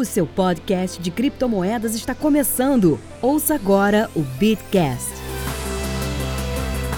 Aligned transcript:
O 0.00 0.04
seu 0.06 0.26
podcast 0.26 0.98
de 0.98 1.10
criptomoedas 1.10 1.94
está 1.94 2.14
começando. 2.14 2.98
Ouça 3.20 3.54
agora 3.54 4.08
o 4.16 4.20
Bitcast. 4.20 5.12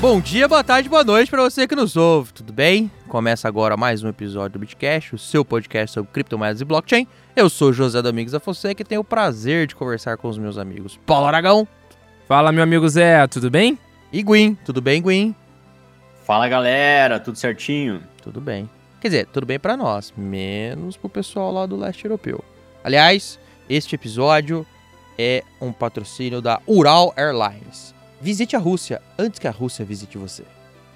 Bom 0.01 0.21
dia, 0.21 0.47
boa 0.47 0.63
tarde, 0.63 0.89
boa 0.89 1.03
noite 1.03 1.29
para 1.29 1.43
você 1.43 1.67
que 1.67 1.75
nos 1.75 1.97
ouve, 1.97 2.33
tudo 2.33 2.53
bem? 2.53 2.89
Começa 3.09 3.49
agora 3.49 3.77
mais 3.77 4.05
um 4.05 4.09
episódio 4.09 4.51
do 4.51 4.61
Bitcast, 4.61 5.17
o 5.17 5.19
seu 5.19 5.45
podcast 5.45 5.95
sobre 5.95 6.13
criptomoedas 6.13 6.61
e 6.61 6.65
blockchain. 6.65 7.09
Eu 7.35 7.51
sou 7.51 7.73
José 7.73 8.01
Domingos 8.01 8.31
da 8.31 8.39
Fonseca 8.39 8.83
e 8.83 8.85
tenho 8.85 9.01
o 9.01 9.05
prazer 9.05 9.67
de 9.67 9.75
conversar 9.75 10.17
com 10.17 10.29
os 10.29 10.39
meus 10.39 10.57
amigos 10.57 10.97
Paulo 11.05 11.27
Aragão. 11.27 11.67
Fala, 12.29 12.53
meu 12.53 12.63
amigo 12.63 12.89
Zé, 12.89 13.27
tudo 13.27 13.51
bem? 13.51 13.77
E 14.13 14.23
Guin, 14.23 14.55
tudo 14.65 14.81
bem, 14.81 15.03
Guin? 15.03 15.35
Fala 16.23 16.47
galera, 16.47 17.19
tudo 17.19 17.37
certinho? 17.37 18.01
Tudo 18.23 18.41
bem. 18.41 18.71
Quer 19.01 19.09
dizer, 19.09 19.27
tudo 19.27 19.45
bem 19.45 19.59
para 19.59 19.77
nós, 19.77 20.15
menos 20.17 20.97
pro 20.97 21.09
pessoal 21.09 21.51
lá 21.51 21.67
do 21.67 21.77
leste 21.77 22.05
europeu. 22.05 22.45
Aliás, 22.85 23.39
este 23.69 23.95
episódio 23.95 24.67
é 25.17 25.45
um 25.61 25.73
patrocínio 25.73 26.41
da 26.41 26.61
Ural 26.67 27.15
Airlines. 27.17 27.95
Visite 28.21 28.57
a 28.57 28.59
Rússia 28.59 29.01
antes 29.19 29.39
que 29.39 29.47
a 29.47 29.53
Rússia 29.53 29.85
visite 29.85 30.19
você. 30.19 30.45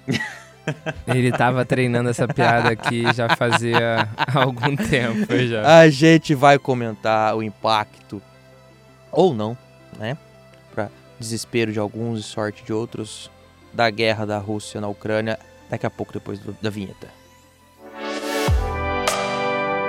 Ele 1.07 1.31
tava 1.31 1.63
treinando 1.63 2.09
essa 2.09 2.27
piada 2.27 2.69
aqui 2.69 3.03
já 3.13 3.35
fazia 3.37 4.09
algum 4.35 4.75
tempo 4.75 5.33
já. 5.47 5.79
A 5.79 5.89
gente 5.89 6.35
vai 6.35 6.59
comentar 6.59 7.35
o 7.37 7.41
impacto, 7.41 8.21
ou 9.09 9.33
não, 9.33 9.57
né? 9.97 10.17
Para 10.75 10.89
desespero 11.17 11.71
de 11.71 11.79
alguns 11.79 12.19
e 12.19 12.23
sorte 12.23 12.65
de 12.65 12.73
outros, 12.73 13.31
da 13.71 13.89
guerra 13.89 14.25
da 14.25 14.37
Rússia 14.37 14.81
na 14.81 14.89
Ucrânia, 14.89 15.39
daqui 15.69 15.85
a 15.85 15.89
pouco 15.89 16.11
depois 16.11 16.37
do, 16.39 16.57
da 16.61 16.69
vinheta. 16.69 17.07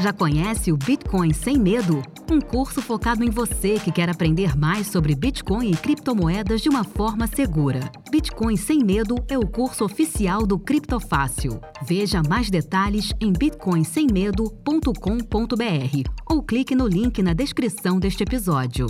Já 0.00 0.12
conhece 0.12 0.70
o 0.70 0.76
Bitcoin 0.76 1.32
Sem 1.32 1.58
Medo? 1.58 2.00
Um 2.30 2.40
curso 2.40 2.80
focado 2.80 3.24
em 3.24 3.30
você 3.30 3.80
que 3.80 3.90
quer 3.90 4.08
aprender 4.08 4.56
mais 4.56 4.86
sobre 4.86 5.12
Bitcoin 5.12 5.72
e 5.72 5.76
criptomoedas 5.76 6.60
de 6.60 6.68
uma 6.68 6.84
forma 6.84 7.26
segura. 7.26 7.80
Bitcoin 8.08 8.56
Sem 8.56 8.84
Medo 8.84 9.16
é 9.28 9.36
o 9.36 9.44
curso 9.44 9.84
oficial 9.84 10.46
do 10.46 10.56
Criptofácil. 10.56 11.60
Veja 11.82 12.22
mais 12.22 12.48
detalhes 12.48 13.12
em 13.20 13.32
bitcoinsemmedo.com.br 13.32 16.10
ou 16.30 16.44
clique 16.44 16.76
no 16.76 16.86
link 16.86 17.20
na 17.20 17.32
descrição 17.32 17.98
deste 17.98 18.22
episódio. 18.22 18.86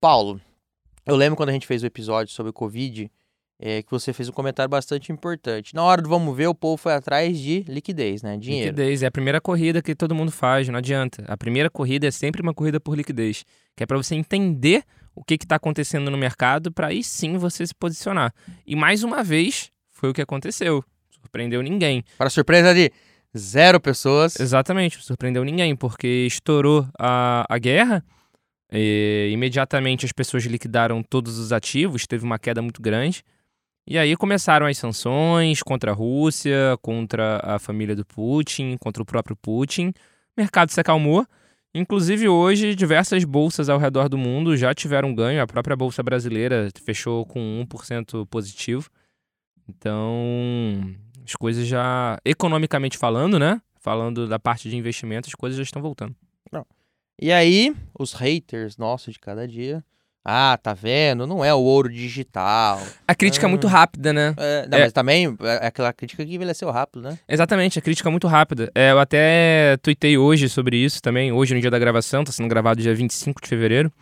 Paulo, 0.00 0.40
eu 1.04 1.14
lembro 1.14 1.36
quando 1.36 1.50
a 1.50 1.52
gente 1.52 1.66
fez 1.66 1.82
o 1.82 1.86
episódio 1.86 2.32
sobre 2.32 2.48
o 2.48 2.54
Covid, 2.54 3.10
é, 3.58 3.82
que 3.82 3.90
você 3.90 4.12
fez 4.12 4.28
um 4.28 4.32
comentário 4.32 4.68
bastante 4.68 5.12
importante. 5.12 5.74
Na 5.74 5.82
hora 5.82 6.02
do 6.02 6.08
vamos 6.08 6.36
ver, 6.36 6.46
o 6.46 6.54
povo 6.54 6.76
foi 6.76 6.92
atrás 6.92 7.38
de 7.38 7.64
liquidez, 7.68 8.22
né? 8.22 8.36
Dinheiro. 8.36 8.70
Liquidez 8.70 9.02
é 9.02 9.06
a 9.06 9.10
primeira 9.10 9.40
corrida 9.40 9.80
que 9.80 9.94
todo 9.94 10.14
mundo 10.14 10.30
faz, 10.30 10.68
não 10.68 10.78
adianta. 10.78 11.24
A 11.28 11.36
primeira 11.36 11.70
corrida 11.70 12.06
é 12.06 12.10
sempre 12.10 12.42
uma 12.42 12.52
corrida 12.52 12.80
por 12.80 12.96
liquidez, 12.96 13.44
que 13.76 13.82
é 13.82 13.86
para 13.86 13.96
você 13.96 14.14
entender 14.14 14.84
o 15.14 15.22
que 15.22 15.34
está 15.34 15.56
acontecendo 15.56 16.10
no 16.10 16.18
mercado, 16.18 16.72
para 16.72 16.88
aí 16.88 17.02
sim 17.02 17.38
você 17.38 17.66
se 17.66 17.74
posicionar. 17.74 18.34
E 18.66 18.74
mais 18.74 19.04
uma 19.04 19.22
vez, 19.22 19.70
foi 19.90 20.10
o 20.10 20.12
que 20.12 20.20
aconteceu. 20.20 20.84
Surpreendeu 21.08 21.62
ninguém. 21.62 22.04
Para 22.18 22.28
surpresa 22.28 22.74
de 22.74 22.90
zero 23.36 23.80
pessoas. 23.80 24.38
Exatamente, 24.38 25.02
surpreendeu 25.02 25.44
ninguém, 25.44 25.76
porque 25.76 26.26
estourou 26.26 26.86
a, 26.98 27.46
a 27.48 27.58
guerra. 27.58 28.04
E, 28.72 29.30
imediatamente 29.32 30.04
as 30.04 30.10
pessoas 30.10 30.44
liquidaram 30.44 31.02
todos 31.02 31.38
os 31.38 31.52
ativos, 31.52 32.06
teve 32.06 32.24
uma 32.24 32.38
queda 32.38 32.60
muito 32.60 32.82
grande. 32.82 33.22
E 33.86 33.98
aí 33.98 34.16
começaram 34.16 34.66
as 34.66 34.78
sanções 34.78 35.62
contra 35.62 35.90
a 35.90 35.94
Rússia, 35.94 36.78
contra 36.80 37.38
a 37.42 37.58
família 37.58 37.94
do 37.94 38.04
Putin, 38.04 38.76
contra 38.78 39.02
o 39.02 39.06
próprio 39.06 39.36
Putin. 39.36 39.88
O 39.88 40.40
mercado 40.40 40.70
se 40.70 40.80
acalmou. 40.80 41.26
Inclusive 41.74 42.28
hoje, 42.28 42.74
diversas 42.74 43.24
bolsas 43.24 43.68
ao 43.68 43.78
redor 43.78 44.08
do 44.08 44.16
mundo 44.16 44.56
já 44.56 44.72
tiveram 44.72 45.14
ganho. 45.14 45.42
A 45.42 45.46
própria 45.46 45.76
bolsa 45.76 46.02
brasileira 46.02 46.70
fechou 46.82 47.26
com 47.26 47.66
1% 47.68 48.26
positivo. 48.26 48.88
Então, 49.68 50.94
as 51.24 51.34
coisas 51.34 51.66
já, 51.66 52.18
economicamente 52.24 52.96
falando, 52.96 53.38
né? 53.38 53.60
Falando 53.80 54.26
da 54.26 54.38
parte 54.38 54.70
de 54.70 54.76
investimento, 54.76 55.28
as 55.28 55.34
coisas 55.34 55.56
já 55.58 55.62
estão 55.62 55.82
voltando. 55.82 56.14
Não. 56.50 56.64
E 57.20 57.30
aí, 57.30 57.74
os 57.98 58.14
haters 58.14 58.78
nossos 58.78 59.14
de 59.14 59.20
cada 59.20 59.46
dia 59.46 59.84
ah, 60.24 60.58
tá 60.60 60.72
vendo? 60.72 61.26
Não 61.26 61.44
é 61.44 61.52
o 61.52 61.58
ouro 61.58 61.90
digital. 61.90 62.80
A 63.06 63.14
crítica 63.14 63.46
é 63.46 63.48
muito 63.48 63.66
rápida, 63.66 64.12
né? 64.12 64.34
É, 64.38 64.66
não, 64.66 64.78
É. 64.78 64.80
Mas 64.82 64.92
também 64.92 65.36
é 65.42 65.66
aquela 65.66 65.92
crítica 65.92 66.24
que 66.24 66.34
envelheceu 66.34 66.70
rápido, 66.70 67.02
né? 67.02 67.18
Exatamente, 67.28 67.78
a 67.78 67.82
crítica 67.82 68.08
é 68.08 68.10
muito 68.10 68.26
rápida. 68.26 68.70
É, 68.74 68.92
eu 68.92 68.98
até 68.98 69.76
tuitei 69.82 70.16
hoje 70.16 70.48
sobre 70.48 70.78
isso 70.78 71.02
também, 71.02 71.30
hoje 71.30 71.54
no 71.54 71.60
dia 71.60 71.70
da 71.70 71.78
gravação, 71.78 72.24
tá 72.24 72.32
sendo 72.32 72.48
gravado 72.48 72.80
dia 72.80 72.94
25 72.94 73.42
de 73.42 73.48
fevereiro. 73.48 73.92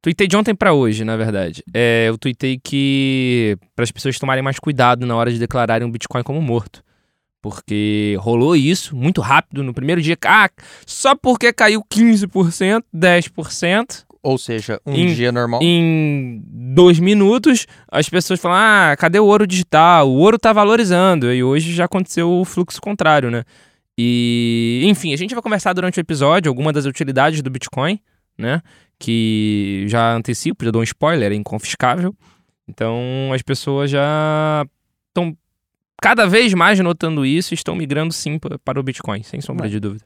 Tuitei 0.00 0.26
de 0.26 0.36
ontem 0.36 0.54
pra 0.54 0.72
hoje, 0.72 1.04
na 1.04 1.16
verdade. 1.16 1.62
É, 1.72 2.06
eu 2.08 2.18
tuitei 2.18 2.58
que 2.58 3.56
para 3.76 3.84
as 3.84 3.92
pessoas 3.92 4.18
tomarem 4.18 4.42
mais 4.42 4.58
cuidado 4.58 5.06
na 5.06 5.14
hora 5.14 5.30
de 5.30 5.38
declararem 5.38 5.86
um 5.86 5.90
Bitcoin 5.90 6.22
como 6.22 6.40
morto. 6.40 6.82
Porque 7.42 8.16
rolou 8.18 8.56
isso 8.56 8.96
muito 8.96 9.20
rápido 9.20 9.62
no 9.62 9.74
primeiro 9.74 10.00
dia. 10.00 10.16
Ah, 10.24 10.48
só 10.86 11.14
porque 11.14 11.52
caiu 11.52 11.84
15%, 11.84 12.82
10%, 12.94 14.04
Ou 14.22 14.38
seja, 14.38 14.80
um 14.86 14.94
Em- 14.94 15.12
dia 15.14 15.32
normal. 15.32 15.60
em 15.62 16.40
dois 16.46 16.98
minutos, 17.00 17.66
as 17.90 18.08
pessoas 18.08 18.38
falam: 18.40 18.56
ah, 18.56 18.96
cadê 18.96 19.18
o 19.18 19.24
ouro 19.26 19.46
digital? 19.46 20.08
O 20.08 20.18
ouro 20.18 20.38
tá 20.38 20.52
valorizando. 20.52 21.32
E 21.32 21.42
hoje 21.42 21.72
já 21.72 21.86
aconteceu 21.86 22.30
o 22.30 22.44
fluxo 22.44 22.80
contrário, 22.80 23.30
né? 23.30 23.42
E, 23.98 24.82
enfim, 24.86 25.12
a 25.12 25.16
gente 25.16 25.34
vai 25.34 25.42
conversar 25.42 25.72
durante 25.72 25.98
o 25.98 26.00
episódio 26.00 26.48
algumas 26.48 26.72
das 26.72 26.86
utilidades 26.86 27.42
do 27.42 27.50
Bitcoin, 27.50 27.98
né? 28.38 28.62
Que 28.98 29.84
já 29.88 30.14
antecipo, 30.14 30.64
já 30.64 30.70
dou 30.70 30.80
um 30.80 30.84
spoiler, 30.84 31.32
é 31.32 31.34
inconfiscável. 31.34 32.14
Então 32.68 33.30
as 33.34 33.42
pessoas 33.42 33.90
já 33.90 34.64
estão 35.08 35.36
cada 36.00 36.26
vez 36.26 36.54
mais 36.54 36.78
notando 36.80 37.26
isso 37.26 37.52
e 37.52 37.56
estão 37.56 37.74
migrando 37.74 38.12
sim 38.14 38.38
pa- 38.38 38.58
para 38.64 38.78
o 38.78 38.82
Bitcoin, 38.82 39.22
sem 39.24 39.40
sombra 39.40 39.68
de 39.68 39.78
dúvida. 39.80 40.04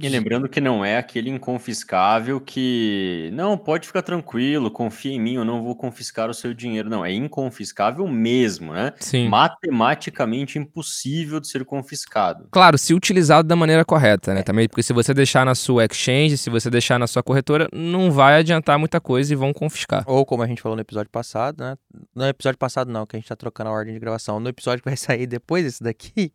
E 0.00 0.08
lembrando 0.08 0.48
que 0.48 0.60
não 0.60 0.84
é 0.84 0.98
aquele 0.98 1.30
inconfiscável 1.30 2.40
que, 2.40 3.30
não, 3.32 3.56
pode 3.56 3.86
ficar 3.86 4.02
tranquilo, 4.02 4.70
confia 4.70 5.12
em 5.12 5.20
mim, 5.20 5.34
eu 5.34 5.44
não 5.44 5.62
vou 5.62 5.76
confiscar 5.76 6.28
o 6.28 6.34
seu 6.34 6.52
dinheiro. 6.52 6.90
Não, 6.90 7.04
é 7.04 7.12
inconfiscável 7.12 8.06
mesmo, 8.08 8.72
né? 8.72 8.92
Sim. 8.98 9.28
Matematicamente 9.28 10.58
impossível 10.58 11.38
de 11.38 11.48
ser 11.48 11.64
confiscado. 11.64 12.48
Claro, 12.50 12.76
se 12.76 12.92
utilizado 12.92 13.46
da 13.46 13.54
maneira 13.54 13.84
correta, 13.84 14.34
né? 14.34 14.42
Também, 14.42 14.68
porque 14.68 14.82
se 14.82 14.92
você 14.92 15.14
deixar 15.14 15.46
na 15.46 15.54
sua 15.54 15.84
exchange, 15.84 16.36
se 16.36 16.50
você 16.50 16.68
deixar 16.68 16.98
na 16.98 17.06
sua 17.06 17.22
corretora, 17.22 17.68
não 17.72 18.10
vai 18.10 18.40
adiantar 18.40 18.78
muita 18.80 19.00
coisa 19.00 19.32
e 19.32 19.36
vão 19.36 19.52
confiscar. 19.52 20.02
Ou 20.06 20.26
como 20.26 20.42
a 20.42 20.46
gente 20.46 20.60
falou 20.60 20.74
no 20.74 20.82
episódio 20.82 21.10
passado, 21.10 21.62
né? 21.62 21.76
No 22.14 22.26
episódio 22.26 22.58
passado 22.58 22.90
não, 22.90 23.06
que 23.06 23.14
a 23.14 23.18
gente 23.18 23.28
tá 23.28 23.36
trocando 23.36 23.70
a 23.70 23.72
ordem 23.72 23.94
de 23.94 24.00
gravação. 24.00 24.40
No 24.40 24.48
episódio 24.48 24.82
que 24.82 24.88
vai 24.88 24.96
sair 24.98 25.26
depois 25.26 25.64
desse 25.64 25.84
daqui, 25.84 26.32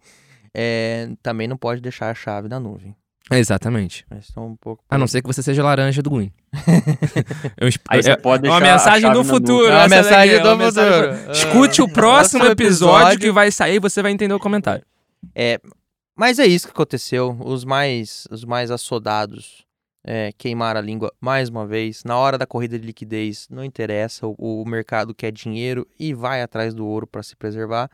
é, 0.53 1.09
também 1.21 1.47
não 1.47 1.57
pode 1.57 1.81
deixar 1.81 2.09
a 2.09 2.15
chave 2.15 2.47
na 2.47 2.59
nuvem. 2.59 2.95
Exatamente. 3.31 4.05
Mas 4.09 4.27
um 4.37 4.55
pouco... 4.55 4.83
A 4.89 4.97
não 4.97 5.07
ser 5.07 5.21
que 5.21 5.27
você 5.27 5.41
seja 5.41 5.63
laranja 5.63 6.01
do 6.01 6.09
Gwyn. 6.09 6.31
Eu 7.57 7.67
esp- 7.67 7.81
Aí 7.89 8.03
você 8.03 8.11
é- 8.11 8.15
pode 8.17 8.45
é 8.45 8.49
uma 8.49 8.59
mensagem 8.59 9.11
do 9.11 9.23
futuro. 9.23 9.67
É 9.67 9.75
uma 9.77 9.87
mensagem 9.87 10.35
é 10.35 10.39
do 10.39 10.57
futuro. 10.57 11.31
Escute 11.31 11.81
o 11.81 11.85
Ah, 11.85 11.89
próximo 11.89 12.45
episódio. 12.45 13.19
que 13.19 13.31
vai 13.31 13.49
sair, 13.51 13.79
você 13.79 14.01
vai 14.01 14.11
entender 14.11 14.33
o 14.33 14.39
comentário. 14.39 14.83
É, 15.33 15.59
mas 16.15 16.37
é 16.37 16.45
isso 16.45 16.67
que 16.67 16.73
aconteceu. 16.73 17.37
Os 17.39 17.63
mais, 17.63 18.27
os 18.29 18.43
mais 18.43 18.69
assodados 18.69 19.63
é, 20.05 20.31
queimaram 20.37 20.79
a 20.79 20.83
língua 20.83 21.11
mais 21.19 21.47
uma 21.49 21.65
vez. 21.65 22.03
Na 22.03 22.17
hora 22.17 22.37
da 22.37 22.45
corrida 22.45 22.77
de 22.77 22.85
liquidez, 22.85 23.47
não 23.49 23.63
interessa. 23.63 24.27
O, 24.27 24.35
o 24.61 24.65
mercado 24.67 25.15
quer 25.15 25.31
dinheiro 25.31 25.87
e 25.97 26.13
vai 26.13 26.41
atrás 26.41 26.73
do 26.73 26.85
ouro 26.85 27.07
para 27.07 27.23
se 27.23 27.35
preservar. 27.37 27.89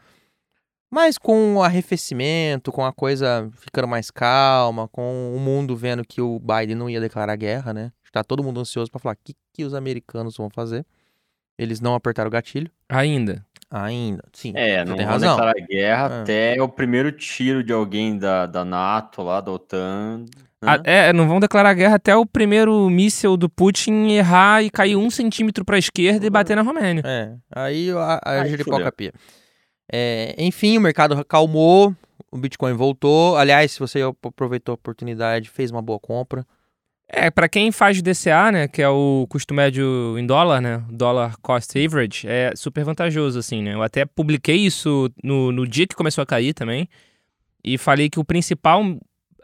Mas 0.92 1.18
com 1.18 1.56
o 1.56 1.64
arrefecimento, 1.64 2.72
com 2.72 2.84
a 2.84 2.92
coisa 2.92 3.50
ficando 3.60 3.88
mais 3.88 4.10
calma, 4.10 4.88
com 4.88 5.36
o 5.36 5.40
mundo 5.40 5.76
vendo 5.76 6.04
que 6.04 6.20
o 6.22 6.40
Biden 6.40 6.76
não 6.76 6.90
ia 6.90 7.00
declarar 7.00 7.36
guerra, 7.36 7.74
né? 7.74 7.92
Está 8.04 8.24
todo 8.24 8.44
mundo 8.44 8.60
ansioso 8.60 8.90
para 8.90 9.00
falar 9.00 9.14
o 9.14 9.18
que, 9.24 9.36
que 9.54 9.64
os 9.64 9.74
americanos 9.76 10.36
vão 10.36 10.50
fazer. 10.50 10.84
Eles 11.60 11.80
não 11.80 11.94
apertaram 11.94 12.28
o 12.28 12.32
gatilho 12.32 12.72
Ainda. 12.88 13.46
ainda. 13.70 14.24
Sim, 14.34 14.54
É, 14.56 14.84
não 14.84 14.96
tem 14.96 15.06
vão 15.06 15.14
razão. 15.14 15.36
declarar 15.36 15.54
guerra 15.68 16.16
É. 16.16 16.22
até 16.22 16.62
o 16.62 16.68
primeiro 16.70 17.12
tiro 17.12 17.64
de 17.64 17.72
alguém 17.74 18.18
da, 18.18 18.48
da 18.48 18.66
NATO 18.66 19.22
lá, 19.22 19.42
da 19.42 19.52
OTAN. 19.52 20.26
Ah, 20.62 20.78
né? 20.78 20.84
é, 20.86 21.14
não 21.14 21.28
vão 21.28 21.40
declarar 21.40 21.74
guerra 21.76 21.96
até 21.96 22.16
o 22.16 22.26
primeiro 22.26 22.90
míssil 22.90 23.38
do 23.38 23.48
Putin 23.48 24.08
errar 24.10 24.64
e 24.64 24.70
cair 24.72 24.96
um 24.96 25.10
centímetro 25.12 25.64
pra 25.64 25.78
esquerda 25.78 26.26
e 26.26 26.30
bater 26.30 26.56
na 26.56 26.64
Romênia. 26.64 27.04
É, 27.06 27.34
aí 27.52 27.92
a, 27.92 28.20
a 28.24 28.48
giripoca 28.48 28.78
fudeu. 28.78 28.92
pia. 28.94 29.14
É, 29.92 30.36
enfim, 30.38 30.78
o 30.78 30.82
mercado 30.82 31.16
acalmou, 31.16 31.96
o 32.32 32.38
Bitcoin 32.38 32.74
voltou. 32.74 33.36
Aliás, 33.38 33.72
se 33.72 33.80
você 33.80 34.02
aproveitou 34.02 34.74
a 34.74 34.76
oportunidade, 34.76 35.50
fez 35.50 35.72
uma 35.72 35.82
boa 35.82 36.00
compra. 36.00 36.46
É, 37.12 37.32
pra 37.32 37.50
quem 37.50 37.72
faz 37.72 38.00
DCA, 38.04 38.52
né, 38.52 38.68
que 38.68 38.84
é 38.84 38.88
o 38.88 39.26
custo 39.28 39.52
médio 39.52 40.16
em 40.20 40.28
dólar, 40.28 40.62
né, 40.62 40.84
Dollar 40.92 41.36
Cost 41.42 41.76
Average, 41.76 42.28
é 42.28 42.54
super 42.56 42.84
vantajoso, 42.84 43.40
assim, 43.40 43.64
né. 43.64 43.74
Eu 43.74 43.82
até 43.82 44.06
publiquei 44.06 44.58
isso 44.58 45.10
no, 45.24 45.52
no 45.52 45.68
dia 45.68 45.88
que 45.88 45.96
começou 45.96 46.22
a 46.22 46.26
cair 46.26 46.54
também 46.54 46.88
e 47.64 47.78
falei 47.80 48.10
que 48.10 48.20
o 48.20 48.24
principal... 48.24 48.84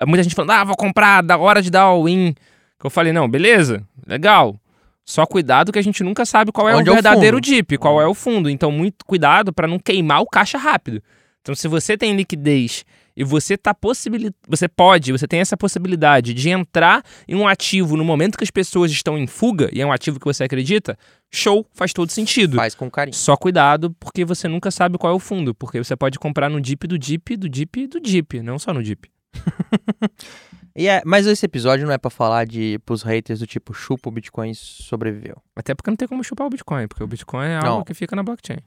Muita 0.06 0.22
gente 0.22 0.36
falando, 0.36 0.52
ah, 0.52 0.64
vou 0.64 0.76
comprar, 0.76 1.24
da 1.24 1.38
hora 1.38 1.62
de 1.62 1.72
dar 1.72 1.84
all-in. 1.84 2.36
Eu 2.84 2.90
falei, 2.90 3.12
não, 3.12 3.28
beleza, 3.28 3.82
legal. 4.06 4.60
Só 5.06 5.26
cuidado 5.26 5.72
que 5.72 5.78
a 5.78 5.84
gente 5.84 6.04
nunca 6.04 6.26
sabe 6.26 6.52
qual 6.52 6.68
é 6.68 6.76
Onde 6.76 6.90
o 6.90 6.92
é 6.92 6.94
o 6.94 6.96
verdadeiro? 6.96 7.40
DIP, 7.40 7.78
qual 7.78 8.02
é 8.02 8.08
o 8.08 8.14
fundo. 8.16 8.50
Então, 8.50 8.72
muito 8.72 9.06
cuidado 9.06 9.54
pra 9.54 9.68
não 9.68 9.78
queimar 9.78 10.22
o 10.22 10.26
caixa 10.26 10.58
rápido. 10.58 11.02
Então, 11.42 11.54
se 11.54 11.68
você 11.68 11.96
tem 11.96 12.16
liquidez 12.16 12.84
e 13.16 13.24
você 13.24 13.56
tá 13.56 13.72
possibili... 13.72 14.32
você 14.48 14.68
pode, 14.68 15.12
você 15.12 15.28
tem 15.28 15.40
essa 15.40 15.56
possibilidade 15.56 16.34
de 16.34 16.50
entrar 16.50 17.04
em 17.28 17.36
um 17.36 17.48
ativo 17.48 17.96
no 17.96 18.04
momento 18.04 18.36
que 18.36 18.44
as 18.44 18.50
pessoas 18.50 18.92
estão 18.92 19.16
em 19.16 19.28
fuga 19.28 19.70
e 19.72 19.80
é 19.80 19.86
um 19.86 19.92
ativo 19.92 20.20
que 20.20 20.26
você 20.26 20.44
acredita, 20.44 20.98
show, 21.32 21.66
faz 21.72 21.94
todo 21.94 22.10
sentido. 22.10 22.58
Faz 22.58 22.74
com 22.74 22.90
carinho. 22.90 23.16
Só 23.16 23.38
cuidado, 23.38 23.96
porque 24.00 24.26
você 24.26 24.48
nunca 24.48 24.72
sabe 24.72 24.98
qual 24.98 25.14
é 25.14 25.16
o 25.16 25.20
fundo, 25.20 25.54
porque 25.54 25.78
você 25.78 25.96
pode 25.96 26.18
comprar 26.18 26.50
no 26.50 26.60
DIP 26.60 26.88
do 26.88 26.98
DIP, 26.98 27.38
do 27.38 27.48
DIP 27.48 27.88
do 27.88 28.00
DIP, 28.00 28.42
não 28.42 28.58
só 28.58 28.74
no 28.74 28.82
DIP. 28.82 29.08
E 30.78 30.90
é, 30.90 31.02
mas 31.06 31.26
esse 31.26 31.46
episódio 31.46 31.86
não 31.86 31.94
é 31.94 31.98
pra 31.98 32.12
falar 32.12 32.46
de 32.46 32.78
pros 32.86 33.02
haters 33.02 33.40
do 33.40 33.48
tipo 33.48 33.74
chupa 33.74 34.10
o 34.10 34.12
Bitcoin 34.12 34.54
sobreviveu. 34.54 35.38
Até 35.56 35.74
porque 35.74 35.90
não 35.90 35.96
tem 35.96 36.08
como 36.08 36.24
chupar 36.24 36.46
o 36.48 36.50
Bitcoin, 36.50 36.88
porque 36.88 37.04
o 37.04 37.08
Bitcoin 37.08 37.46
é 37.48 37.60
Não. 37.62 37.74
algo 37.74 37.86
que 37.86 37.94
fica 37.94 38.16
na 38.16 38.24
blockchain. 38.24 38.58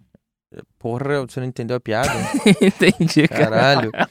Porra, 0.79 1.27
você 1.27 1.41
não 1.41 1.47
entendeu 1.47 1.77
a 1.77 1.81
piada? 1.81 2.11
Entendi, 2.63 3.29
cara. 3.29 3.51
Caralho. 3.51 3.93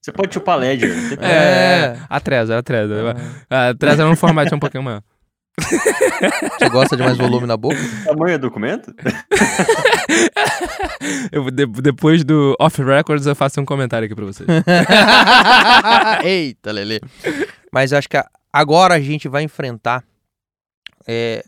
Você 0.00 0.12
pode 0.12 0.34
chupar 0.34 0.58
Ledger. 0.58 0.94
não 0.94 1.08
problema. 1.08 1.32
É, 1.32 1.98
a 2.10 2.20
Trezor, 2.20 2.56
a 2.56 2.62
Trezor. 2.62 3.14
A 3.48 3.74
Trezor 3.74 4.06
é 4.06 4.10
um 4.10 4.16
formato 4.16 4.54
um 4.54 4.58
pouquinho 4.58 4.82
maior. 4.82 5.02
Você 5.60 6.68
gosta 6.68 6.96
de 6.96 7.02
mais 7.02 7.16
volume 7.16 7.46
na 7.46 7.56
boca? 7.56 7.76
Tamanho 8.04 8.34
é 8.34 8.38
documento? 8.38 8.92
Eu, 11.32 11.50
de- 11.50 11.66
depois 11.66 12.24
do 12.24 12.54
Off 12.58 12.82
Records 12.82 13.26
eu 13.26 13.34
faço 13.34 13.60
um 13.60 13.64
comentário 13.64 14.06
aqui 14.06 14.14
pra 14.14 14.24
vocês. 14.24 14.48
Eita, 16.24 16.72
Lele. 16.72 17.00
Mas 17.72 17.92
acho 17.92 18.08
que 18.08 18.16
a- 18.16 18.28
agora 18.52 18.94
a 18.94 19.00
gente 19.00 19.28
vai 19.28 19.42
enfrentar 19.42 20.02
é, 21.06 21.44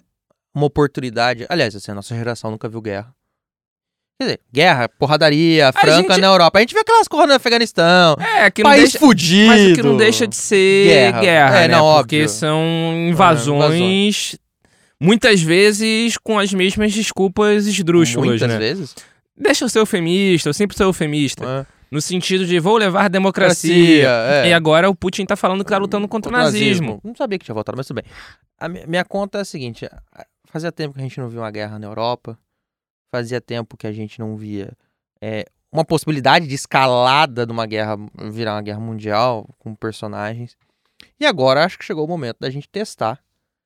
uma 0.55 0.67
oportunidade. 0.67 1.47
Aliás, 1.49 1.75
assim, 1.75 1.91
a 1.91 1.95
nossa 1.95 2.15
geração 2.15 2.51
nunca 2.51 2.69
viu 2.69 2.81
guerra. 2.83 3.15
Quer 4.19 4.25
dizer, 4.25 4.41
guerra, 4.51 4.89
porradaria, 4.89 5.71
franca 5.73 6.15
gente- 6.15 6.21
na 6.21 6.27
Europa. 6.29 6.59
A 6.59 6.63
gente 6.63 6.73
vê 6.73 6.81
aquelas 6.81 7.07
coisas 7.07 7.29
no 7.29 7.35
Afeganistão, 7.35 8.17
É, 8.19 8.51
que 8.51 8.63
país 8.63 8.85
deixa... 8.85 8.99
fudido. 8.99 9.49
Mas 9.49 9.73
o 9.73 9.75
que 9.75 9.83
não 9.83 9.97
deixa 9.97 10.27
de 10.27 10.35
ser 10.37 10.87
Guerra. 10.89 11.21
guerra, 11.21 11.59
É, 11.59 11.69
né? 11.69 11.77
não, 11.77 11.95
Porque 11.99 12.17
óbvio. 12.23 12.29
são 12.31 12.65
invasões, 13.11 14.37
muitas 15.01 15.43
vezes 15.43 16.17
com 16.17 16.39
as 16.39 16.53
mesmas 16.53 16.93
desculpas 16.95 17.67
esdrúxulas, 17.67 18.29
Muitas 18.29 18.49
né? 18.49 18.59
vezes. 18.59 18.95
Deixa 19.37 19.65
eu 19.65 19.69
ser 19.69 19.81
eufemista, 19.81 20.49
eu 20.49 20.55
sempre 20.55 20.77
sou 20.77 20.87
eufemista. 20.87 21.45
É. 21.45 21.77
No 21.91 22.01
sentido 22.01 22.45
de 22.47 22.59
vou 22.59 22.77
levar 22.79 23.09
democracia. 23.09 24.09
é. 24.09 24.49
E 24.49 24.53
agora 24.53 24.89
o 24.91 24.95
Putin 24.95 25.25
tá 25.25 25.37
falando 25.37 25.65
que 25.65 25.71
tá 25.71 25.79
lutando 25.79 26.09
contra 26.09 26.31
o 26.31 26.33
nazismo. 26.33 27.01
Não 27.05 27.15
sabia 27.15 27.39
que 27.39 27.45
tinha 27.45 27.55
voltado, 27.55 27.77
mas 27.77 27.87
tudo 27.87 27.97
bem. 28.03 28.05
A 28.59 28.69
mi- 28.69 28.85
minha 28.89 29.05
conta 29.05 29.39
é 29.39 29.41
a 29.43 29.45
seguinte: 29.45 29.87
fazia 30.51 30.73
tempo 30.73 30.95
que 30.95 31.01
a 31.01 31.03
gente 31.03 31.21
não 31.21 31.29
via 31.29 31.39
uma 31.41 31.51
guerra 31.51 31.79
na 31.79 31.87
Europa, 31.87 32.37
fazia 33.11 33.41
tempo 33.41 33.77
que 33.77 33.87
a 33.87 33.93
gente 33.93 34.19
não 34.19 34.37
via 34.37 34.73
é, 35.21 35.45
uma 35.73 35.85
possibilidade 35.85 36.47
de 36.47 36.55
escalada 36.55 37.45
de 37.47 37.53
uma 37.53 37.67
guerra 37.67 37.97
virar 38.31 38.55
uma 38.55 38.63
guerra 38.63 38.81
mundial 38.81 39.49
com 39.59 39.75
personagens. 39.75 40.57
E 41.21 41.27
agora 41.27 41.65
acho 41.65 41.79
que 41.79 41.85
chegou 41.85 42.05
o 42.05 42.09
momento 42.09 42.37
da 42.41 42.51
gente 42.51 42.69
testar 42.69 43.19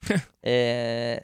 é, 0.42 1.22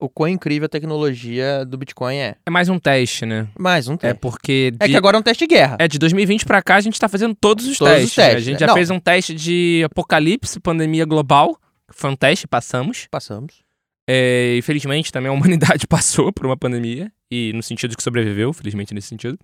o 0.00 0.08
quão 0.08 0.28
incrível 0.28 0.66
a 0.66 0.68
tecnologia 0.68 1.64
do 1.64 1.76
Bitcoin 1.76 2.16
é. 2.16 2.36
É 2.46 2.50
mais 2.50 2.68
um 2.68 2.78
teste, 2.78 3.26
né? 3.26 3.48
Mais 3.58 3.86
um 3.86 3.94
É 3.94 3.98
teste. 3.98 4.18
porque. 4.20 4.72
É 4.80 4.86
de- 4.86 4.92
que 4.92 4.96
agora 4.96 5.16
é 5.16 5.20
um 5.20 5.22
teste 5.22 5.46
de 5.46 5.54
guerra. 5.54 5.76
É, 5.78 5.86
de 5.86 5.98
2020 5.98 6.44
pra 6.46 6.62
cá 6.62 6.76
a 6.76 6.80
gente 6.80 6.98
tá 6.98 7.08
fazendo 7.08 7.34
todos 7.34 7.66
os 7.66 7.76
Todos 7.78 7.92
os 8.04 8.14
testes. 8.14 8.16
né? 8.16 8.24
testes, 8.24 8.42
A 8.42 8.44
gente 8.44 8.54
né? 8.54 8.60
já 8.60 8.66
Não. 8.68 8.74
fez 8.74 8.90
um 8.90 8.98
teste 8.98 9.34
de 9.34 9.82
apocalipse, 9.84 10.58
pandemia 10.58 11.04
global. 11.04 11.56
Foi 11.92 12.10
um 12.10 12.16
teste, 12.16 12.46
passamos. 12.48 13.08
Passamos. 13.10 13.62
É, 14.08 14.56
infelizmente, 14.58 15.12
também 15.12 15.28
a 15.30 15.32
humanidade 15.32 15.86
passou 15.88 16.32
por 16.32 16.46
uma 16.46 16.56
pandemia. 16.56 17.12
E 17.30 17.52
no 17.52 17.62
sentido 17.62 17.90
de 17.90 17.96
que 17.96 18.02
sobreviveu, 18.02 18.52
felizmente 18.52 18.92
nesse 18.92 19.08
sentido. 19.08 19.38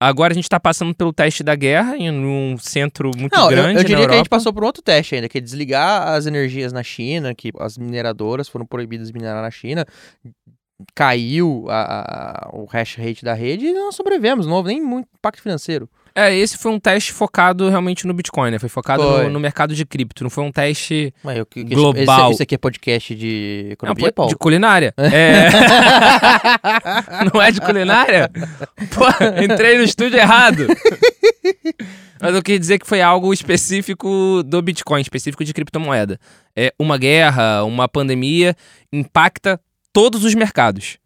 Agora 0.00 0.32
a 0.32 0.36
gente 0.36 0.48
tá 0.48 0.60
passando 0.60 0.94
pelo 0.94 1.12
teste 1.12 1.42
da 1.42 1.56
guerra 1.56 1.96
em 1.96 2.08
um 2.08 2.56
centro 2.56 3.10
muito 3.16 3.34
Não, 3.36 3.50
eu, 3.50 3.56
grande 3.56 3.70
eu 3.70 3.82
na 3.82 3.88
diria 3.88 4.06
que 4.06 4.14
a 4.14 4.18
gente 4.18 4.28
passou 4.28 4.52
por 4.52 4.62
outro 4.62 4.80
teste 4.80 5.16
ainda, 5.16 5.28
que 5.28 5.38
é 5.38 5.40
desligar 5.40 6.06
as 6.12 6.24
energias 6.26 6.72
na 6.72 6.84
China, 6.84 7.34
que 7.34 7.50
as 7.58 7.76
mineradoras 7.76 8.48
foram 8.48 8.64
proibidas 8.64 9.08
de 9.08 9.14
minerar 9.14 9.42
na 9.42 9.50
China, 9.50 9.84
caiu 10.94 11.66
a- 11.68 12.44
a- 12.46 12.56
o 12.56 12.64
hash 12.66 12.94
rate 12.96 13.24
da 13.24 13.34
rede 13.34 13.66
e 13.66 13.72
nós 13.72 13.96
sobrevivemos, 13.96 14.46
não 14.46 14.54
houve 14.54 14.68
nem 14.68 14.80
muito 14.80 15.08
impacto 15.18 15.42
financeiro. 15.42 15.88
É, 16.18 16.34
esse 16.34 16.58
foi 16.58 16.72
um 16.72 16.80
teste 16.80 17.12
focado 17.12 17.68
realmente 17.68 18.04
no 18.06 18.12
Bitcoin, 18.12 18.50
né? 18.50 18.58
Foi 18.58 18.68
focado 18.68 19.02
Foi. 19.02 19.24
No, 19.24 19.30
no 19.34 19.40
mercado 19.40 19.72
de 19.74 19.86
cripto. 19.86 20.24
Não 20.24 20.30
foi 20.30 20.42
um 20.42 20.50
teste 20.50 21.14
Mas 21.22 21.36
eu, 21.38 21.46
que, 21.46 21.64
que- 21.64 21.74
Global. 21.74 22.22
Esse, 22.26 22.34
esse 22.34 22.42
aqui 22.42 22.56
é 22.56 22.58
podcast 22.58 23.14
de 23.14 23.62
Não, 23.66 23.72
economia, 23.72 24.12
Paulo? 24.12 24.28
de 24.30 24.36
culinária. 24.36 24.92
É. 24.98 25.48
Não 27.32 27.40
é 27.40 27.52
de 27.52 27.60
culinária? 27.60 28.30
Pô, 28.94 29.04
entrei 29.42 29.78
no 29.78 29.84
estúdio 29.84 30.18
errado. 30.18 30.66
Mas 32.20 32.34
eu 32.34 32.42
queria 32.42 32.58
dizer 32.58 32.78
que 32.78 32.86
foi 32.86 33.00
algo 33.00 33.32
específico 33.32 34.42
do 34.44 34.60
Bitcoin, 34.60 35.00
específico 35.00 35.44
de 35.44 35.54
criptomoeda. 35.54 36.18
É 36.56 36.72
uma 36.78 36.98
guerra, 36.98 37.62
uma 37.62 37.88
pandemia 37.88 38.56
impacta 38.92 39.60
todos 39.92 40.24
os 40.24 40.34
mercados. 40.34 40.98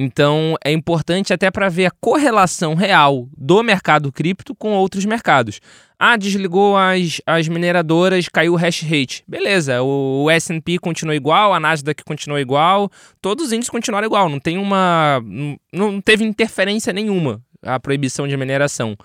Então 0.00 0.54
é 0.64 0.70
importante 0.70 1.32
até 1.32 1.50
para 1.50 1.68
ver 1.68 1.86
a 1.86 1.90
correlação 1.90 2.74
real 2.74 3.28
do 3.36 3.62
mercado 3.64 4.12
cripto 4.12 4.54
com 4.54 4.72
outros 4.72 5.04
mercados. 5.04 5.60
Ah, 5.98 6.16
desligou 6.16 6.76
as, 6.76 7.20
as 7.26 7.48
mineradoras, 7.48 8.28
caiu 8.28 8.52
o 8.52 8.56
hash 8.56 8.82
rate. 8.82 9.24
Beleza, 9.26 9.82
o, 9.82 10.24
o 10.24 10.30
S&P 10.30 10.78
continuou 10.78 11.16
igual, 11.16 11.52
a 11.52 11.58
Nasdaq 11.58 12.04
continuou 12.04 12.38
igual, 12.38 12.88
todos 13.20 13.46
os 13.46 13.52
índices 13.52 13.70
continuaram 13.70 14.06
igual. 14.06 14.28
Não 14.28 14.38
tem 14.38 14.56
uma... 14.56 15.20
Não, 15.24 15.58
não 15.72 16.00
teve 16.00 16.24
interferência 16.24 16.92
nenhuma 16.92 17.42
a 17.60 17.80
proibição 17.80 18.28
de 18.28 18.36
mineração. 18.36 18.96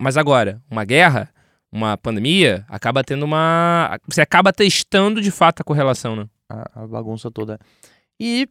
Mas 0.00 0.16
agora, 0.16 0.62
uma 0.70 0.86
guerra, 0.86 1.28
uma 1.70 1.98
pandemia, 1.98 2.64
acaba 2.68 3.04
tendo 3.04 3.24
uma... 3.24 3.98
Você 4.08 4.22
acaba 4.22 4.50
testando 4.50 5.20
de 5.20 5.30
fato 5.30 5.60
a 5.60 5.64
correlação, 5.64 6.16
né? 6.16 6.26
a, 6.52 6.82
a 6.82 6.86
bagunça 6.86 7.30
toda. 7.30 7.58
E 8.18 8.48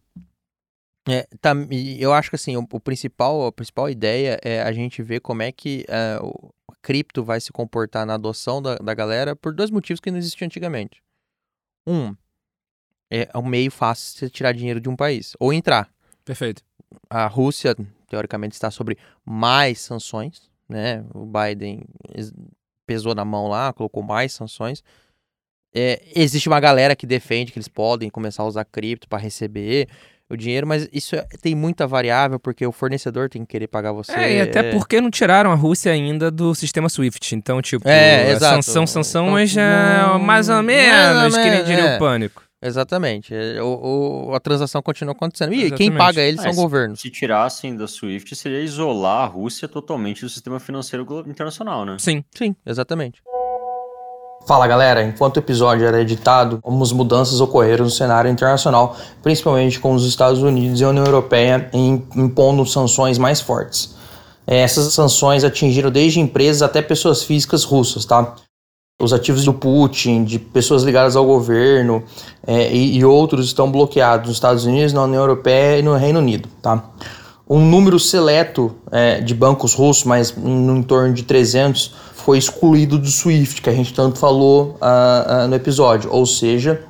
é, 1.10 1.27
tá, 1.39 1.51
eu 2.00 2.13
acho 2.13 2.29
que 2.29 2.36
assim, 2.36 2.55
o, 2.55 2.62
o 2.72 2.79
principal, 2.79 3.48
a 3.48 3.51
principal 3.51 3.89
ideia 3.89 4.39
é 4.43 4.62
a 4.62 4.72
gente 4.72 5.01
ver 5.01 5.20
como 5.20 5.41
é 5.41 5.51
que 5.51 5.84
é, 5.88 6.20
o 6.22 6.51
cripto 6.81 7.24
vai 7.24 7.39
se 7.41 7.51
comportar 7.51 8.05
na 8.05 8.13
adoção 8.15 8.62
da, 8.62 8.75
da 8.75 8.93
galera 8.93 9.36
por 9.36 9.53
dois 9.53 9.70
motivos 9.72 10.00
que 10.00 10.12
não 10.12 10.17
existiam 10.17 10.46
antigamente. 10.46 11.01
Um, 11.88 12.15
é 13.10 13.27
um 13.36 13.46
meio 13.46 13.72
fácil 13.72 14.13
de 14.13 14.20
você 14.20 14.29
tirar 14.29 14.53
dinheiro 14.53 14.79
de 14.79 14.89
um 14.89 14.96
país, 14.96 15.34
ou 15.39 15.51
entrar. 15.51 15.91
Perfeito. 16.24 16.63
A 17.10 17.27
Rússia, 17.27 17.75
teoricamente, 18.08 18.53
está 18.53 18.70
sobre 18.72 18.98
mais 19.25 19.79
sanções, 19.81 20.50
né? 20.70 21.03
O 21.13 21.25
Biden 21.25 21.84
es- 22.15 22.31
pesou 22.86 23.15
na 23.15 23.25
mão 23.25 23.48
lá, 23.48 23.74
colocou 23.74 24.03
mais 24.03 24.34
sanções. 24.34 24.84
É, 25.74 26.01
existe 26.15 26.48
uma 26.50 26.60
galera 26.60 26.96
que 26.96 27.08
defende 27.08 27.51
que 27.51 27.58
eles 27.58 27.67
podem 27.67 28.10
começar 28.10 28.43
a 28.43 28.48
usar 28.48 28.65
cripto 28.65 29.08
para 29.08 29.22
receber 29.22 29.88
o 30.32 30.38
dinheiro, 30.38 30.66
mas 30.66 30.88
isso 30.94 31.16
é- 31.16 31.26
tem 31.42 31.54
muita 31.54 31.86
variável, 31.86 32.40
porque 32.40 32.66
o 32.66 32.72
fornecedor 32.72 33.30
tem 33.30 33.42
que 33.44 33.48
querer 33.52 33.68
pagar 33.68 33.92
você. 33.92 34.12
É, 34.14 34.38
e 34.38 34.42
até 34.42 34.72
porque 34.72 35.00
não 35.02 35.12
tiraram 35.12 35.52
a 35.52 35.56
Rússia 35.56 35.92
ainda 35.92 36.32
do 36.32 36.56
sistema 36.56 36.88
SWIFT. 36.90 37.36
Então, 37.36 37.62
tipo, 37.62 37.88
É, 37.88 38.32
exato. 38.32 38.56
sanção, 38.64 38.88
sanção, 38.88 39.24
Então, 39.24 39.34
mas 39.34 39.50
já 39.50 40.16
hum, 40.16 40.20
mais 40.20 40.50
ou 40.50 40.56
mais 40.56 40.58
ou 40.58 40.64
menos, 40.64 41.38
que 41.38 41.50
nem 41.50 41.64
diria 41.64 41.90
é. 41.92 41.96
o 41.96 42.00
pânico. 42.00 42.44
Exatamente. 42.64 43.34
É, 43.34 43.62
O, 43.62 44.28
o- 44.30 44.36
a 44.36 44.40
transação 44.40 44.82
continua 44.84 45.14
acontecendo. 45.14 45.52
E 45.52 45.58
quem 45.72 45.88
Exatamente. 45.88 45.98
paga 45.98 46.22
eles 46.22 46.42
são 46.42 46.54
governos. 46.54 47.02
Se 47.02 47.10
tirassem 47.10 47.76
da 47.76 47.88
SWIFT, 47.88 48.36
seria 48.36 48.62
isolar 48.62 49.24
a 49.24 49.26
Rússia 49.26 49.68
totalmente 49.68 50.22
do 50.22 50.30
sistema 50.30 50.60
financeiro 50.60 51.06
internacional, 51.28 51.86
né? 51.86 51.96
Sim. 52.00 52.24
Sim, 52.36 52.56
exatamente. 52.66 53.20
Fala 54.46 54.68
galera, 54.68 55.04
enquanto 55.04 55.38
o 55.38 55.40
episódio 55.40 55.86
era 55.86 56.02
editado, 56.02 56.60
algumas 56.64 56.92
mudanças 56.92 57.40
ocorreram 57.40 57.86
no 57.86 57.92
cenário 57.92 58.30
internacional, 58.30 58.98
principalmente 59.22 59.80
com 59.80 59.94
os 59.94 60.06
Estados 60.06 60.42
Unidos 60.42 60.82
e 60.82 60.84
a 60.84 60.90
União 60.90 61.06
Europeia 61.06 61.70
impondo 61.74 62.66
sanções 62.66 63.18
mais 63.18 63.40
fortes. 63.40 63.96
É, 64.48 64.62
essas 64.62 64.94
sanções 64.94 65.44
atingiram 65.44 65.92
desde 65.92 66.20
empresas 66.20 66.64
até 66.64 66.82
pessoas 66.82 67.24
físicas 67.24 67.64
russas, 67.64 68.04
tá? 68.04 68.36
Os 69.02 69.14
ativos 69.14 69.46
do 69.46 69.54
Putin, 69.54 70.24
de 70.24 70.40
pessoas 70.40 70.84
ligadas 70.84 71.16
ao 71.16 71.26
governo 71.26 72.04
é, 72.46 72.72
e, 72.74 72.98
e, 72.98 73.06
outros 73.06 73.46
estão 73.46 73.72
bloqueados 73.72 74.28
nos 74.28 74.38
Estados 74.38 74.66
Unidos, 74.66 74.92
na 74.92 75.04
União 75.04 75.22
Europeia 75.22 75.80
e 75.80 75.84
no 75.84 75.96
Reino 75.96 76.20
Unido, 76.20 76.50
tá? 76.62 76.84
Um 77.48 77.60
número 77.60 78.00
seleto 78.00 78.76
é, 78.92 79.22
de 79.22 79.36
bancos 79.36 79.74
russos, 79.74 80.04
mas 80.04 80.36
no 80.36 80.78
entorno 80.78 81.14
de 81.14 81.24
300, 81.24 81.94
foi 82.25 82.38
excluído 82.38 82.98
do 82.98 83.08
SWIFT, 83.08 83.62
que 83.62 83.70
a 83.70 83.74
gente 83.74 83.94
tanto 83.94 84.18
falou 84.18 84.78
uh, 84.82 85.46
uh, 85.46 85.48
no 85.48 85.56
episódio. 85.56 86.12
Ou 86.12 86.25
seja, 86.25 86.82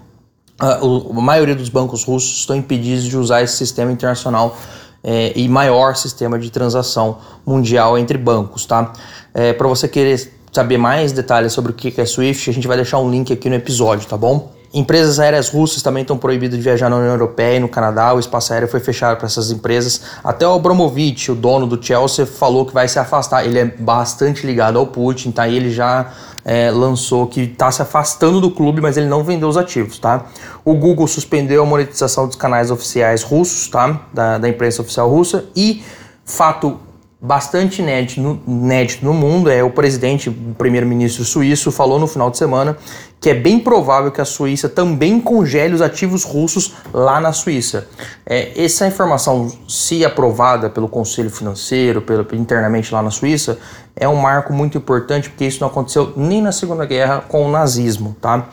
uh, 0.62 1.18
a 1.18 1.22
maioria 1.22 1.56
dos 1.56 1.70
bancos 1.70 2.04
russos 2.04 2.40
estão 2.40 2.56
impedidos 2.56 3.06
de 3.06 3.18
usar 3.18 3.42
esse 3.42 3.58
sistema 3.58 3.92
internacional 3.92 4.58
é, 5.04 5.34
e 5.36 5.48
maior 5.50 5.96
sistema 5.96 6.38
de 6.38 6.50
transação 6.52 7.18
mundial 7.46 7.98
entre 7.98 8.18
bancos, 8.18 8.66
tá? 8.66 8.94
É, 9.34 9.52
Para 9.52 9.68
você 9.68 9.88
querer 9.88 10.32
saber 10.52 10.78
mais 10.78 11.12
detalhes 11.12 11.54
sobre 11.54 11.72
o 11.72 11.74
que 11.74 12.00
é 12.00 12.06
SWIFT, 12.06 12.50
a 12.50 12.54
gente 12.54 12.68
vai 12.68 12.78
deixar 12.78 13.00
um 13.00 13.10
link 13.10 13.34
aqui 13.34 13.50
no 13.50 13.56
episódio, 13.56 14.08
tá 14.08 14.18
bom? 14.18 14.52
Empresas 14.74 15.20
aéreas 15.20 15.50
russas 15.50 15.82
também 15.82 16.02
estão 16.02 16.18
proibidas 16.18 16.58
de 16.58 16.64
viajar 16.64 16.90
na 16.90 16.96
União 16.96 17.12
Europeia 17.12 17.58
e 17.58 17.60
no 17.60 17.68
Canadá. 17.68 18.14
O 18.14 18.20
espaço 18.20 18.54
aéreo 18.54 18.70
foi 18.70 18.80
fechado 18.80 19.18
para 19.18 19.26
essas 19.26 19.52
empresas. 19.52 20.02
Até 20.24 20.48
o 20.48 20.54
Abramovich, 20.54 21.30
o 21.30 21.36
dono 21.36 21.68
do 21.68 21.84
Chelsea, 21.84 22.26
falou 22.26 22.66
que 22.66 22.74
vai 22.74 22.88
se 22.88 22.98
afastar. 22.98 23.46
Ele 23.46 23.60
é 23.60 23.66
bastante 23.66 24.46
ligado 24.46 24.80
ao 24.80 24.88
Putin, 24.88 25.32
tá? 25.32 25.46
E 25.46 25.58
ele 25.58 25.70
já 25.70 26.14
é, 26.46 26.72
lançou 26.72 27.28
que 27.28 27.42
está 27.42 27.70
se 27.70 27.82
afastando 27.82 28.40
do 28.40 28.50
clube, 28.50 28.80
mas 28.80 28.96
ele 28.96 29.08
não 29.08 29.26
vendeu 29.26 29.50
os 29.50 29.58
ativos, 29.58 30.00
tá? 30.00 30.26
O 30.64 30.74
Google 30.74 31.06
suspendeu 31.06 31.64
a 31.64 31.66
monetização 31.66 32.26
dos 32.26 32.38
canais 32.38 32.72
oficiais 32.72 33.24
russos, 33.24 33.68
tá? 33.68 34.00
Da, 34.14 34.38
da 34.38 34.48
imprensa 34.48 34.82
oficial 34.82 35.10
russa. 35.10 35.44
E 35.54 35.84
fato 36.24 36.80
bastante 37.22 37.82
inédito 37.82 38.20
no, 38.20 38.42
inédito 38.48 39.06
no 39.06 39.14
mundo 39.14 39.50
é 39.50 39.62
o 39.64 39.70
presidente, 39.70 40.30
o 40.30 40.56
primeiro-ministro 40.58 41.24
suíço, 41.24 41.72
falou 41.72 42.00
no 42.00 42.08
final 42.08 42.32
de 42.32 42.38
semana 42.38 42.78
que 43.22 43.30
é 43.30 43.36
bem 43.36 43.60
provável 43.60 44.12
que 44.12 44.20
a 44.20 44.26
Suíça 44.26 44.68
também 44.68 45.22
congele 45.22 45.76
os 45.76 45.82
ativos 45.82 46.24
russos 46.24 46.74
lá 46.92 47.22
na 47.22 47.32
Suíça. 47.32 47.88
É, 48.26 48.52
essa 48.62 48.88
informação, 48.88 49.48
se 49.68 50.04
aprovada 50.04 50.72
pelo 50.72 50.90
Conselho 50.90 51.30
Financeiro, 51.30 52.02
pelo, 52.02 52.26
internamente 52.34 52.92
lá 52.92 53.04
na 53.04 53.12
Suíça, 53.12 53.60
é 53.96 54.10
um 54.10 54.16
marco 54.16 54.52
muito 54.52 54.76
importante 54.76 55.30
porque 55.30 55.46
isso 55.46 55.62
não 55.62 55.68
aconteceu 55.68 56.12
nem 56.18 56.42
na 56.42 56.52
Segunda 56.52 56.84
Guerra 56.84 57.24
com 57.28 57.46
o 57.46 57.52
nazismo, 57.52 58.18
tá? 58.20 58.50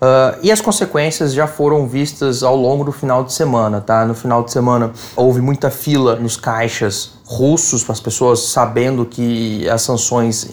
Uh, 0.00 0.38
e 0.42 0.52
as 0.52 0.60
consequências 0.60 1.32
já 1.32 1.48
foram 1.48 1.88
vistas 1.88 2.44
ao 2.44 2.54
longo 2.54 2.84
do 2.84 2.92
final 2.92 3.24
de 3.24 3.32
semana, 3.32 3.80
tá? 3.80 4.04
No 4.04 4.14
final 4.14 4.44
de 4.44 4.52
semana 4.52 4.92
houve 5.16 5.40
muita 5.40 5.70
fila 5.70 6.14
nos 6.14 6.36
caixas 6.36 7.13
russos, 7.24 7.82
para 7.82 7.92
as 7.92 8.00
pessoas 8.00 8.40
sabendo 8.40 9.06
que 9.06 9.68
as 9.68 9.82
sanções 9.82 10.48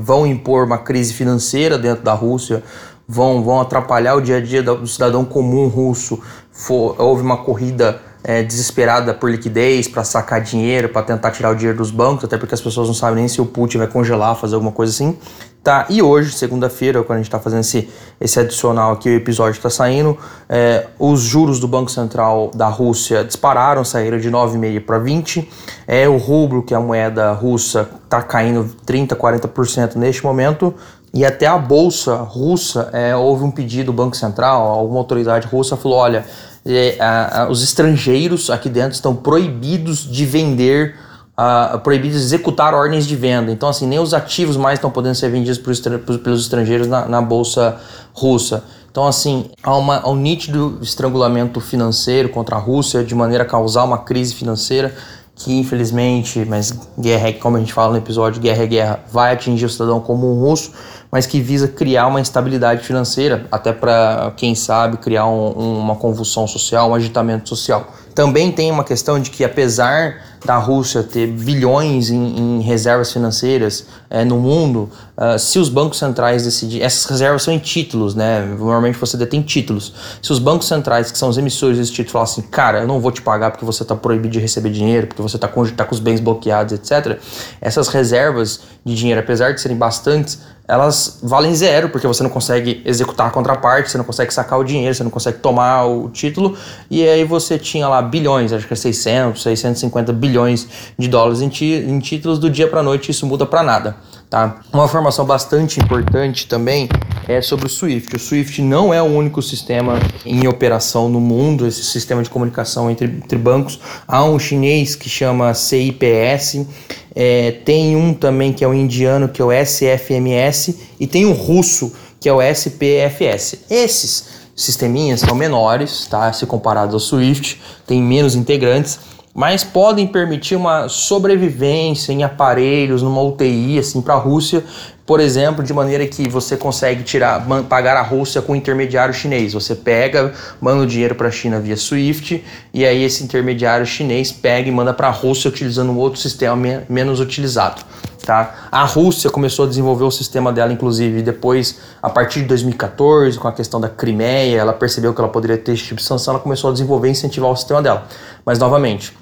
vão 0.00 0.26
impor 0.26 0.66
uma 0.66 0.78
crise 0.78 1.14
financeira 1.14 1.78
dentro 1.78 2.02
da 2.02 2.12
Rússia, 2.12 2.62
vão, 3.06 3.42
vão 3.42 3.60
atrapalhar 3.60 4.16
o 4.16 4.20
dia 4.20 4.38
a 4.38 4.40
dia 4.40 4.62
do 4.62 4.86
cidadão 4.86 5.24
comum 5.24 5.68
russo. 5.68 6.18
For, 6.50 7.00
houve 7.00 7.22
uma 7.22 7.38
corrida 7.38 8.00
é, 8.24 8.42
desesperada 8.42 9.12
por 9.14 9.30
liquidez, 9.30 9.88
para 9.88 10.04
sacar 10.04 10.40
dinheiro, 10.40 10.88
para 10.88 11.02
tentar 11.02 11.30
tirar 11.30 11.50
o 11.50 11.54
dinheiro 11.54 11.78
dos 11.78 11.90
bancos, 11.90 12.24
até 12.24 12.38
porque 12.38 12.54
as 12.54 12.60
pessoas 12.60 12.86
não 12.88 12.94
sabem 12.94 13.16
nem 13.16 13.28
se 13.28 13.40
o 13.40 13.46
Putin 13.46 13.78
vai 13.78 13.86
congelar, 13.86 14.36
fazer 14.36 14.54
alguma 14.54 14.72
coisa 14.72 14.92
assim. 14.92 15.16
Tá, 15.62 15.86
e 15.88 16.02
hoje, 16.02 16.32
segunda-feira, 16.32 17.04
quando 17.04 17.18
a 17.18 17.18
gente 17.18 17.28
está 17.28 17.38
fazendo 17.38 17.60
esse, 17.60 17.88
esse 18.20 18.40
adicional 18.40 18.94
aqui, 18.94 19.08
o 19.08 19.14
episódio 19.14 19.56
está 19.56 19.70
saindo, 19.70 20.18
é, 20.48 20.88
os 20.98 21.20
juros 21.20 21.60
do 21.60 21.68
Banco 21.68 21.88
Central 21.88 22.50
da 22.52 22.66
Rússia 22.66 23.22
dispararam, 23.22 23.84
saíram 23.84 24.18
de 24.18 24.28
9,5 24.28 24.84
para 24.84 24.98
20. 24.98 25.48
É, 25.86 26.08
o 26.08 26.16
rublo, 26.16 26.64
que 26.64 26.74
é 26.74 26.76
a 26.76 26.80
moeda 26.80 27.30
russa, 27.30 27.88
está 28.02 28.20
caindo 28.20 28.74
30%, 28.84 29.14
40% 29.14 29.94
neste 29.94 30.24
momento. 30.24 30.74
E 31.14 31.24
até 31.24 31.46
a 31.46 31.58
bolsa 31.58 32.16
russa, 32.16 32.88
é, 32.92 33.14
houve 33.14 33.44
um 33.44 33.50
pedido 33.50 33.86
do 33.86 33.92
Banco 33.92 34.16
Central, 34.16 34.66
alguma 34.66 34.98
autoridade 34.98 35.46
russa 35.46 35.76
falou: 35.76 35.98
olha, 35.98 36.24
é, 36.64 36.96
a, 37.00 37.42
a, 37.42 37.50
os 37.50 37.62
estrangeiros 37.62 38.50
aqui 38.50 38.68
dentro 38.68 38.92
estão 38.92 39.14
proibidos 39.14 40.10
de 40.10 40.24
vender, 40.24 40.96
a, 41.36 41.78
proibidos 41.78 42.18
de 42.18 42.24
executar 42.24 42.74
ordens 42.74 43.06
de 43.06 43.16
venda. 43.16 43.50
Então, 43.50 43.68
assim, 43.68 43.86
nem 43.86 43.98
os 43.98 44.14
ativos 44.14 44.56
mais 44.56 44.78
estão 44.78 44.90
podendo 44.90 45.14
ser 45.14 45.30
vendidos 45.30 45.58
pelos 45.58 46.42
estrangeiros 46.42 46.86
na, 46.86 47.06
na, 47.06 47.20
bolsa 47.20 47.80
russa. 48.12 48.64
Então, 48.90 49.06
assim, 49.06 49.50
há, 49.62 49.76
uma, 49.76 50.00
há 50.00 50.10
um 50.10 50.16
nítido 50.16 50.78
estrangulamento 50.82 51.60
financeiro 51.60 52.28
contra 52.28 52.56
a 52.56 52.58
Rússia 52.58 53.02
de 53.02 53.14
maneira 53.14 53.44
a 53.44 53.46
causar 53.46 53.84
uma 53.84 53.98
crise 53.98 54.34
financeira 54.34 54.94
que 55.34 55.52
infelizmente, 55.58 56.44
mas 56.44 56.72
guerra 56.98 57.28
é 57.28 57.32
como 57.32 57.56
a 57.56 57.60
gente 57.60 57.72
fala 57.72 57.92
no 57.92 57.98
episódio, 57.98 58.40
guerra 58.40 58.62
é 58.62 58.66
guerra, 58.66 59.00
vai 59.10 59.32
atingir 59.32 59.64
o 59.64 59.68
cidadão 59.68 60.00
comum 60.00 60.40
russo, 60.40 60.72
mas 61.12 61.26
que 61.26 61.40
visa 61.40 61.68
criar 61.68 62.06
uma 62.06 62.22
instabilidade 62.22 62.82
financeira, 62.82 63.46
até 63.52 63.70
para, 63.70 64.32
quem 64.34 64.54
sabe, 64.54 64.96
criar 64.96 65.26
um, 65.26 65.78
uma 65.78 65.94
convulsão 65.94 66.46
social, 66.46 66.88
um 66.88 66.94
agitamento 66.94 67.50
social. 67.50 67.92
Também 68.14 68.50
tem 68.50 68.70
uma 68.70 68.82
questão 68.82 69.20
de 69.20 69.30
que, 69.30 69.44
apesar 69.44 70.22
da 70.44 70.56
Rússia 70.56 71.02
ter 71.02 71.28
bilhões 71.28 72.10
em, 72.10 72.58
em 72.58 72.60
reservas 72.60 73.12
financeiras 73.12 73.86
é, 74.10 74.24
no 74.24 74.38
mundo, 74.38 74.90
uh, 75.16 75.38
se 75.38 75.58
os 75.58 75.68
bancos 75.68 75.98
centrais 75.98 76.44
decidirem. 76.44 76.84
Essas 76.84 77.04
reservas 77.04 77.42
são 77.42 77.54
em 77.54 77.58
títulos, 77.58 78.14
né? 78.14 78.40
Normalmente 78.40 78.98
você 78.98 79.16
detém 79.16 79.40
títulos. 79.40 79.94
Se 80.20 80.32
os 80.32 80.38
bancos 80.38 80.66
centrais, 80.66 81.12
que 81.12 81.18
são 81.18 81.28
os 81.28 81.38
emissores 81.38 81.78
desse 81.78 81.92
título, 81.92 82.12
falam 82.12 82.24
assim, 82.24 82.42
cara, 82.42 82.80
eu 82.80 82.88
não 82.88 83.00
vou 83.00 83.12
te 83.12 83.22
pagar 83.22 83.50
porque 83.50 83.64
você 83.64 83.82
está 83.82 83.94
proibido 83.94 84.30
de 84.30 84.40
receber 84.40 84.70
dinheiro, 84.70 85.06
porque 85.06 85.22
você 85.22 85.36
está 85.36 85.46
com, 85.46 85.64
tá 85.66 85.84
com 85.84 85.94
os 85.94 86.00
bens 86.00 86.20
bloqueados, 86.20 86.72
etc., 86.72 87.18
essas 87.60 87.88
reservas 87.88 88.60
de 88.84 88.94
dinheiro, 88.94 89.20
apesar 89.20 89.52
de 89.52 89.60
serem 89.60 89.76
bastantes, 89.76 90.40
elas 90.72 91.18
valem 91.22 91.54
zero, 91.54 91.90
porque 91.90 92.06
você 92.06 92.22
não 92.22 92.30
consegue 92.30 92.80
executar 92.86 93.26
a 93.26 93.30
contraparte, 93.30 93.90
você 93.90 93.98
não 93.98 94.06
consegue 94.06 94.32
sacar 94.32 94.58
o 94.58 94.64
dinheiro, 94.64 94.94
você 94.94 95.04
não 95.04 95.10
consegue 95.10 95.36
tomar 95.36 95.84
o 95.84 96.08
título, 96.08 96.56
e 96.90 97.06
aí 97.06 97.24
você 97.24 97.58
tinha 97.58 97.86
lá 97.86 98.00
bilhões, 98.00 98.54
acho 98.54 98.66
que 98.66 98.72
é 98.72 98.76
600, 98.76 99.42
650 99.42 100.14
bilhões 100.14 100.66
de 100.98 101.08
dólares 101.08 101.42
em, 101.42 101.48
em 101.48 101.98
títulos 101.98 102.38
do 102.38 102.48
dia 102.48 102.66
para 102.66 102.82
noite, 102.82 103.10
isso 103.10 103.26
muda 103.26 103.44
para 103.44 103.62
nada. 103.62 103.96
Tá? 104.30 104.62
Uma 104.72 104.86
informação 104.86 105.26
bastante 105.26 105.78
importante 105.78 106.46
também 106.46 106.88
é 107.28 107.42
sobre 107.42 107.66
o 107.66 107.68
SWIFT. 107.68 108.16
O 108.16 108.18
SWIFT 108.18 108.62
não 108.62 108.94
é 108.94 109.02
o 109.02 109.04
único 109.04 109.42
sistema 109.42 110.00
em 110.24 110.48
operação 110.48 111.06
no 111.06 111.20
mundo, 111.20 111.66
esse 111.66 111.84
sistema 111.84 112.22
de 112.22 112.30
comunicação 112.30 112.90
entre, 112.90 113.08
entre 113.08 113.36
bancos. 113.36 113.78
Há 114.08 114.24
um 114.24 114.38
chinês 114.38 114.96
que 114.96 115.10
chama 115.10 115.52
CIPS, 115.52 116.66
é, 117.14 117.50
tem 117.64 117.96
um 117.96 118.14
também 118.14 118.52
que 118.52 118.64
é 118.64 118.68
o 118.68 118.74
indiano, 118.74 119.28
que 119.28 119.40
é 119.40 119.44
o 119.44 119.52
SFMS, 119.52 120.78
e 120.98 121.06
tem 121.06 121.26
o 121.26 121.32
russo, 121.32 121.92
que 122.20 122.28
é 122.28 122.32
o 122.32 122.40
SPFS. 122.40 123.58
Esses 123.70 124.42
sisteminhas 124.54 125.20
são 125.20 125.34
menores, 125.34 126.06
tá? 126.06 126.32
Se 126.32 126.46
comparado 126.46 126.94
ao 126.94 127.00
Swift, 127.00 127.60
tem 127.86 128.02
menos 128.02 128.34
integrantes 128.34 128.98
mas 129.34 129.64
podem 129.64 130.06
permitir 130.06 130.56
uma 130.56 130.88
sobrevivência 130.88 132.12
em 132.12 132.22
aparelhos, 132.22 133.02
numa 133.02 133.22
UTI, 133.22 133.78
assim, 133.78 134.02
para 134.02 134.14
a 134.14 134.18
Rússia, 134.18 134.62
por 135.04 135.20
exemplo, 135.20 135.64
de 135.64 135.74
maneira 135.74 136.06
que 136.06 136.28
você 136.28 136.56
consegue 136.56 137.02
tirar, 137.02 137.44
pagar 137.68 137.96
a 137.96 138.02
Rússia 138.02 138.40
com 138.40 138.52
um 138.52 138.56
intermediário 138.56 139.12
chinês. 139.12 139.52
Você 139.52 139.74
pega, 139.74 140.32
manda 140.60 140.84
o 140.84 140.86
dinheiro 140.86 141.14
para 141.14 141.28
a 141.28 141.30
China 141.30 141.58
via 141.58 141.76
SWIFT 141.76 142.44
e 142.72 142.86
aí 142.86 143.02
esse 143.02 143.24
intermediário 143.24 143.84
chinês 143.84 144.30
pega 144.30 144.68
e 144.68 144.72
manda 144.72 144.94
para 144.94 145.08
a 145.08 145.10
Rússia 145.10 145.48
utilizando 145.48 145.90
um 145.90 145.98
outro 145.98 146.20
sistema 146.20 146.84
menos 146.88 147.18
utilizado. 147.18 147.82
Tá? 148.24 148.68
A 148.70 148.84
Rússia 148.84 149.28
começou 149.28 149.64
a 149.64 149.68
desenvolver 149.68 150.04
o 150.04 150.10
sistema 150.10 150.52
dela, 150.52 150.72
inclusive, 150.72 151.22
depois, 151.22 151.80
a 152.00 152.08
partir 152.08 152.42
de 152.42 152.46
2014, 152.46 153.36
com 153.36 153.48
a 153.48 153.52
questão 153.52 153.80
da 153.80 153.88
Crimeia, 153.88 154.58
ela 154.58 154.72
percebeu 154.72 155.12
que 155.12 155.20
ela 155.20 155.28
poderia 155.28 155.58
ter 155.58 155.72
esse 155.72 155.82
tipo 155.82 155.96
de 155.96 156.04
sanção, 156.04 156.34
ela 156.34 156.42
começou 156.42 156.70
a 156.70 156.72
desenvolver 156.72 157.08
e 157.08 157.10
incentivar 157.10 157.50
o 157.50 157.56
sistema 157.56 157.82
dela. 157.82 158.06
Mas, 158.46 158.60
novamente, 158.60 159.12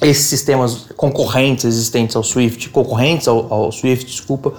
esses 0.00 0.26
sistemas 0.26 0.86
concorrentes 0.96 1.64
existentes 1.64 2.16
ao 2.16 2.22
Swift, 2.22 2.68
concorrentes 2.70 3.28
ao, 3.28 3.52
ao 3.52 3.72
Swift, 3.72 4.06
desculpa, 4.06 4.54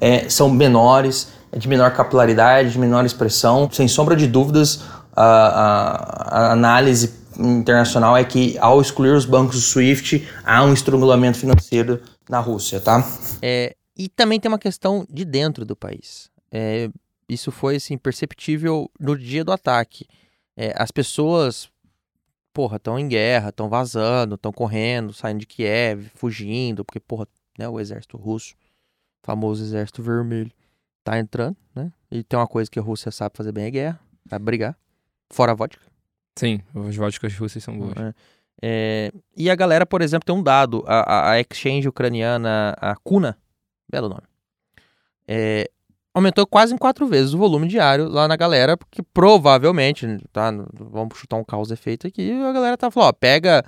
é, 0.00 0.28
são 0.28 0.50
menores, 0.50 1.28
é 1.52 1.58
de 1.58 1.68
menor 1.68 1.92
capilaridade, 1.92 2.72
de 2.72 2.78
menor 2.78 3.04
expressão. 3.04 3.68
Sem 3.70 3.88
sombra 3.88 4.16
de 4.16 4.26
dúvidas, 4.26 4.82
a, 5.14 5.24
a, 5.24 6.48
a 6.48 6.52
análise 6.52 7.18
internacional 7.38 8.16
é 8.16 8.24
que 8.24 8.58
ao 8.58 8.80
excluir 8.80 9.12
os 9.12 9.24
bancos 9.24 9.56
do 9.56 9.62
SWIFT, 9.62 10.26
há 10.44 10.64
um 10.64 10.72
estrangulamento 10.72 11.38
financeiro 11.38 12.02
na 12.28 12.40
Rússia, 12.40 12.80
tá? 12.80 13.06
É, 13.40 13.74
e 13.96 14.08
também 14.08 14.40
tem 14.40 14.50
uma 14.50 14.58
questão 14.58 15.06
de 15.08 15.24
dentro 15.24 15.64
do 15.64 15.76
país. 15.76 16.30
É, 16.50 16.88
isso 17.28 17.52
foi 17.52 17.76
assim, 17.76 17.96
perceptível 17.96 18.90
no 18.98 19.16
dia 19.16 19.44
do 19.44 19.52
ataque. 19.52 20.06
É, 20.56 20.74
as 20.76 20.90
pessoas 20.90 21.68
porra, 22.58 22.76
estão 22.76 22.98
em 22.98 23.06
guerra, 23.06 23.50
estão 23.50 23.68
vazando, 23.68 24.34
estão 24.34 24.50
correndo, 24.52 25.12
saindo 25.12 25.38
de 25.38 25.46
Kiev, 25.46 26.10
fugindo, 26.16 26.84
porque, 26.84 26.98
porra, 26.98 27.28
né, 27.56 27.68
o 27.68 27.78
exército 27.78 28.16
russo, 28.16 28.56
famoso 29.22 29.62
exército 29.62 30.02
vermelho, 30.02 30.50
tá 31.04 31.20
entrando, 31.20 31.56
né? 31.72 31.92
E 32.10 32.24
tem 32.24 32.36
uma 32.36 32.48
coisa 32.48 32.68
que 32.68 32.76
a 32.76 32.82
Rússia 32.82 33.12
sabe 33.12 33.36
fazer 33.36 33.52
bem 33.52 33.66
é 33.66 33.70
guerra, 33.70 34.00
sabe 34.28 34.44
brigar. 34.44 34.76
Fora 35.30 35.52
a 35.52 35.54
vodka. 35.54 35.86
Sim, 36.34 36.60
as 36.88 36.96
vodkas 36.96 37.32
russas 37.36 37.62
são 37.62 37.78
boas. 37.78 37.94
É. 37.96 38.14
É, 38.60 39.12
e 39.36 39.48
a 39.48 39.54
galera, 39.54 39.86
por 39.86 40.02
exemplo, 40.02 40.26
tem 40.26 40.34
um 40.34 40.42
dado. 40.42 40.82
A, 40.84 40.98
a, 40.98 41.30
a 41.34 41.40
exchange 41.40 41.86
ucraniana, 41.86 42.74
a 42.80 42.96
Kuna, 42.96 43.38
belo 43.88 44.08
nome, 44.08 44.26
é, 45.28 45.70
aumentou 46.14 46.46
quase 46.46 46.74
em 46.74 46.78
quatro 46.78 47.06
vezes 47.06 47.34
o 47.34 47.38
volume 47.38 47.68
diário 47.68 48.08
lá 48.08 48.26
na 48.26 48.36
galera, 48.36 48.76
porque 48.76 49.02
provavelmente, 49.14 50.06
tá? 50.32 50.50
Vamos 50.74 51.16
chutar 51.18 51.36
um 51.36 51.44
causa 51.44 51.74
efeito 51.74 52.06
aqui, 52.06 52.32
a 52.32 52.52
galera 52.52 52.76
tá 52.76 52.90
falando, 52.90 53.08
ó, 53.10 53.12
pega, 53.12 53.64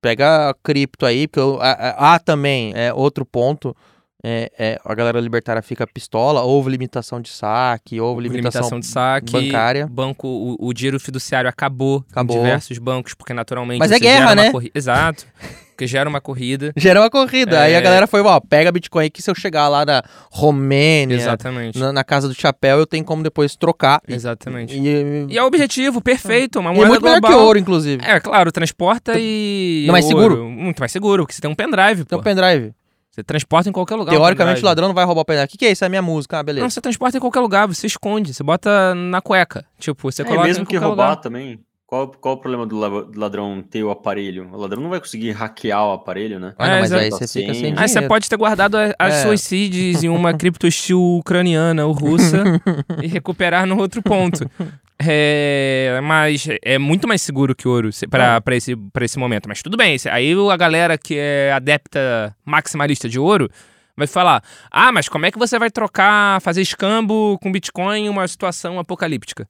pega 0.00 0.54
cripto 0.62 1.04
aí, 1.06 1.28
porque 1.28 1.40
há 1.60 2.18
também 2.18 2.72
é 2.74 2.92
outro 2.92 3.24
ponto 3.26 3.76
é, 4.24 4.52
é, 4.56 4.80
a 4.84 4.94
galera 4.94 5.18
libertária 5.20 5.60
fica 5.60 5.84
pistola, 5.84 6.42
houve 6.42 6.70
limitação 6.70 7.20
de 7.20 7.28
saque, 7.28 8.00
houve 8.00 8.22
limitação, 8.22 8.60
limitação 8.60 8.78
de 8.80 8.86
saque, 8.86 9.32
bancária. 9.32 9.88
Banco, 9.90 10.28
o, 10.28 10.56
o 10.68 10.72
dinheiro 10.72 11.00
fiduciário 11.00 11.50
acabou, 11.50 12.04
Acabou. 12.08 12.36
em 12.36 12.40
diversos 12.40 12.78
bancos, 12.78 13.14
porque 13.14 13.34
naturalmente. 13.34 13.80
Mas 13.80 13.90
é 13.90 13.98
guerra, 13.98 14.34
né? 14.36 14.52
corri- 14.52 14.70
Exato. 14.72 15.26
Porque 15.82 15.86
gera 15.88 16.08
uma 16.08 16.20
corrida. 16.20 16.72
Gera 16.76 17.00
uma 17.00 17.10
corrida. 17.10 17.60
Aí 17.60 17.74
a 17.74 17.78
É. 17.78 17.80
galera 17.80 18.06
foi, 18.06 18.20
ó, 18.20 18.38
pega 18.38 18.70
Bitcoin 18.70 19.06
aqui, 19.06 19.20
se 19.20 19.28
eu 19.28 19.34
chegar 19.34 19.68
lá 19.68 19.84
na 19.84 20.02
Romênia, 20.30 21.16
Exatamente. 21.16 21.76
na, 21.78 21.92
na 21.92 22.04
casa 22.04 22.28
do 22.28 22.34
chapéu, 22.34 22.78
eu 22.78 22.86
tenho 22.86 23.04
como 23.04 23.22
depois 23.22 23.56
trocar. 23.56 24.00
E- 24.06 24.14
Exatamente. 24.14 24.78
E, 24.78 25.26
E 25.28 25.36
é 25.36 25.42
o 25.42 25.46
objetivo, 25.46 26.00
perfeito, 26.00 26.60
uma 26.60 26.70
e 26.70 26.74
é 26.74 26.76
moeda 26.76 26.88
muito 26.90 27.02
melhor 27.02 27.20
global. 27.20 27.38
que 27.38 27.44
ouro, 27.44 27.58
inclusive. 27.58 28.04
É, 28.04 28.20
claro, 28.20 28.52
transporta 28.52 29.14
e. 29.18 29.84
Não, 29.86 29.92
mais 29.92 30.04
ouro. 30.06 30.16
seguro? 30.36 30.44
Muito 30.48 30.78
mais 30.78 30.92
seguro, 30.92 31.22
porque 31.24 31.34
você 31.34 31.40
tem 31.40 31.50
um 31.50 31.54
pendrive, 31.54 32.04
Tem 32.04 32.16
um 32.18 32.22
pendrive. 32.22 32.72
Você 33.10 33.22
transporta 33.24 33.68
em 33.68 33.72
qualquer 33.72 33.96
lugar. 33.96 34.12
Teoricamente, 34.12 34.62
o 34.62 34.64
ladrão 34.64 34.88
não 34.88 34.94
vai 34.94 35.04
roubar 35.04 35.20
o 35.22 35.24
pendrive. 35.24 35.44
O 35.46 35.48
que, 35.48 35.58
que 35.58 35.66
é 35.66 35.72
isso? 35.72 35.84
É 35.84 35.86
a 35.86 35.90
minha 35.90 36.00
música. 36.00 36.38
Ah, 36.38 36.42
beleza. 36.42 36.62
Não, 36.64 36.70
você 36.70 36.80
transporta 36.80 37.16
em 37.18 37.20
qualquer 37.20 37.40
lugar, 37.40 37.66
você 37.66 37.86
esconde, 37.86 38.32
você 38.32 38.42
bota 38.42 38.94
na 38.94 39.20
cueca. 39.20 39.64
Tipo, 39.78 40.10
você 40.10 40.22
É, 40.22 40.24
coloca 40.24 40.46
mesmo 40.46 40.62
em 40.62 40.66
que 40.66 40.76
roubar 40.78 41.10
lugar. 41.10 41.16
também. 41.20 41.60
Qual, 41.92 42.08
qual 42.08 42.34
o 42.36 42.38
problema 42.38 42.66
do 42.66 42.78
la- 42.78 43.02
do 43.02 43.20
ladrão 43.20 43.62
ter 43.62 43.84
o 43.84 43.90
aparelho? 43.90 44.48
O 44.50 44.56
ladrão 44.56 44.80
não 44.82 44.88
vai 44.88 44.98
conseguir 44.98 45.30
hackear 45.32 45.86
o 45.88 45.92
aparelho, 45.92 46.40
né? 46.40 46.54
Ah, 46.56 46.66
não, 46.66 46.74
É, 46.76 46.80
mas 46.80 46.90
aí 46.94 47.10
você 47.10 47.28
fica 47.40 47.52
sem 47.52 47.66
Aí 47.72 47.74
Aí 47.76 47.86
você 47.86 48.00
pode 48.08 48.30
ter 48.30 48.36
guardado 48.38 48.78
a- 48.78 48.94
as 48.98 49.12
É. 49.16 49.22
suas 49.24 49.42
seeds 49.42 50.02
em 50.02 50.08
uma 50.08 50.32
criptostil 50.32 50.98
ucraniana 51.18 51.84
ou 51.84 51.92
russa 51.92 52.44
e 53.04 53.06
recuperar 53.06 53.66
no 53.66 53.78
outro 53.78 54.00
ponto. 54.02 54.50
É, 54.98 56.00
mas 56.02 56.48
é 56.62 56.78
muito 56.78 57.06
mais 57.06 57.20
seguro 57.20 57.54
que 57.54 57.68
ouro 57.68 57.90
pra, 58.08 58.40
pra, 58.40 58.56
esse, 58.56 58.74
pra 58.74 59.04
esse 59.04 59.18
momento. 59.18 59.46
Mas 59.46 59.60
tudo 59.60 59.76
bem, 59.76 59.94
aí 60.10 60.32
a 60.50 60.56
galera 60.56 60.96
que 60.96 61.16
é 61.18 61.52
adepta 61.52 62.34
maximalista 62.42 63.06
de 63.06 63.18
ouro 63.18 63.50
vai 63.94 64.06
falar: 64.06 64.42
ah, 64.70 64.90
mas 64.92 65.10
como 65.10 65.26
é 65.26 65.30
que 65.30 65.38
você 65.38 65.58
vai 65.58 65.70
trocar, 65.70 66.40
fazer 66.40 66.62
escambo 66.62 67.38
com 67.42 67.52
Bitcoin 67.52 68.06
em 68.06 68.08
uma 68.08 68.26
situação 68.26 68.78
apocalíptica? 68.78 69.46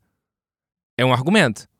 É 0.98 1.04
um 1.04 1.12
argumento. 1.12 1.70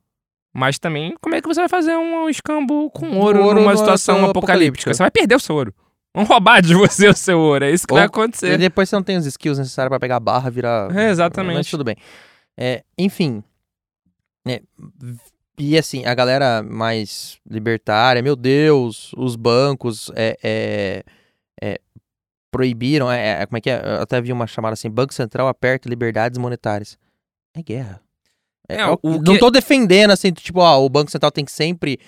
Mas 0.55 0.79
também, 0.79 1.15
como 1.21 1.35
é 1.35 1.41
que 1.41 1.49
você 1.49 1.61
vai 1.61 1.69
fazer 1.69 1.97
um 1.97 2.29
escambo 2.29 2.91
com 2.91 3.19
ouro, 3.19 3.43
Ouro 3.43 3.61
numa 3.61 3.77
situação 3.77 4.25
apocalíptica? 4.27 4.93
Você 4.93 5.03
vai 5.03 5.11
perder 5.11 5.35
o 5.35 5.41
seu 5.41 5.55
ouro. 5.57 5.75
Vão 6.15 6.25
roubar 6.25 6.61
de 6.61 6.75
você 6.75 7.09
o 7.09 7.17
seu 7.17 7.39
ouro. 7.39 7.65
É 7.65 7.71
isso 7.71 7.87
que 7.87 7.93
Ou- 7.95 7.97
vai 7.99 8.05
E 8.05 8.07
acontecer. 8.07 8.59
depois 8.59 8.89
você 8.89 8.97
não 8.97 9.03
tem 9.03 9.17
os 9.17 9.25
skills 9.25 9.59
necessários 9.59 9.89
pra 9.89 9.99
pegar 9.99 10.17
a 10.17 10.21
barra, 10.21 10.51
virar. 10.51 10.95
É, 10.95 11.09
exatamente. 11.09 11.57
Mas 11.57 11.71
tudo 11.71 11.85
bem. 11.85 11.97
É, 12.59 12.85
enfim. 12.99 13.43
É, 14.47 14.61
e 15.59 15.79
assim, 15.79 16.05
a 16.05 16.15
galera 16.15 16.63
mais 16.63 17.39
libertária, 17.49 18.21
meu 18.21 18.37
Deus, 18.37 19.13
os 19.17 19.37
bancos 19.37 20.11
é, 20.15 20.37
é, 20.43 21.05
é, 21.63 21.81
proibiram. 22.51 23.11
É, 23.11 23.41
é, 23.43 23.47
como 23.47 23.57
é 23.57 23.61
que 23.63 23.71
é? 23.71 23.81
Eu 23.83 24.03
até 24.03 24.21
vi 24.21 24.33
uma 24.33 24.47
chamada 24.47 24.75
assim: 24.75 24.91
Banco 24.91 25.15
Central 25.15 25.49
aperta 25.49 25.89
liberdades 25.89 26.37
monetárias. 26.39 26.99
É 27.55 27.63
guerra. 27.63 28.03
É, 28.69 28.77
É, 28.77 28.81
é 28.81 28.87
o- 28.91 28.99
o 29.03 29.11
não 29.23 29.35
que- 29.35 29.39
tô 29.39 29.51
defendendo 29.51 30.11
assim, 30.13 30.33
tipo, 30.33 30.61
ó, 30.61 30.85
o 30.85 30.89
Banco 30.89 31.11
Central 31.11 31.31
tem 31.31 31.45
que 31.45 31.53
sempre 31.53 31.99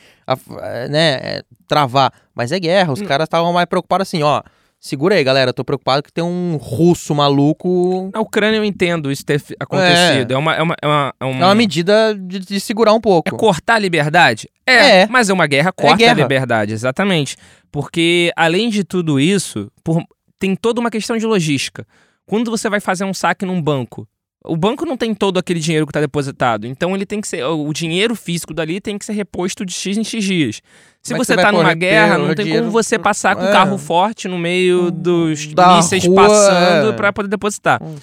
é, 0.62 0.88
né, 0.88 1.12
é, 1.22 1.42
travar. 1.68 2.12
Mas 2.34 2.50
é 2.52 2.58
guerra. 2.58 2.92
Os 2.92 3.00
Hum. 3.00 3.06
caras 3.06 3.26
estavam 3.26 3.52
mais 3.52 3.66
preocupados 3.66 4.08
assim, 4.08 4.22
ó. 4.22 4.42
Segura 4.80 5.14
aí, 5.14 5.24
galera. 5.24 5.52
Tô 5.52 5.64
preocupado 5.64 6.02
que 6.02 6.12
tem 6.12 6.22
um 6.22 6.56
russo 6.56 7.14
maluco. 7.14 8.10
Na 8.12 8.20
Ucrânia 8.20 8.58
eu 8.58 8.64
entendo 8.64 9.10
isso 9.10 9.24
ter 9.24 9.42
acontecido. 9.58 10.32
É, 10.32 10.36
uma, 10.36 10.54
é, 10.54 10.62
uma, 10.62 10.74
é, 10.82 10.86
uma, 10.86 11.14
é, 11.20 11.24
um- 11.24 11.42
É 11.42 11.44
uma 11.46 11.54
medida 11.54 12.14
de, 12.14 12.38
de 12.38 12.60
segurar 12.60 12.92
um 12.92 13.00
pouco. 13.00 13.34
é 13.34 13.38
cortar 13.38 13.74
a 13.76 13.78
liberdade? 13.78 14.48
É. 14.66 15.06
Mas 15.06 15.28
é 15.30 15.32
uma 15.32 15.46
guerra 15.46 15.72
corta 15.72 15.96
guerra. 15.96 16.12
a 16.12 16.16
liberdade, 16.16 16.72
exatamente. 16.72 17.36
Porque, 17.72 18.30
além 18.36 18.68
de 18.68 18.84
tudo 18.84 19.18
isso, 19.18 19.70
por- 19.82 20.04
tem 20.38 20.54
toda 20.54 20.80
uma 20.80 20.90
questão 20.90 21.16
de 21.16 21.24
logística. 21.26 21.86
Quando 22.26 22.50
você 22.50 22.68
vai 22.68 22.80
fazer 22.80 23.04
um 23.04 23.14
saque 23.14 23.44
num 23.46 23.60
banco, 23.60 24.06
o 24.46 24.56
banco 24.56 24.84
não 24.84 24.96
tem 24.96 25.14
todo 25.14 25.38
aquele 25.38 25.58
dinheiro 25.58 25.86
que 25.86 25.90
está 25.90 26.00
depositado. 26.00 26.66
Então 26.66 26.94
ele 26.94 27.06
tem 27.06 27.20
que 27.20 27.26
ser. 27.28 27.42
O 27.44 27.72
dinheiro 27.72 28.14
físico 28.14 28.52
dali 28.52 28.80
tem 28.80 28.98
que 28.98 29.04
ser 29.04 29.12
reposto 29.14 29.64
de 29.64 29.72
X 29.72 29.96
em 29.96 30.04
X 30.04 30.22
dias. 30.22 30.60
Se 31.02 31.12
é 31.12 31.16
que 31.16 31.24
você 31.24 31.32
você 31.32 31.36
vai 31.36 31.44
tá 31.46 31.52
numa 31.52 31.74
guerra, 31.74 32.18
não 32.18 32.34
tem 32.34 32.44
dinheiro? 32.44 32.66
como 32.66 32.72
você 32.72 32.98
passar 32.98 33.34
com 33.36 33.42
um 33.42 33.48
É. 33.48 33.52
carro 33.52 33.78
forte 33.78 34.28
no 34.28 34.38
meio 34.38 34.90
dos 34.90 35.46
Da 35.54 35.76
mísseis 35.76 36.04
rua, 36.06 36.16
passando 36.28 36.88
é. 36.90 36.92
para 36.92 37.12
poder 37.12 37.28
depositar. 37.28 37.82
Hum. 37.82 37.96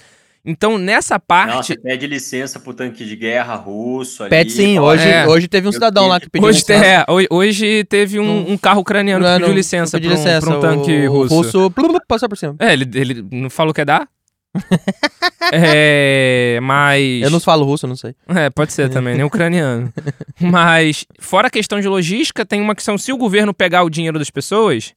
Então, 0.44 0.76
nessa 0.76 1.14
Não, 1.14 1.20
parte. 1.20 1.68
você 1.68 1.78
pede 1.80 2.04
licença 2.08 2.58
pro 2.58 2.74
tanque 2.74 3.04
de 3.04 3.14
guerra 3.14 3.54
russo 3.54 4.24
ali. 4.24 4.30
Pede 4.30 4.50
sim, 4.50 4.76
hoje, 4.76 5.08
É. 5.08 5.24
hoje 5.24 5.46
teve 5.46 5.68
um 5.68 5.72
cidadão 5.72 6.08
lá 6.08 6.18
que 6.18 6.28
pediu 6.28 6.48
Hoje, 6.48 6.58
licença. 6.58 6.84
é, 6.84 7.04
hoje, 7.30 7.84
teve 7.84 8.18
um, 8.18 8.50
um 8.50 8.58
carro 8.58 8.80
ucraniano 8.80 9.24
que 9.24 9.30
Não, 9.30 9.36
pediu 9.36 9.48
não, 9.50 9.54
licença 9.54 10.00
pediu 10.00 10.10
para 10.16 10.20
um, 10.20 10.40
pra 10.40 10.56
um 10.56 10.60
tanque 10.60 11.06
o, 11.06 11.12
russo. 11.12 11.34
O 11.34 11.36
russo 11.38 11.70
plum, 11.70 11.96
passou 12.08 12.28
por 12.28 12.36
cima. 12.36 12.56
É, 12.58 12.72
ele, 12.72 12.90
ele 12.92 13.24
não 13.30 13.48
falou 13.48 13.72
que 13.72 13.80
ia 13.80 13.84
dar? 13.84 14.08
é, 15.52 16.58
mas. 16.62 17.22
Eu 17.22 17.30
não 17.30 17.40
falo 17.40 17.64
russo, 17.64 17.86
não 17.86 17.96
sei. 17.96 18.14
É, 18.28 18.50
pode 18.50 18.72
ser 18.72 18.88
também, 18.90 19.14
nem 19.16 19.24
ucraniano. 19.24 19.92
Mas, 20.40 21.04
fora 21.18 21.46
a 21.46 21.50
questão 21.50 21.80
de 21.80 21.88
logística, 21.88 22.44
tem 22.44 22.60
uma 22.60 22.74
questão: 22.74 22.98
se 22.98 23.12
o 23.12 23.16
governo 23.16 23.54
pegar 23.54 23.82
o 23.82 23.90
dinheiro 23.90 24.18
das 24.18 24.30
pessoas, 24.30 24.92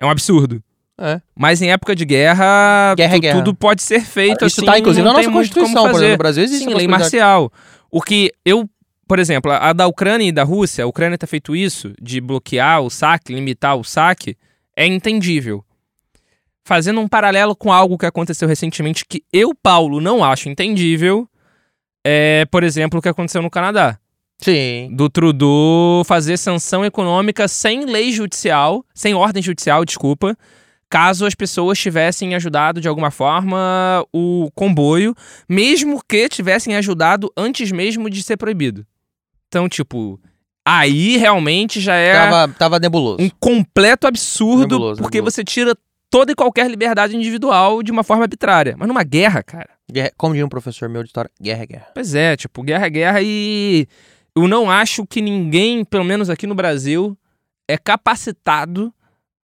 é 0.00 0.06
um 0.06 0.10
absurdo. 0.10 0.62
É. 0.98 1.20
Mas 1.34 1.62
em 1.62 1.70
época 1.72 1.94
de 1.96 2.04
guerra, 2.04 2.94
Guerra 2.96 3.12
é 3.14 3.16
tu- 3.16 3.20
guerra. 3.22 3.38
tudo 3.38 3.54
pode 3.54 3.82
ser 3.82 4.00
feito 4.02 4.44
Isso 4.44 4.60
assim. 4.60 4.66
tá, 4.66 4.78
inclusive, 4.78 5.02
na 5.06 5.14
nossa 5.14 5.30
Constituição, 5.30 5.84
por 5.84 5.94
exemplo. 5.96 6.10
No 6.12 6.18
Brasil 6.18 6.44
existe 6.44 6.64
Sim, 6.68 6.74
lei 6.74 6.86
marcial. 6.86 7.50
O 7.90 8.02
que 8.02 8.30
eu, 8.44 8.68
por 9.08 9.18
exemplo, 9.18 9.50
a 9.50 9.72
da 9.72 9.86
Ucrânia 9.86 10.26
e 10.28 10.32
da 10.32 10.42
Rússia, 10.44 10.84
a 10.84 10.86
Ucrânia 10.86 11.16
ter 11.16 11.26
feito 11.26 11.56
isso, 11.56 11.92
de 12.00 12.20
bloquear 12.20 12.82
o 12.82 12.90
saque, 12.90 13.32
limitar 13.34 13.76
o 13.76 13.82
saque, 13.84 14.36
é 14.76 14.86
entendível. 14.86 15.64
Fazendo 16.64 17.00
um 17.00 17.08
paralelo 17.08 17.56
com 17.56 17.72
algo 17.72 17.96
que 17.98 18.06
aconteceu 18.06 18.46
recentemente 18.46 19.04
que 19.08 19.22
eu, 19.32 19.54
Paulo, 19.54 20.00
não 20.00 20.22
acho 20.22 20.48
entendível, 20.48 21.28
é, 22.06 22.44
por 22.50 22.62
exemplo, 22.62 22.98
o 22.98 23.02
que 23.02 23.08
aconteceu 23.08 23.42
no 23.42 23.50
Canadá. 23.50 23.98
Sim. 24.42 24.88
Do 24.94 25.08
Trudeau 25.10 26.02
fazer 26.04 26.36
sanção 26.38 26.84
econômica 26.84 27.46
sem 27.48 27.84
lei 27.84 28.10
judicial, 28.12 28.84
sem 28.94 29.14
ordem 29.14 29.42
judicial, 29.42 29.84
desculpa, 29.84 30.36
caso 30.88 31.26
as 31.26 31.34
pessoas 31.34 31.78
tivessem 31.78 32.34
ajudado 32.34 32.80
de 32.80 32.88
alguma 32.88 33.10
forma 33.10 34.04
o 34.12 34.50
comboio, 34.54 35.14
mesmo 35.48 36.00
que 36.08 36.28
tivessem 36.28 36.74
ajudado 36.76 37.30
antes 37.36 37.70
mesmo 37.70 38.08
de 38.08 38.22
ser 38.22 38.36
proibido. 38.36 38.86
Então, 39.48 39.68
tipo, 39.68 40.18
aí 40.66 41.16
realmente 41.16 41.80
já 41.80 41.94
é 41.94 42.14
Tava, 42.14 42.54
tava 42.54 42.78
nebuloso. 42.78 43.18
um 43.20 43.28
completo 43.38 44.06
absurdo, 44.06 44.74
Nebuloso, 44.76 45.02
porque 45.02 45.18
nebuloso. 45.18 45.34
você 45.34 45.44
tira 45.44 45.74
toda 46.10 46.32
e 46.32 46.34
qualquer 46.34 46.68
liberdade 46.70 47.16
individual 47.16 47.82
de 47.82 47.90
uma 47.92 48.02
forma 48.02 48.24
arbitrária. 48.24 48.74
Mas 48.76 48.88
numa 48.88 49.02
guerra, 49.04 49.42
cara. 49.42 49.70
Guerra- 49.90 50.10
como 50.16 50.34
diria 50.34 50.44
um 50.46 50.48
professor 50.48 50.88
meu 50.88 51.02
de 51.02 51.08
história, 51.08 51.30
guerra 51.40 51.62
é 51.62 51.66
guerra. 51.66 51.86
Pois 51.94 52.14
é, 52.14 52.36
tipo, 52.36 52.62
guerra 52.62 52.86
é 52.86 52.90
guerra 52.90 53.18
e 53.22 53.86
eu 54.36 54.46
não 54.48 54.70
acho 54.70 55.06
que 55.06 55.20
ninguém, 55.20 55.84
pelo 55.84 56.04
menos 56.04 56.28
aqui 56.30 56.46
no 56.46 56.54
Brasil, 56.54 57.16
é 57.68 57.78
capacitado 57.78 58.92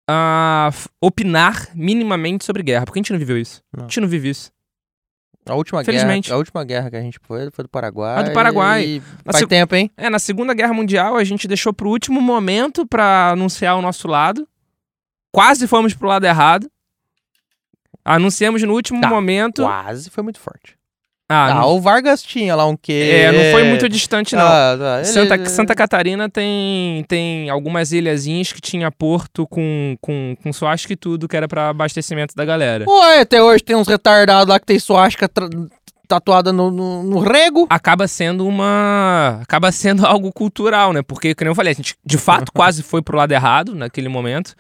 a 0.10 0.70
opinar 1.02 1.70
minimamente 1.74 2.44
sobre 2.44 2.64
guerra, 2.64 2.86
porque 2.86 3.00
a 3.00 3.02
gente 3.02 3.12
não 3.14 3.20
viveu 3.20 3.38
isso. 3.38 3.62
A 3.74 3.78
Não. 3.78 3.84
gente 3.90 4.02
não 4.02 4.08
vive 4.08 4.30
isso. 4.30 4.52
A 5.46 5.56
última 5.56 5.84
guerra, 5.84 6.14
a 6.32 6.38
última 6.38 6.64
guerra 6.64 6.90
que 6.90 6.96
a 6.96 7.02
gente 7.02 7.20
foi 7.22 7.50
foi 7.52 7.64
do 7.66 7.70
Paraguai. 7.70 8.18
A 8.18 8.22
do 8.22 8.32
Paraguai. 8.32 8.86
e 8.86 9.00
Na 9.26 9.32
Faz 9.34 9.40
seg- 9.40 9.50
tempo, 9.50 9.76
hein? 9.76 9.92
É, 9.98 10.10
na 10.10 10.18
Segunda 10.20 10.54
Guerra 10.54 10.74
Mundial 10.74 11.18
a 11.18 11.24
gente 11.26 11.50
deixou 11.50 11.74
pro 11.74 11.90
último 11.90 12.22
momento 12.22 12.88
pra 12.88 13.32
anunciar 13.32 13.76
o 13.78 13.82
nosso 13.82 14.08
lado. 14.08 14.48
Quase 15.34 15.68
fomos 15.68 15.94
pro 15.94 16.08
lado 16.08 16.26
errado. 16.26 16.70
Anunciamos 18.06 18.62
no 18.64 18.74
último 18.74 19.02
Tá, 19.02 19.10
momento. 19.10 19.64
Quase 19.64 20.10
foi 20.10 20.24
muito 20.24 20.40
forte. 20.40 20.76
Ah, 21.30 21.46
Ah, 21.48 21.54
não, 21.56 21.70
o 21.78 21.82
Vargas 21.82 22.22
tinha 22.22 22.54
lá 22.54 22.68
um 22.68 22.76
quê? 22.76 23.10
é, 23.12 23.32
não 23.32 23.52
foi 23.54 23.64
muito 23.64 23.88
distante, 23.90 24.36
não. 24.36 24.46
Ah, 24.46 24.76
tá. 24.78 24.96
Ele- 24.98 25.06
Santa, 25.06 25.46
Santa 25.50 25.74
Catarina 25.74 26.30
tem, 26.30 27.04
tem 27.08 27.50
algumas 27.50 27.92
ilhazinhas 27.94 28.52
que 28.52 28.60
tinha 28.62 28.92
porto 28.92 29.48
com, 29.48 29.98
com, 30.02 30.36
com 30.44 30.54
suasca 30.54 30.92
e 30.92 30.98
tudo, 30.98 31.28
que 31.28 31.36
era 31.36 31.48
pra 31.48 31.70
abastecimento 31.70 32.36
da 32.36 32.44
galera. 32.46 32.86
Ué, 32.88 33.22
até 33.22 33.42
hoje 33.42 33.64
tem 33.64 33.76
uns 33.76 33.88
retardados 33.88 34.48
lá 34.50 34.60
que 34.60 34.66
tem 34.66 34.78
suástica 34.78 35.28
tra- 35.30 35.48
tatuada 36.14 36.54
no, 36.54 36.70
no, 36.70 37.04
no 37.04 37.20
rego. 37.20 37.66
Acaba 37.70 38.08
sendo 38.08 38.46
uma. 38.48 39.40
Acaba 39.42 39.72
sendo 39.72 40.06
algo 40.08 40.32
cultural, 40.32 40.94
né? 40.94 41.02
Porque, 41.02 41.34
como 41.34 41.50
eu 41.50 41.56
falei, 41.56 41.72
a 41.72 41.76
gente 41.76 41.96
de 42.06 42.18
fato 42.18 42.52
quase 42.54 42.84
foi 42.84 43.02
pro 43.02 43.18
lado 43.18 43.32
errado 43.32 43.74
naquele 43.74 44.10
momento. 44.10 44.54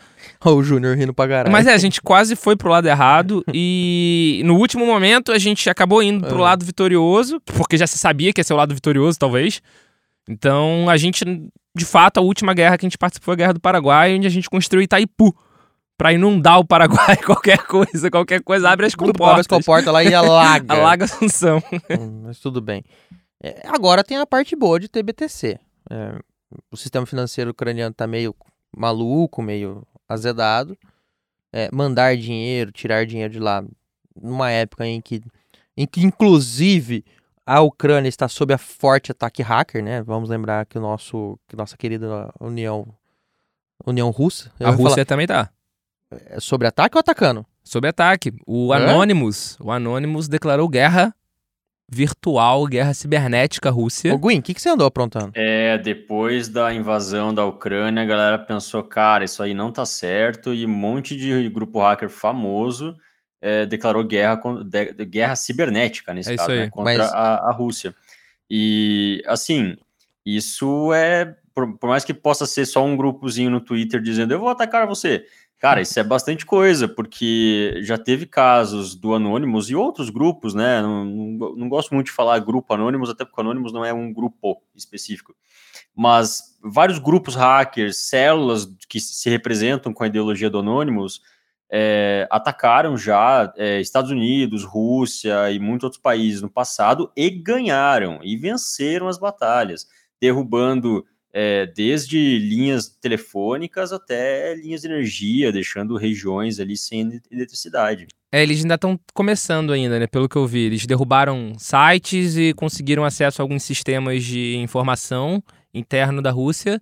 Ó, 0.44 0.54
o 0.54 0.64
Júnior 0.64 0.98
rindo 0.98 1.14
pra 1.14 1.28
caralho. 1.28 1.52
Mas 1.52 1.68
é, 1.68 1.74
a 1.74 1.78
gente 1.78 2.02
quase 2.02 2.36
foi 2.36 2.56
pro 2.56 2.70
lado 2.70 2.88
errado 2.88 3.44
e 3.54 4.42
no 4.46 4.56
último 4.58 4.86
momento 4.86 5.32
a 5.32 5.38
gente 5.38 5.70
acabou 5.70 6.02
indo 6.02 6.26
pro 6.28 6.40
É. 6.40 6.42
lado 6.42 6.66
vitorioso, 6.66 7.40
porque 7.46 7.78
já 7.78 7.86
se 7.88 7.98
sabia 7.98 8.34
que 8.34 8.40
ia 8.40 8.44
ser 8.44 8.54
o 8.54 8.58
lado 8.58 8.74
vitorioso, 8.74 9.20
talvez. 9.20 9.62
Então 10.30 10.90
a 10.90 10.98
gente, 10.98 11.24
de 11.76 11.86
fato, 11.86 12.18
a 12.18 12.22
última 12.22 12.54
guerra 12.54 12.78
que 12.78 12.86
a 12.86 12.90
gente 12.90 12.98
participou 12.98 13.26
foi 13.26 13.34
a 13.34 13.38
Guerra 13.38 13.54
do 13.54 13.60
Paraguai, 13.60 14.16
onde 14.16 14.26
a 14.28 14.30
gente 14.30 14.50
construiu 14.50 14.84
Itaipu. 14.84 15.36
Pra 15.98 16.12
inundar 16.12 16.60
o 16.60 16.66
Paraguai, 16.66 17.18
qualquer 17.24 17.60
coisa, 17.66 18.10
qualquer 18.10 18.42
coisa, 18.42 18.70
abre 18.70 18.88
as 18.88 18.94
Tudo 18.94 19.10
abre 19.10 19.18
comportas. 19.20 19.40
as 19.42 19.48
comportas 19.48 19.94
lá 19.94 20.04
e 20.04 20.14
alaga. 20.14 20.66
Alaga 20.74 21.06
Assunção. 21.06 21.62
Hum, 22.00 22.24
Mas 22.26 22.40
tudo 22.40 22.60
bem. 22.62 22.84
É, 23.42 23.62
agora 23.68 24.04
tem 24.04 24.18
a 24.18 24.26
parte 24.26 24.56
boa 24.56 24.80
de 24.80 24.88
ter 24.88 25.04
BTC. 25.04 25.60
É, 25.90 26.20
o 26.72 26.78
sistema 26.78 27.06
financeiro 27.06 27.52
ucraniano 27.52 27.94
tá 27.94 28.08
meio 28.08 28.36
maluco, 28.76 29.42
meio 29.42 29.86
azedado. 30.10 30.78
É, 31.52 31.70
mandar 31.72 32.18
dinheiro, 32.18 32.72
tirar 32.72 33.06
dinheiro 33.06 33.32
de 33.32 33.40
lá, 33.40 33.64
numa 34.20 34.50
época 34.50 34.88
em 34.88 35.00
que, 35.00 35.22
em 35.78 35.86
que 35.86 36.04
inclusive 36.04 37.06
a 37.46 37.62
Ucrânia 37.62 38.10
está 38.10 38.28
sob 38.28 38.54
a 38.54 38.58
forte 38.58 39.12
ataque 39.12 39.44
hacker, 39.44 39.84
né? 39.84 40.02
Vamos 40.02 40.30
lembrar 40.30 40.66
que 40.66 40.78
o 40.78 40.82
nosso, 40.82 41.38
que 41.48 41.56
nossa 41.56 41.78
querida 41.78 42.34
União, 42.40 42.88
União 43.86 44.10
Russa, 44.10 44.52
A 44.60 44.64
ia 44.64 44.72
falar, 44.72 44.90
Rússia 44.90 45.06
também 45.06 45.28
tá. 45.28 45.52
É 46.30 46.40
sobre 46.40 46.68
ataque 46.68 46.96
ou 46.96 47.00
atacando? 47.00 47.46
Sob 47.64 47.88
ataque. 47.88 48.34
O 48.46 48.74
É? 48.74 48.78
Anonymous, 48.78 49.58
o 49.60 49.72
Anonymous 49.72 50.28
declarou 50.28 50.68
guerra 50.68 51.14
virtual, 51.90 52.66
guerra 52.66 52.94
cibernética 52.94 53.70
à 53.70 53.72
Rússia. 53.72 54.14
Ô 54.14 54.18
Gwen, 54.18 54.40
o 54.40 54.42
que, 54.42 54.54
que 54.54 54.62
você 54.62 54.70
andou 54.70 54.88
aprontando? 54.88 55.32
É, 55.36 55.78
depois 55.78 56.48
da 56.50 56.74
invasão 56.74 57.34
da 57.34 57.46
Ucrânia, 57.46 58.02
a 58.02 58.06
galera 58.06 58.40
pensou, 58.40 58.84
cara, 58.84 59.24
isso 59.26 59.44
aí 59.44 59.54
não 59.54 59.72
tá 59.72 59.86
certo, 59.86 60.54
e 60.54 60.66
um 60.66 60.70
monte 60.70 61.16
de 61.16 61.48
grupo 61.50 61.80
hacker 61.80 62.10
famoso 62.10 62.96
é, 63.42 63.66
declarou 63.66 64.04
guerra, 64.04 64.40
de- 64.66 64.94
de- 64.94 65.06
guerra 65.06 65.36
cibernética, 65.36 66.14
nesse 66.14 66.34
É 66.34 66.38
caso, 66.38 66.50
né, 66.52 66.70
contra 66.70 66.98
Mas- 66.98 67.12
a, 67.14 67.50
a 67.50 67.52
Rússia. 67.52 67.94
E, 68.50 69.22
assim, 69.28 69.76
isso 70.26 70.94
é, 70.94 71.36
por, 71.54 71.78
por 71.78 71.88
mais 71.90 72.04
que 72.06 72.14
possa 72.14 72.46
ser 72.46 72.66
só 72.66 72.84
um 72.84 72.96
grupozinho 72.96 73.50
no 73.52 73.60
Twitter 73.62 74.02
dizendo, 74.02 74.34
eu 74.34 74.40
vou 74.40 74.50
atacar 74.50 74.88
você, 74.88 75.26
Cara, 75.64 75.80
isso 75.80 75.98
é 75.98 76.04
bastante 76.04 76.46
coisa, 76.46 76.90
porque 76.90 77.80
já 77.84 77.98
teve 77.98 78.26
casos 78.26 78.96
do 78.96 79.14
Anonymous 79.14 79.70
e 79.70 79.76
outros 79.78 80.10
grupos, 80.10 80.54
né? 80.54 80.82
Não, 80.82 81.06
não, 81.06 81.56
não 81.56 81.70
gosto 81.70 81.94
muito 81.94 82.08
de 82.08 82.12
falar 82.12 82.38
grupo 82.40 82.74
Anonymous, 82.74 83.10
até 83.10 83.24
porque 83.24 83.40
o 83.40 83.46
Anonymous 83.46 83.72
não 83.72 83.86
é 83.86 83.94
um 83.94 84.12
grupo 84.12 84.62
específico. 84.76 85.34
Mas 85.96 86.60
vários 86.62 87.00
grupos 87.00 87.34
hackers, 87.34 87.96
células 88.10 88.68
que 88.90 89.00
se 89.00 89.30
representam 89.30 89.94
com 89.94 90.04
a 90.04 90.08
ideologia 90.08 90.50
do 90.50 90.60
Anonymous, 90.60 91.22
é, 91.72 92.28
atacaram 92.30 92.98
já 92.98 93.54
é, 93.56 93.80
Estados 93.80 94.12
Unidos, 94.12 94.66
Rússia 94.66 95.50
e 95.50 95.60
muitos 95.60 95.86
outros 95.86 96.02
países 96.02 96.42
no 96.42 96.50
passado 96.50 97.10
e 97.16 97.30
ganharam 97.30 98.20
e 98.22 98.36
venceram 98.36 99.08
as 99.08 99.18
batalhas, 99.18 99.88
derrubando 100.20 101.06
é, 101.34 101.66
desde 101.66 102.38
linhas 102.38 102.88
telefônicas 102.88 103.92
até 103.92 104.54
linhas 104.56 104.82
de 104.82 104.88
energia, 104.88 105.52
deixando 105.52 105.98
regiões 105.98 106.60
ali 106.60 106.78
sem 106.78 107.20
eletricidade. 107.32 108.08
É, 108.32 108.44
eles 108.44 108.62
ainda 108.62 108.76
estão 108.76 109.00
começando 109.14 109.74
ainda, 109.74 110.00
né? 110.00 110.08
Pelo 110.08 110.30
que 110.30 110.36
eu 110.36 110.46
vi. 110.46 110.60
Eles 110.60 110.86
derrubaram 110.86 111.54
sites 111.58 112.38
e 112.38 112.54
conseguiram 112.54 113.04
acesso 113.04 113.42
a 113.42 113.44
alguns 113.44 113.64
sistemas 113.64 114.24
de 114.24 114.56
informação 114.58 115.44
interno 115.74 116.22
da 116.22 116.32
Rússia. 116.32 116.80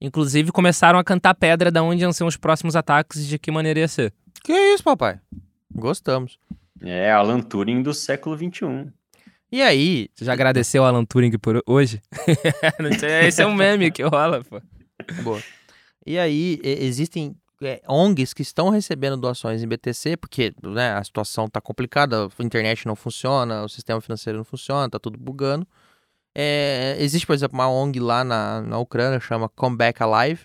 Inclusive, 0.00 0.50
começaram 0.50 0.98
a 0.98 1.04
cantar 1.04 1.34
pedra 1.34 1.70
de 1.70 1.80
onde 1.80 2.02
iam 2.02 2.12
ser 2.12 2.24
os 2.24 2.36
próximos 2.36 2.74
ataques 2.74 3.24
e 3.24 3.26
de 3.26 3.38
que 3.38 3.52
maneira 3.52 3.80
ia 3.80 3.88
ser. 3.88 4.12
Que 4.42 4.52
isso, 4.52 4.82
papai? 4.82 5.20
Gostamos. 5.72 6.38
É 6.80 7.12
Alan 7.12 7.40
Turing 7.40 7.82
do 7.82 7.94
século 7.94 8.36
XXI. 8.36 8.92
E 9.52 9.60
aí, 9.60 10.08
Você 10.14 10.24
já 10.24 10.32
agradeceu 10.32 10.82
ao 10.82 10.88
Alan 10.88 11.04
Turing 11.04 11.36
por 11.38 11.62
hoje? 11.66 12.00
Sei, 12.98 13.26
Esse 13.26 13.42
é 13.42 13.46
um 13.46 13.54
meme 13.54 13.90
que 13.90 14.02
rola, 14.02 14.42
pô. 14.42 14.58
Boa. 15.22 15.42
E 16.06 16.18
aí, 16.18 16.58
existem 16.64 17.36
é, 17.60 17.82
ONGs 17.86 18.32
que 18.32 18.40
estão 18.40 18.70
recebendo 18.70 19.14
doações 19.18 19.62
em 19.62 19.68
BTC, 19.68 20.16
porque 20.16 20.54
né, 20.62 20.94
a 20.94 21.04
situação 21.04 21.44
está 21.44 21.60
complicada, 21.60 22.26
a 22.26 22.42
internet 22.42 22.86
não 22.86 22.96
funciona, 22.96 23.62
o 23.62 23.68
sistema 23.68 24.00
financeiro 24.00 24.38
não 24.38 24.44
funciona, 24.44 24.88
tá 24.88 24.98
tudo 24.98 25.18
bugando. 25.18 25.68
É, 26.34 26.96
existe, 26.98 27.26
por 27.26 27.34
exemplo, 27.34 27.58
uma 27.58 27.68
ONG 27.68 28.00
lá 28.00 28.24
na, 28.24 28.62
na 28.62 28.78
Ucrânia, 28.78 29.20
chama 29.20 29.50
Comeback 29.50 30.02
Alive. 30.02 30.40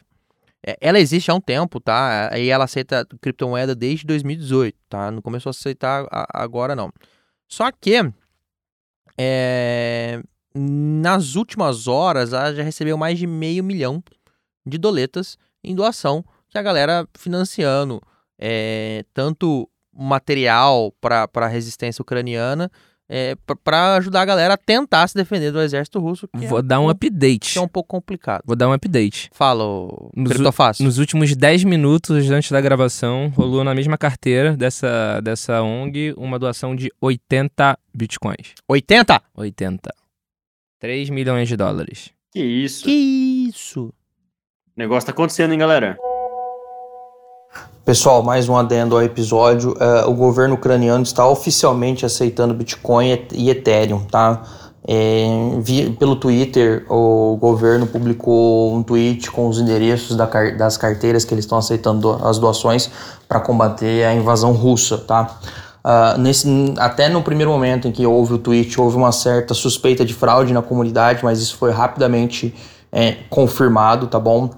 É, 0.61 0.75
ela 0.81 0.99
existe 0.99 1.31
há 1.31 1.33
um 1.33 1.39
tempo, 1.39 1.79
tá? 1.79 2.31
E 2.37 2.49
ela 2.49 2.65
aceita 2.65 3.07
criptomoeda 3.21 3.73
desde 3.73 4.05
2018, 4.05 4.77
tá? 4.89 5.09
Não 5.09 5.21
começou 5.21 5.49
a 5.49 5.51
aceitar 5.51 6.05
agora, 6.11 6.75
não. 6.75 6.91
Só 7.47 7.71
que, 7.71 8.03
é, 9.17 10.21
nas 10.53 11.36
últimas 11.36 11.88
horas, 11.88 12.34
ela 12.34 12.53
já 12.53 12.63
recebeu 12.63 12.97
mais 12.97 13.17
de 13.17 13.27
meio 13.27 13.63
milhão 13.63 14.03
de 14.65 14.77
doletas 14.77 15.38
em 15.63 15.75
doação 15.75 16.23
que 16.49 16.58
a 16.58 16.62
galera 16.62 17.08
financiando 17.17 18.01
é, 18.39 19.03
tanto 19.13 19.69
material 19.93 20.93
para 21.01 21.27
a 21.34 21.47
resistência 21.47 22.01
ucraniana 22.01 22.71
é, 23.09 23.35
para 23.63 23.95
ajudar 23.95 24.21
a 24.21 24.25
galera 24.25 24.53
a 24.55 24.57
tentar 24.57 25.07
se 25.07 25.15
defender 25.15 25.51
do 25.51 25.61
exército 25.61 25.99
russo, 25.99 26.27
que, 26.27 26.45
Vou 26.45 26.59
é, 26.59 26.61
dar 26.61 26.79
um 26.79 26.89
update. 26.89 27.53
que 27.53 27.59
é 27.59 27.61
um 27.61 27.67
pouco 27.67 27.89
complicado. 27.89 28.41
Vou 28.45 28.55
dar 28.55 28.67
um 28.67 28.73
update. 28.73 29.29
Fala, 29.33 29.63
Nos 30.15 30.31
Criptofácil. 30.31 30.83
Nos 30.85 30.97
últimos 30.97 31.35
10 31.35 31.63
minutos 31.63 32.29
antes 32.29 32.51
da 32.51 32.59
gravação, 32.59 33.31
rolou 33.35 33.63
na 33.63 33.73
mesma 33.73 33.97
carteira 33.97 34.55
dessa, 34.55 35.21
dessa 35.21 35.61
ONG 35.61 36.13
uma 36.17 36.37
doação 36.37 36.75
de 36.75 36.91
80 36.99 37.77
bitcoins. 37.93 38.53
80? 38.67 39.21
80. 39.35 39.93
3 40.79 41.09
milhões 41.09 41.47
de 41.47 41.55
dólares. 41.55 42.11
Que 42.31 42.43
isso? 42.43 42.83
Que 42.83 42.91
isso? 43.49 43.85
O 43.87 43.93
negócio 44.79 45.07
tá 45.07 45.11
acontecendo, 45.11 45.53
hein, 45.53 45.59
galera? 45.59 45.97
Pessoal, 47.88 48.21
mais 48.21 48.50
um 48.50 48.58
adendo 48.58 48.97
ao 48.97 49.02
episódio. 49.02 49.73
Eh, 49.80 50.04
o 50.08 50.13
governo 50.13 50.56
ucraniano 50.56 51.04
está 51.04 51.26
oficialmente 51.26 52.06
aceitando 52.06 52.54
Bitcoin 52.54 53.17
e- 53.32 53.50
Ethereum, 53.50 54.02
tá? 54.02 54.41
Vi- 55.62 55.91
pelo 56.00 56.17
Twitter, 56.17 56.86
o 56.89 57.38
governo 57.39 57.88
publicou 57.88 58.76
um 58.76 58.84
tweet 58.84 59.32
com 59.32 59.47
os 59.47 59.58
endereços 59.58 60.17
da 60.17 60.26
das 60.58 60.76
carteiras 60.76 61.23
que 61.23 61.34
eles 61.34 61.45
estão 61.45 61.58
aceitando 61.58 62.02
do- 62.02 62.28
as 62.28 62.38
doações 62.38 62.89
para 63.26 63.39
combater 63.39 64.04
a 64.06 64.13
invasão 64.13 64.52
russa, 64.52 64.97
tá? 64.97 65.38
Ah, 65.82 66.17
nesse, 66.19 66.73
até 66.78 67.08
no 67.08 67.23
primeiro 67.23 67.50
momento 67.52 67.88
em 67.88 67.91
que 67.93 68.06
houve 68.06 68.34
o 68.34 68.38
tweet, 68.38 68.80
houve 68.82 68.97
uma 68.97 69.13
certa 69.13 69.54
suspeita 69.54 70.04
de 70.04 70.13
fraude 70.13 70.52
na 70.54 70.62
comunidade, 70.62 71.21
mas 71.23 71.39
isso 71.39 71.56
foi 71.56 71.71
rapidamente 71.71 72.54
eh, 72.91 73.15
confirmado, 73.30 74.08
tá 74.08 74.19
bom? 74.19 74.50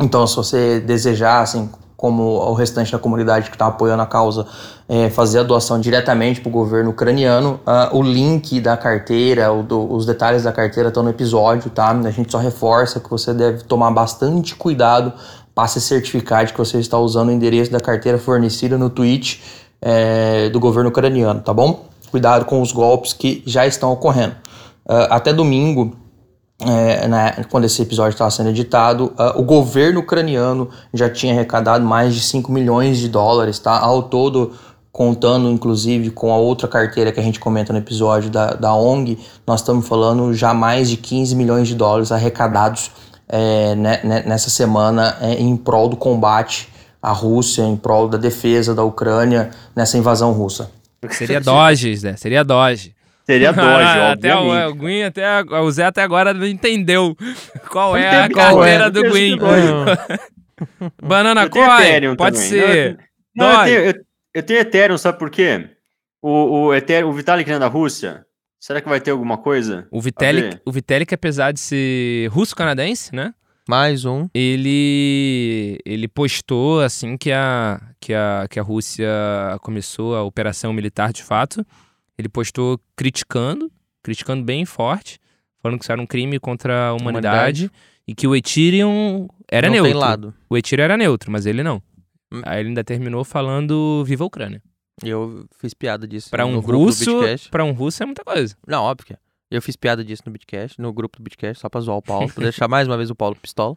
Então, 0.00 0.26
se 0.26 0.36
você 0.36 0.80
desejar, 0.80 1.42
assim, 1.42 1.68
como 2.02 2.24
o 2.24 2.52
restante 2.52 2.90
da 2.90 2.98
comunidade 2.98 3.48
que 3.48 3.54
está 3.54 3.66
apoiando 3.68 4.02
a 4.02 4.06
causa, 4.06 4.44
é, 4.88 5.08
fazer 5.08 5.38
a 5.38 5.42
doação 5.44 5.78
diretamente 5.80 6.40
para 6.40 6.48
o 6.48 6.52
governo 6.52 6.90
ucraniano, 6.90 7.60
ah, 7.64 7.90
o 7.92 8.02
link 8.02 8.60
da 8.60 8.76
carteira, 8.76 9.52
o 9.52 9.62
do- 9.62 9.94
os 9.94 10.04
detalhes 10.04 10.42
da 10.42 10.50
carteira 10.50 10.88
estão 10.88 11.04
no 11.04 11.10
episódio, 11.10 11.70
tá? 11.70 11.90
A 11.92 12.10
gente 12.10 12.32
só 12.32 12.38
reforça 12.38 12.98
que 12.98 13.08
você 13.08 13.32
deve 13.32 13.62
tomar 13.62 13.92
bastante 13.92 14.56
cuidado 14.56 15.12
para 15.54 15.68
se 15.68 15.80
certificar 15.80 16.44
de 16.44 16.52
que 16.52 16.58
você 16.58 16.78
está 16.80 16.98
usando 16.98 17.28
o 17.28 17.30
endereço 17.30 17.70
da 17.70 17.78
carteira 17.78 18.18
fornecida 18.18 18.76
no 18.76 18.90
tweet 18.90 19.40
é, 19.80 20.48
do 20.48 20.58
governo 20.58 20.90
ucraniano, 20.90 21.40
tá 21.40 21.54
bom? 21.54 21.84
Cuidado 22.10 22.44
com 22.46 22.60
os 22.60 22.72
golpes 22.72 23.12
que 23.12 23.44
já 23.46 23.64
estão 23.64 23.92
ocorrendo. 23.92 24.34
Ah, 24.88 25.06
até 25.18 25.32
domingo, 25.32 25.96
é, 26.66 27.08
né, 27.08 27.44
quando 27.50 27.64
esse 27.64 27.82
episódio 27.82 28.14
estava 28.14 28.30
sendo 28.30 28.50
editado, 28.50 29.12
ah, 29.18 29.34
o 29.36 29.42
governo 29.42 30.00
ucraniano 30.00 30.68
já 30.92 31.08
tinha 31.08 31.32
arrecadado 31.32 31.84
mais 31.84 32.14
de 32.14 32.20
5 32.20 32.50
milhões 32.52 32.98
de 32.98 33.08
dólares, 33.08 33.58
tá? 33.58 33.78
Ao 33.78 34.02
todo, 34.02 34.52
contando 34.90 35.50
inclusive 35.50 36.10
com 36.10 36.32
a 36.32 36.36
outra 36.36 36.68
carteira 36.68 37.10
que 37.10 37.18
a 37.18 37.22
gente 37.22 37.40
comenta 37.40 37.72
no 37.72 37.78
episódio 37.78 38.30
da, 38.30 38.54
da 38.54 38.74
ONG, 38.74 39.18
nós 39.46 39.60
estamos 39.60 39.88
falando 39.88 40.32
já 40.34 40.52
mais 40.52 40.88
de 40.88 40.96
15 40.96 41.34
milhões 41.34 41.66
de 41.66 41.74
dólares 41.74 42.12
arrecadados 42.12 42.90
é, 43.28 43.74
né, 43.74 44.00
né, 44.04 44.22
nessa 44.26 44.50
semana 44.50 45.16
é, 45.20 45.34
em 45.34 45.56
prol 45.56 45.88
do 45.88 45.96
combate 45.96 46.68
à 47.02 47.10
Rússia, 47.10 47.62
em 47.62 47.76
prol 47.76 48.06
da 48.08 48.18
defesa 48.18 48.74
da 48.74 48.84
Ucrânia 48.84 49.50
nessa 49.74 49.96
invasão 49.96 50.32
russa. 50.32 50.70
Seria 51.10 51.40
Doge, 51.40 51.96
Zé. 51.96 52.16
Seria 52.16 52.44
Doge. 52.44 52.94
Seria 53.24 53.52
Doge, 53.52 54.00
até 54.00 54.34
o, 54.34 54.38
obviamente. 54.38 54.72
o 54.72 54.74
Gwyn, 54.74 55.02
até 55.04 55.42
o 55.42 55.70
Zé 55.70 55.84
até 55.84 56.02
agora 56.02 56.34
não 56.34 56.46
entendeu 56.46 57.16
qual 57.70 57.96
é 57.96 58.24
a 58.24 58.28
carteira 58.28 58.86
é. 58.86 58.90
do 58.90 59.02
Gwyn. 59.08 59.38
Banana 61.02 61.48
Coin, 61.48 62.16
pode 62.16 62.36
também. 62.36 62.50
ser. 62.50 62.98
Não, 63.34 63.46
eu 63.46 63.64
tenho, 63.64 63.80
eu, 63.80 63.94
eu 64.34 64.42
tenho 64.42 64.60
Ethereum, 64.60 64.98
sabe 64.98 65.18
por 65.18 65.30
quê? 65.30 65.70
O, 66.20 66.66
o, 66.66 66.74
Ethereum, 66.74 67.08
o 67.10 67.12
Vitalik, 67.12 67.48
que 67.48 67.54
é 67.54 67.58
da 67.58 67.66
Rússia, 67.66 68.24
Será 68.62 68.80
que 68.80 68.88
vai 68.88 69.00
ter 69.00 69.10
alguma 69.10 69.36
coisa? 69.36 69.88
O 69.90 70.00
Vitalik, 70.00 70.60
o 70.64 70.70
Vitalik, 70.70 71.12
apesar 71.12 71.50
de 71.50 71.58
ser 71.58 72.28
russo-canadense, 72.30 73.12
né? 73.12 73.34
Mais 73.68 74.04
um. 74.04 74.28
Ele, 74.32 75.80
ele 75.84 76.06
postou 76.06 76.80
assim 76.80 77.16
que 77.16 77.32
a, 77.32 77.80
que, 78.00 78.14
a, 78.14 78.46
que 78.48 78.60
a 78.60 78.62
Rússia 78.62 79.08
começou 79.62 80.14
a 80.14 80.22
operação 80.22 80.72
militar 80.72 81.12
de 81.12 81.24
fato. 81.24 81.66
Ele 82.22 82.28
postou 82.28 82.80
criticando, 82.96 83.70
criticando 84.02 84.44
bem 84.44 84.64
forte, 84.64 85.18
falando 85.60 85.78
que 85.78 85.84
isso 85.84 85.90
era 85.92 86.00
um 86.00 86.06
crime 86.06 86.38
contra 86.38 86.88
a 86.88 86.94
humanidade, 86.94 87.64
Humanidade. 87.64 87.70
e 88.06 88.14
que 88.14 88.26
o 88.28 88.36
Ethereum 88.36 89.26
era 89.50 89.66
não 89.66 89.74
neutro. 89.74 89.90
tem 89.92 90.00
lado. 90.00 90.34
O 90.48 90.56
Ethereum 90.56 90.84
era 90.84 90.96
neutro, 90.96 91.30
mas 91.32 91.46
ele 91.46 91.62
não. 91.64 91.82
Hum. 92.32 92.40
Aí 92.44 92.60
ele 92.60 92.68
ainda 92.68 92.84
terminou 92.84 93.24
falando 93.24 94.04
Viva 94.06 94.22
a 94.24 94.26
Ucrânia. 94.26 94.62
Eu 95.02 95.46
fiz 95.58 95.74
piada 95.74 96.06
disso 96.06 96.30
Pra 96.30 96.44
no 96.46 96.58
um 96.58 96.60
russo, 96.60 97.18
Bitcast. 97.20 97.48
para 97.50 97.64
um 97.64 97.72
russo 97.72 98.02
é 98.02 98.06
muita 98.06 98.22
coisa. 98.24 98.56
Não, 98.66 98.84
óbvio 98.84 99.06
que 99.06 99.12
é. 99.14 99.18
Eu 99.50 99.60
fiz 99.60 99.74
piada 99.76 100.04
disso 100.04 100.22
no 100.24 100.32
Bitcast, 100.32 100.80
no 100.80 100.92
grupo 100.92 101.18
do 101.18 101.22
Bitcast, 101.24 101.60
só 101.60 101.68
pra 101.68 101.80
zoar 101.80 101.96
o 101.98 102.02
Paulo, 102.02 102.32
pra 102.32 102.42
deixar 102.44 102.68
mais 102.68 102.86
uma 102.88 102.96
vez 102.96 103.10
o 103.10 103.14
Paulo 103.14 103.34
pistola. 103.36 103.76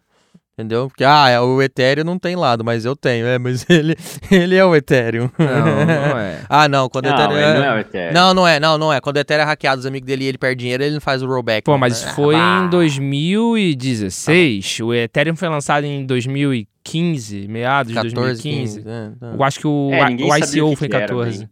Entendeu? 0.58 0.88
Porque, 0.88 1.04
ah, 1.04 1.28
é, 1.28 1.38
o 1.38 1.62
Ethereum 1.62 2.06
não 2.06 2.18
tem 2.18 2.38
lado, 2.38 2.64
mas 2.64 2.86
eu 2.86 2.96
tenho. 2.96 3.28
É, 3.28 3.38
mas 3.38 3.66
ele, 3.70 3.94
ele 4.32 4.56
é 4.56 4.64
o 4.64 4.74
Ethereum. 4.74 5.30
Não, 5.38 5.86
não 5.86 6.18
é. 6.18 6.40
ah, 6.48 6.70
não, 6.70 6.88
quando 6.88 7.08
o 7.08 7.10
Não, 7.10 7.16
Ethereum 7.18 7.38
ele 7.38 7.46
é... 7.46 7.54
não 7.60 7.66
é 7.66 7.76
o 7.76 7.80
Ethereum. 7.80 8.14
Não, 8.14 8.34
não 8.34 8.48
é, 8.48 8.58
não, 8.58 8.78
não 8.78 8.94
é. 8.94 9.02
Quando 9.02 9.18
o 9.18 9.20
Ethereum 9.20 9.44
é 9.44 9.48
hackeado, 9.48 9.82
os 9.82 9.86
amigos 9.86 10.08
dele 10.08 10.24
e 10.24 10.28
ele 10.30 10.38
perde 10.38 10.62
dinheiro, 10.62 10.82
ele 10.82 10.94
não 10.94 11.02
faz 11.02 11.22
o 11.22 11.28
rollback. 11.28 11.66
Pô, 11.66 11.78
mas 11.78 12.06
Ah, 12.06 12.14
foi 12.14 12.36
vá. 12.36 12.62
em 12.64 12.70
2016. 12.70 14.80
O 14.80 14.94
Ethereum 14.94 15.36
foi 15.36 15.50
lançado 15.50 15.84
em 15.84 16.06
2015, 16.06 17.50
meados 17.50 17.90
de 17.90 17.96
14, 17.96 18.16
2015. 18.16 18.76
15. 18.84 18.90
é, 18.90 19.10
tá. 19.20 19.28
Eu 19.34 19.44
acho 19.44 19.60
que 19.60 19.68
o, 19.68 19.90
É, 19.92 20.06
o 20.06 20.38
ICO 20.38 20.68
o 20.68 20.70
que 20.72 20.76
foi 20.78 20.88
em 20.88 20.90
que 20.90 20.96
era, 20.96 21.08
14. 21.08 21.40
bem. 21.40 21.50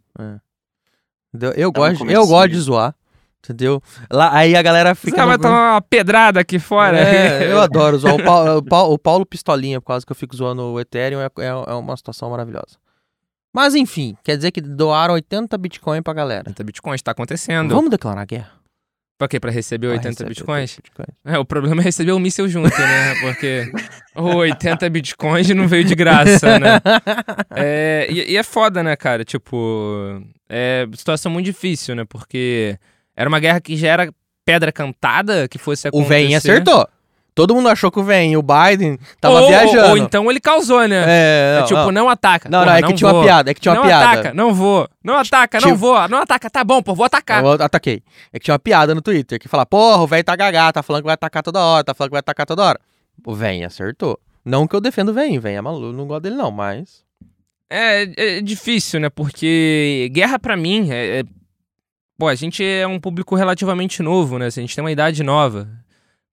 Entendeu? 1.34 1.52
Eu, 1.58 1.72
gosto, 1.72 2.06
eu 2.10 2.28
gosto 2.28 2.52
de 2.52 2.60
zoar, 2.60 2.94
entendeu? 3.44 3.82
Lá, 4.12 4.34
aí 4.36 4.56
a 4.56 4.62
galera 4.62 4.96
Você 4.96 5.02
fica... 5.12 5.26
vai 5.26 5.38
no- 5.38 5.44
tomar 5.44 5.74
uma 5.74 5.82
pedrada 5.82 6.40
aqui 6.40 6.60
fora. 6.60 6.98
É, 6.98 7.50
eu 7.52 7.60
adoro 7.62 7.98
zoar. 7.98 8.16
O 8.16 8.24
Paulo, 8.24 8.58
o 8.58 8.64
Paulo, 8.64 8.94
o 8.94 8.98
Paulo 9.00 9.26
Pistolinha, 9.26 9.82
por 9.82 9.88
causa 9.88 10.06
que 10.06 10.12
eu 10.12 10.16
fico 10.16 10.36
zoando 10.36 10.62
o 10.64 10.80
Ethereum, 10.80 11.20
é, 11.20 11.26
é, 11.40 11.48
é 11.48 11.74
uma 11.74 11.96
situação 11.98 12.30
maravilhosa. 12.30 12.78
Mas 13.56 13.76
enfim, 13.76 14.18
quer 14.24 14.36
dizer 14.36 14.52
que 14.52 14.60
doaram 14.62 15.14
80 15.14 15.56
Bitcoin 15.58 16.02
pra 16.02 16.14
galera. 16.14 16.44
80 16.48 16.64
bitcoins, 16.64 17.02
tá 17.04 17.12
acontecendo. 17.12 17.76
Vamos 17.76 17.92
declarar 17.92 18.26
guerra? 18.26 18.52
Pra 19.16 19.28
quê? 19.28 19.40
Pra 19.40 19.52
receber 19.52 19.88
Pra 19.88 19.94
80 19.98 20.10
receber 20.10 20.30
bitcoins? 20.30 20.72
80 20.72 20.82
bitcoins. 20.82 21.18
É, 21.24 21.38
o 21.38 21.46
problema 21.46 21.82
é 21.82 21.84
receber 21.86 22.12
o 22.14 22.20
míssil 22.20 22.50
junto, 22.50 22.76
né? 22.76 23.14
Porque 23.22 23.72
o 24.16 24.38
80 24.38 24.90
bitcoins 24.90 25.48
não 25.52 25.68
veio 25.68 25.84
de 25.84 25.94
graça, 25.94 26.58
né? 26.58 26.82
É, 27.56 28.08
e, 28.10 28.32
e 28.32 28.38
é 28.38 28.42
foda, 28.44 28.82
né, 28.82 28.96
cara? 28.96 29.24
Tipo, 29.24 30.20
é 30.50 30.88
situação 30.96 31.32
muito 31.32 31.46
difícil, 31.46 31.94
né? 31.96 32.04
Porque 32.10 32.78
era 33.15 33.30
uma 33.30 33.39
guerra 33.39 33.60
que 33.62 33.76
já 33.78 33.88
era 33.89 34.13
pedra 34.45 34.71
cantada, 34.71 35.47
que 35.47 35.58
fosse 35.58 35.88
O 35.88 35.89
acontecer. 35.89 36.10
Vem 36.10 36.36
acertou. 36.36 36.88
Todo 37.36 37.56
mundo 37.56 37.67
achou 37.67 37.89
que 37.89 37.99
o 37.99 38.04
Vem, 38.04 38.38
o 38.38 38.43
Biden, 38.43 38.99
tava 39.19 39.41
ou, 39.41 39.47
viajando. 39.47 39.89
Ou 39.89 39.97
então 39.97 40.30
ele 40.30 40.39
causou, 40.39 40.88
né? 40.88 41.04
É, 41.08 41.56
É, 41.56 41.60
não, 41.62 41.65
tipo, 41.65 41.80
não. 41.80 41.91
não, 41.91 42.10
ataca. 42.10 42.47
Não, 42.47 42.60
Porra, 42.60 42.71
não, 42.71 42.78
é 42.78 42.84
que 42.84 42.93
tinha 42.93 43.10
vou. 43.10 43.19
uma 43.19 43.26
piada, 43.26 43.49
é 43.49 43.54
que 43.56 43.60
tinha 43.60 43.71
uma 43.71 43.80
não 43.80 43.88
piada. 43.88 44.06
ataca, 44.12 44.34
não 44.36 44.54
vou. 44.54 44.88
Não 45.04 45.17
ataca, 45.17 45.60
não 45.60 45.76
vou. 45.76 46.08
Não 46.10 46.19
ataca, 46.19 46.47
tá 46.47 46.63
bom, 46.63 46.84
pô, 46.84 46.93
vou 46.93 47.06
atacar. 47.08 47.43
Eu 47.43 47.54
ataquei. 47.54 48.04
É 48.32 48.38
que 48.38 48.45
tinha 48.45 48.54
uma 48.54 48.60
piada 48.60 48.93
no 48.93 49.02
Twitter 49.02 49.39
que 49.39 49.47
fala, 49.47 49.65
porra, 49.65 50.04
o 50.04 50.08
velho 50.08 50.23
tá 50.23 50.36
gagá, 50.36 50.71
tá 50.71 50.84
falando 50.84 51.02
que 51.02 51.08
vai 51.08 51.15
atacar 51.15 51.41
toda 51.41 51.60
hora, 51.60 51.84
tá 51.84 51.95
falando 51.95 52.10
que 52.12 52.13
vai 52.13 52.19
atacar 52.19 52.45
toda 52.45 52.63
hora. 52.63 52.80
O 53.26 53.34
Vem 53.34 53.65
acertou. 53.65 54.19
Não 54.45 54.67
que 54.67 54.76
eu 54.76 54.82
defendo 54.82 55.10
o 55.10 55.13
Vem, 55.13 55.39
o 55.39 55.41
Vem 55.41 55.56
é 55.56 55.62
maluco, 55.62 55.91
não 55.97 56.06
gosto 56.06 56.21
dele 56.23 56.36
não, 56.36 56.52
mas... 56.52 57.02
É, 57.67 58.38
é 58.38 58.41
difícil, 58.41 58.99
né? 58.99 59.10
Porque 59.10 60.08
guerra 60.13 60.38
pra 60.38 60.56
mim 60.56 60.91
é, 60.91 61.21
é- 61.21 61.23
Pô, 62.17 62.28
a 62.28 62.36
gente 62.36 62.63
é 62.63 62.86
um 62.88 62.99
público 62.99 63.36
relativamente 63.36 64.02
novo, 64.04 64.38
né? 64.38 64.45
A 64.47 64.49
gente 64.49 64.76
tem 64.76 64.84
uma 64.84 64.91
idade 64.91 65.23
nova. 65.23 65.67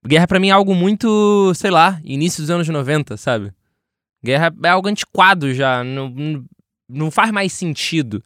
Guerra 0.06 0.26
pra 0.26 0.40
mim 0.40 0.48
é 0.48 0.52
algo 0.52 0.74
muito, 0.74 1.52
sei 1.54 1.70
lá, 1.70 2.00
início 2.04 2.42
dos 2.42 2.50
anos 2.50 2.68
90, 2.68 3.16
sabe? 3.16 3.52
Guerra 4.24 4.52
é 4.64 4.68
algo 4.68 4.88
antiquado 4.88 5.52
já, 5.54 5.82
não, 5.82 6.44
não- 6.88 7.10
faz 7.10 7.30
mais 7.30 7.52
sentido. 7.52 8.22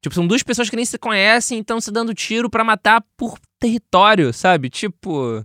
Tipo, 0.00 0.14
são 0.14 0.26
duas 0.26 0.42
pessoas 0.42 0.68
que 0.70 0.76
nem 0.76 0.84
se 0.84 0.98
conhecem 0.98 1.58
e 1.58 1.60
estão 1.60 1.80
se 1.80 1.90
dando 1.92 2.14
tiro 2.14 2.48
pra 2.50 2.64
matar 2.64 3.04
por 3.16 3.38
território, 3.58 4.32
sabe? 4.32 4.68
Tipo, 4.70 5.44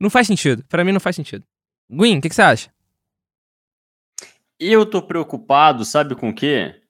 não 0.00 0.08
faz 0.10 0.26
sentido. 0.26 0.64
Pra 0.68 0.84
mim 0.84 0.92
não 0.92 1.00
faz 1.00 1.16
sentido. 1.16 1.44
Gwyn, 1.90 2.18
o 2.18 2.20
que, 2.20 2.28
que 2.28 2.34
você 2.34 2.42
acha? 2.42 2.70
Eu 4.58 4.86
tô 4.86 5.02
preocupado, 5.02 5.84
sabe 5.84 6.14
com 6.14 6.28
o 6.28 6.34
quê? 6.34 6.80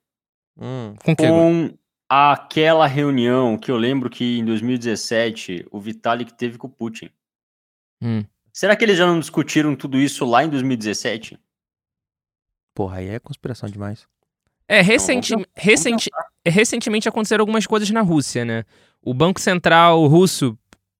Hum, 0.58 0.94
Com 1.02 1.12
o 1.12 1.16
quê? 1.16 1.26
Gwyn? 1.26 1.68
Com 1.68 1.78
aquela 2.12 2.86
reunião 2.86 3.56
que 3.56 3.70
eu 3.70 3.76
lembro 3.76 4.10
que 4.10 4.38
em 4.38 4.44
2017 4.44 5.66
o 5.70 5.80
Vitalik 5.80 6.34
teve 6.34 6.58
com 6.58 6.66
o 6.66 6.70
Putin. 6.70 7.08
Hum. 8.02 8.22
Será 8.52 8.76
que 8.76 8.84
eles 8.84 8.98
já 8.98 9.06
não 9.06 9.18
discutiram 9.18 9.74
tudo 9.74 9.98
isso 9.98 10.26
lá 10.26 10.44
em 10.44 10.48
2017? 10.50 11.38
porra, 12.74 12.98
aí 12.98 13.08
é 13.08 13.18
conspiração 13.18 13.68
demais. 13.68 14.06
É, 14.68 14.80
recenti 14.80 15.32
vamos 15.32 15.46
recenti 15.54 16.10
é, 16.44 16.50
recentemente 16.50 17.08
aconteceram 17.08 17.42
algumas 17.42 17.66
coisas 17.66 17.88
na 17.90 18.00
Rússia, 18.00 18.44
né? 18.44 18.64
O 19.02 19.12
Banco 19.14 19.40
Central 19.40 20.06
russo 20.06 20.56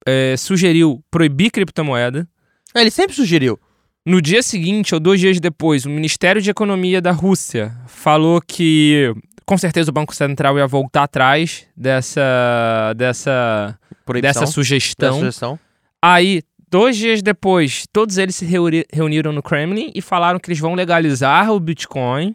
é, 0.07 0.35
sugeriu 0.37 1.03
proibir 1.11 1.51
criptomoeda. 1.51 2.29
Ele 2.75 2.90
sempre 2.90 3.14
sugeriu. 3.14 3.59
No 4.05 4.20
dia 4.20 4.42
seguinte, 4.42 4.94
ou 4.94 5.01
dois 5.01 5.20
dias 5.20 5.38
depois, 5.38 5.85
o 5.85 5.90
Ministério 5.90 6.42
de 6.42 6.51
Economia 6.51 7.01
da 7.01 7.12
Rússia 7.12 7.77
falou 7.87 8.40
que 8.40 9.14
com 9.53 9.59
certeza 9.59 9.91
o 9.91 9.93
Banco 9.93 10.15
Central 10.15 10.57
ia 10.57 10.67
voltar 10.67 11.03
atrás 11.03 11.67
dessa, 11.77 12.95
dessa, 12.97 13.79
Proibição. 14.03 14.41
dessa 14.43 14.51
sugestão. 14.51 15.19
sugestão. 15.19 15.61
Aí, 16.01 16.43
dois 16.71 16.97
dias 16.97 17.21
depois, 17.21 17.85
todos 17.93 18.17
eles 18.17 18.35
se 18.35 18.47
reuni- 18.47 18.87
reuniram 18.91 19.31
no 19.31 19.43
Kremlin 19.43 19.93
e 19.95 20.01
falaram 20.01 20.38
que 20.38 20.49
eles 20.49 20.59
vão 20.59 20.75
legalizar 20.75 21.51
o 21.53 21.61
Bitcoin, 21.61 22.35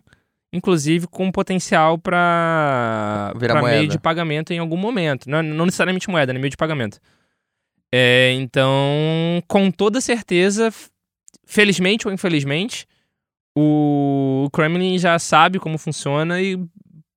inclusive 0.54 1.08
com 1.08 1.32
potencial 1.32 1.98
para 1.98 3.34
meio 3.64 3.88
de 3.88 3.98
pagamento 3.98 4.54
em 4.54 4.60
algum 4.60 4.78
momento. 4.78 5.28
Não, 5.28 5.42
não 5.42 5.66
necessariamente 5.66 6.08
moeda, 6.08 6.32
né? 6.34 6.38
meio 6.40 6.52
de 6.52 6.58
pagamento. 6.58 7.00
É, 7.92 8.32
então, 8.34 9.42
com 9.48 9.72
toda 9.72 10.00
certeza, 10.00 10.72
felizmente 11.48 12.08
ou 12.08 12.14
infelizmente, 12.14 12.86
o 13.58 14.50
Kremlin 14.54 15.00
já 15.00 15.18
sabe 15.18 15.58
como 15.58 15.80
funciona 15.80 16.40
e 16.40 16.64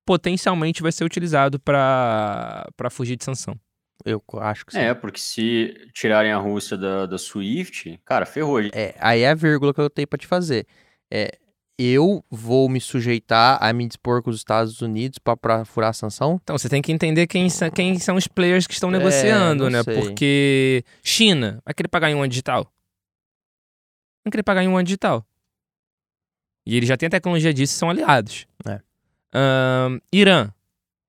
potencialmente 0.05 0.81
vai 0.81 0.91
ser 0.91 1.03
utilizado 1.03 1.59
para 1.59 2.65
fugir 2.89 3.15
de 3.15 3.23
sanção. 3.23 3.55
Eu 4.03 4.23
acho 4.39 4.65
que 4.65 4.73
sim. 4.73 4.79
É, 4.79 4.93
porque 4.93 5.19
se 5.19 5.73
tirarem 5.93 6.31
a 6.31 6.37
Rússia 6.37 6.75
da, 6.75 7.05
da 7.05 7.17
SWIFT, 7.17 7.99
cara, 8.03 8.25
ferrou. 8.25 8.59
É, 8.73 8.95
aí 8.99 9.21
é 9.21 9.29
a 9.29 9.35
vírgula 9.35 9.73
que 9.73 9.79
eu 9.81 9.89
tenho 9.89 10.07
pra 10.07 10.17
te 10.17 10.25
fazer. 10.25 10.65
É, 11.13 11.37
eu 11.77 12.23
vou 12.29 12.67
me 12.67 12.81
sujeitar 12.81 13.57
a 13.63 13.71
me 13.73 13.87
dispor 13.87 14.23
com 14.23 14.29
os 14.31 14.37
Estados 14.37 14.81
Unidos 14.81 15.19
pra, 15.19 15.37
pra 15.37 15.65
furar 15.65 15.91
a 15.91 15.93
sanção? 15.93 16.39
Então, 16.41 16.57
você 16.57 16.67
tem 16.67 16.81
que 16.81 16.91
entender 16.91 17.27
quem, 17.27 17.47
quem 17.75 17.99
são 17.99 18.15
os 18.15 18.27
players 18.27 18.65
que 18.65 18.73
estão 18.73 18.89
É, 18.89 18.97
negociando, 18.97 19.69
né? 19.69 19.83
sei. 19.83 19.95
Porque 19.99 20.83
China 21.03 21.61
vai 21.63 21.73
querer 21.73 21.87
pagar 21.89 22.09
em 22.09 22.15
uma 22.15 22.27
digital? 22.27 22.71
Vai 24.25 24.31
querer 24.31 24.43
pagar 24.43 24.63
em 24.63 24.67
uma 24.67 24.83
digital. 24.83 25.25
E 26.65 26.75
eles 26.77 26.87
já 26.89 26.97
têm 26.97 27.07
a 27.07 27.11
tecnologia 27.11 27.53
disso 27.53 27.73
e 27.75 27.77
são 27.77 27.89
aliados. 27.89 28.47
É. 28.67 28.79
Irã. 30.13 30.49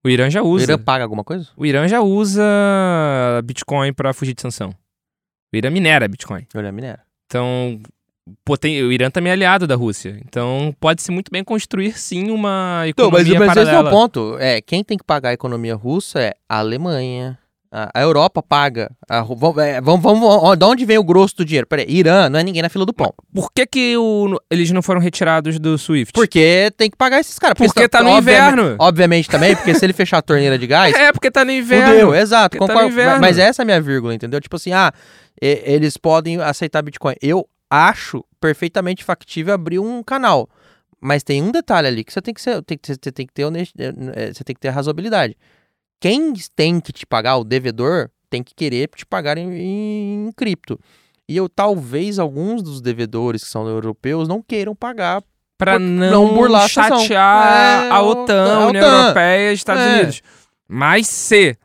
O 0.04 0.08
Irã 0.08 0.28
já 0.30 0.42
O 0.42 0.48
usa. 0.48 0.64
Irã 0.64 0.78
paga 0.78 1.04
alguma 1.04 1.22
coisa? 1.22 1.48
O 1.56 1.64
Irã 1.64 1.86
já 1.86 2.00
usa 2.00 2.42
Bitcoin 3.44 3.92
pra 3.92 4.12
fugir 4.12 4.34
de 4.34 4.42
sanção. 4.42 4.74
O 5.52 5.56
Irã 5.56 5.70
minera 5.70 6.08
Bitcoin. 6.08 6.46
O 6.54 6.58
Irã 6.58 6.72
minera. 6.72 7.00
Então, 7.26 7.80
poten- 8.44 8.82
o 8.82 8.90
Irã 8.92 9.10
também 9.10 9.30
é 9.30 9.34
aliado 9.34 9.66
da 9.66 9.76
Rússia. 9.76 10.18
Então, 10.26 10.74
pode-se 10.80 11.10
muito 11.10 11.30
bem 11.30 11.44
construir, 11.44 11.96
sim, 11.98 12.30
uma 12.30 12.82
Então, 12.86 13.10
mas, 13.10 13.22
economia 13.26 13.38
mas 13.38 13.50
esse 13.50 13.58
é 13.58 13.62
o 13.62 13.66
paralela. 13.66 13.90
ponto. 13.90 14.36
É, 14.38 14.60
quem 14.60 14.82
tem 14.82 14.98
que 14.98 15.04
pagar 15.04 15.30
a 15.30 15.34
economia 15.34 15.74
russa 15.74 16.20
é 16.20 16.34
a 16.48 16.58
Alemanha. 16.58 17.38
A, 17.74 18.02
Europa 18.02 18.42
paga. 18.42 18.90
A 19.08 19.22
vamos, 19.22 19.56
é, 19.56 19.80
vamos, 19.80 20.02
vamos, 20.02 20.58
de 20.58 20.64
onde 20.66 20.84
vem 20.84 20.98
o 20.98 21.02
grosso 21.04 21.36
do 21.36 21.44
dinheiro? 21.44 21.66
Peraí, 21.66 21.86
Irã 21.88 22.28
não 22.28 22.38
é 22.38 22.42
ninguém 22.42 22.60
na 22.60 22.68
fila 22.68 22.84
do 22.84 22.92
pão. 22.92 23.14
Por 23.34 23.50
que, 23.50 23.66
que 23.66 23.96
o- 23.96 24.38
eles 24.50 24.70
não 24.70 24.82
foram 24.82 25.00
retirados 25.00 25.58
do 25.58 25.78
SWIFT? 25.78 26.12
Porque 26.12 26.70
tem 26.76 26.90
que 26.90 26.96
pagar 26.98 27.18
esses 27.20 27.38
caras. 27.38 27.56
Porque 27.56 27.88
tá 27.88 28.02
no 28.02 28.10
obviamente- 28.10 28.52
inverno. 28.52 28.76
Obviamente 28.78 29.30
também, 29.30 29.56
porque 29.56 29.74
se 29.74 29.84
ele 29.86 29.94
fechar 29.94 30.18
a 30.18 30.22
torneira 30.22 30.58
de 30.58 30.66
gás, 30.66 30.92
É, 30.94 31.10
porque 31.12 31.30
tá 31.30 31.44
no 31.46 31.50
inverno. 31.50 31.92
Fudeu, 31.92 32.14
exato. 32.14 32.58
Porque 32.58 32.66
tá 32.66 32.72
concordo, 32.74 32.94
no 32.94 33.00
inverno. 33.00 33.20
mas 33.22 33.38
essa 33.38 33.62
é 33.62 33.64
a 33.64 33.66
minha 33.66 33.80
vírgula, 33.80 34.14
entendeu? 34.14 34.38
Tipo 34.38 34.56
assim, 34.56 34.72
ah, 34.72 34.92
eles 35.40 35.96
podem 35.96 36.40
aceitar 36.42 36.82
Bitcoin. 36.82 37.14
Eu 37.22 37.48
acho 37.70 38.22
perfeitamente 38.38 39.02
factível 39.02 39.54
abrir 39.54 39.78
um 39.78 40.02
canal. 40.02 40.46
Mas 41.00 41.22
tem 41.22 41.42
um 41.42 41.50
detalhe 41.50 41.88
ali 41.88 42.04
que 42.04 42.12
você 42.12 42.20
tem 42.20 42.34
que 42.34 42.40
ser, 42.42 42.62
tem 42.62 42.78
você 42.80 42.96
tem 43.10 43.26
que 43.26 43.32
ter 43.32 43.44
honest- 43.44 43.74
eh, 43.78 43.92
eh, 44.14 44.32
você 44.34 44.44
tem 44.44 44.54
que 44.54 44.60
ter 44.60 44.68
razoabilidade. 44.68 45.36
Quem 46.02 46.32
tem 46.56 46.80
que 46.80 46.92
te 46.92 47.06
pagar, 47.06 47.36
o 47.36 47.44
devedor, 47.44 48.10
tem 48.28 48.42
que 48.42 48.54
querer 48.54 48.88
te 48.88 49.06
pagar 49.06 49.38
em, 49.38 50.26
em 50.26 50.32
cripto. 50.36 50.78
E 51.28 51.36
eu 51.36 51.48
talvez 51.48 52.18
alguns 52.18 52.60
dos 52.62 52.80
devedores 52.80 53.44
que 53.44 53.48
são 53.48 53.66
europeus 53.68 54.26
não 54.26 54.42
queiram 54.42 54.74
pagar 54.74 55.22
Pra 55.56 55.74
Por- 55.74 55.80
não, 55.80 56.10
não 56.26 56.34
burlar 56.34 56.64
a 56.64 56.68
chatear 56.68 57.84
É, 57.84 57.90
a 57.90 58.02
OTAN, 58.02 58.52
a 58.52 58.64
a 58.64 58.66
União. 58.66 58.84
Europeia 59.00 59.50
e 59.52 59.54
Estados 59.54 59.82
É. 59.84 59.94
Unidos. 59.94 60.22
Mas 60.66 61.06
se 61.06 61.56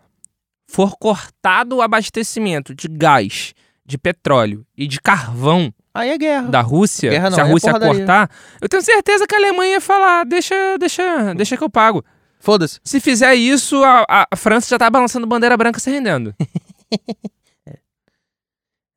for 0.70 0.96
cortado 1.00 1.78
o 1.78 1.82
abastecimento 1.82 2.76
de 2.76 2.88
gás, 2.88 3.56
de 3.84 3.98
petróleo 3.98 4.64
e 4.78 4.86
de 4.88 5.02
carvão 5.02 5.74
Aí 5.96 6.12
é 6.12 6.18
guerra. 6.18 6.48
da 6.48 6.62
Rússia, 6.62 7.10
Guerra 7.10 7.30
não, 7.32 7.36
se 7.38 7.42
a 7.42 7.48
é 7.48 7.52
Rússia 7.52 7.72
porradaria. 7.72 7.98
cortar, 8.06 8.30
eu 8.62 8.70
tenho 8.70 8.84
certeza 8.84 9.26
que 9.26 9.34
a 9.34 9.38
Alemanha 9.40 9.72
ia 9.74 9.82
falar: 9.82 10.26
deixa, 10.26 10.78
deixa, 10.80 11.34
deixa 11.34 11.58
que 11.58 11.64
eu 11.64 11.70
pago. 11.70 12.06
Foda-se. 12.40 12.80
Se 12.84 13.00
fizer 13.00 13.34
isso, 13.36 13.84
a, 13.84 14.06
a- 14.32 14.36
França 14.38 14.70
já 14.70 14.78
tá 14.78 14.90
balançando 14.90 15.26
bandeira 15.28 15.58
branca 15.58 15.80
se 15.80 15.90
rendendo. 15.90 16.34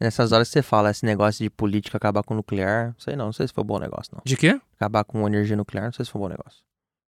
Nessas 0.00 0.32
horas 0.32 0.48
que 0.48 0.54
você 0.54 0.62
fala, 0.62 0.90
esse 0.90 1.04
negócio 1.04 1.44
de 1.44 1.50
política 1.50 1.98
acabar 1.98 2.22
com 2.22 2.32
o 2.32 2.36
nuclear, 2.38 2.94
sei 2.98 3.14
não, 3.16 3.26
não 3.26 3.32
sei 3.34 3.46
se 3.46 3.52
foi 3.52 3.62
um 3.62 3.66
bom 3.66 3.78
negócio, 3.78 4.10
não. 4.14 4.22
De 4.24 4.34
quê? 4.34 4.58
Acabar 4.76 5.04
com 5.04 5.26
energia 5.26 5.54
nuclear, 5.56 5.84
não 5.86 5.92
sei 5.92 6.06
se 6.06 6.10
foi 6.10 6.18
um 6.20 6.24
bom 6.24 6.30
negócio. 6.30 6.62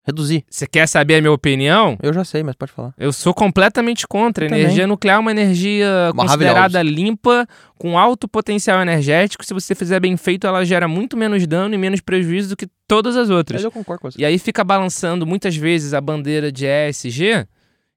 Reduzir. 0.07 0.45
Você 0.49 0.65
quer 0.65 0.87
saber 0.87 1.15
a 1.15 1.21
minha 1.21 1.33
opinião? 1.33 1.97
Eu 2.01 2.13
já 2.13 2.23
sei, 2.23 2.41
mas 2.41 2.55
pode 2.55 2.71
falar. 2.71 2.93
Eu 2.97 3.11
sou 3.11 3.33
completamente 3.33 4.07
contra. 4.07 4.45
Eu 4.45 4.49
também. 4.49 4.63
Energia 4.63 4.87
nuclear 4.87 5.17
é 5.17 5.19
uma 5.19 5.31
energia 5.31 6.13
considerada 6.15 6.81
limpa, 6.81 7.45
com 7.77 7.99
alto 7.99 8.25
potencial 8.25 8.81
energético. 8.81 9.45
Se 9.45 9.53
você 9.53 9.75
fizer 9.75 9.99
bem 9.99 10.15
feito, 10.15 10.47
ela 10.47 10.63
gera 10.63 10.87
muito 10.87 11.17
menos 11.17 11.45
dano 11.45 11.75
e 11.75 11.77
menos 11.77 11.99
prejuízo 11.99 12.49
do 12.49 12.55
que 12.55 12.67
todas 12.87 13.17
as 13.17 13.29
outras. 13.29 13.61
Mas 13.61 13.65
eu 13.65 13.71
concordo 13.71 14.01
com 14.01 14.09
você. 14.09 14.21
E 14.21 14.23
aí 14.23 14.39
fica 14.39 14.63
balançando 14.63 15.25
muitas 15.25 15.57
vezes 15.57 15.93
a 15.93 15.99
bandeira 15.99 16.51
de 16.53 16.65
ESG. 16.65 17.45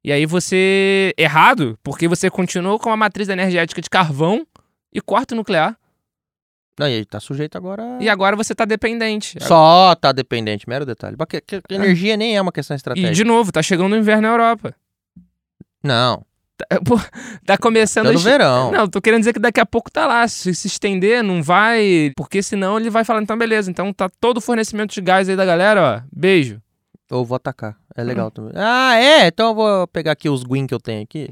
E 0.03 0.11
aí 0.11 0.27
você. 0.27 1.15
Errado, 1.17 1.79
porque 1.81 2.09
você 2.09 2.29
continuou 2.29 2.79
com 2.81 2.91
a 2.91 2.97
matriz 2.97 3.29
energética 3.29 3.81
de 3.81 3.89
carvão 3.89 4.45
e 4.93 5.01
corta 5.01 5.35
o 5.35 5.37
nuclear. 5.37 5.77
Não, 6.81 6.89
e 6.89 7.05
tá 7.05 7.21
sujeito 7.21 7.57
agora. 7.57 7.83
E 8.01 8.09
agora 8.09 8.35
você 8.35 8.55
tá 8.55 8.65
dependente. 8.65 9.37
Só 9.43 9.95
tá 9.95 10.13
dependente, 10.13 10.69
mero 10.69 10.85
detalhe. 10.87 11.17
Porque 11.17 11.41
que- 11.41 11.61
que 11.61 11.75
energia 11.75 12.17
nem 12.17 12.37
é 12.37 12.41
uma 12.43 12.51
questão 12.53 12.75
E 12.75 12.77
estratégica. 12.77 13.13
de 13.13 13.25
novo, 13.25 13.53
tá 13.53 13.63
chegando 13.63 13.93
o 13.93 13.97
inverno 13.97 14.23
na 14.23 14.29
Europa. 14.29 14.75
Não, 15.83 16.25
Pô, 16.87 17.01
tá 17.47 17.57
começando 17.57 18.07
tá 18.07 18.13
no 18.13 18.19
a- 18.19 18.23
verão. 18.23 18.71
Não, 18.71 18.87
tô 18.89 19.01
querendo 19.01 19.21
dizer 19.21 19.33
que 19.33 19.39
daqui 19.39 19.61
a 19.61 19.65
pouco 19.67 19.91
tá 19.91 20.07
lá. 20.07 20.29
Se 20.29 20.55
se 20.55 20.67
estender, 20.69 21.23
não 21.25 21.43
vai. 21.43 22.13
Porque 22.17 22.43
senão 22.43 22.79
ele 22.79 22.91
vai 22.91 23.03
falar, 23.03 23.23
então 23.23 23.37
beleza. 23.39 23.71
Então 23.71 23.91
tá 23.93 24.11
todo 24.21 24.37
o 24.37 24.41
fornecimento 24.43 24.93
de 24.93 25.01
gás 25.01 25.27
aí 25.29 25.37
da 25.37 25.45
galera, 25.47 26.03
ó. 26.05 26.09
Beijo. 26.13 26.61
Então 27.11 27.19
Ou 27.19 27.25
vou 27.25 27.35
atacar. 27.35 27.77
É 27.97 28.05
legal 28.05 28.29
hum. 28.29 28.31
também. 28.31 28.53
Ah, 28.55 28.95
é? 28.95 29.27
Então 29.27 29.49
eu 29.49 29.55
vou 29.57 29.89
pegar 29.89 30.13
aqui 30.13 30.31
os 30.31 30.45
Gwyn 30.45 30.65
que 30.65 30.73
eu 30.73 30.79
tenho 30.79 31.03
aqui. 31.03 31.29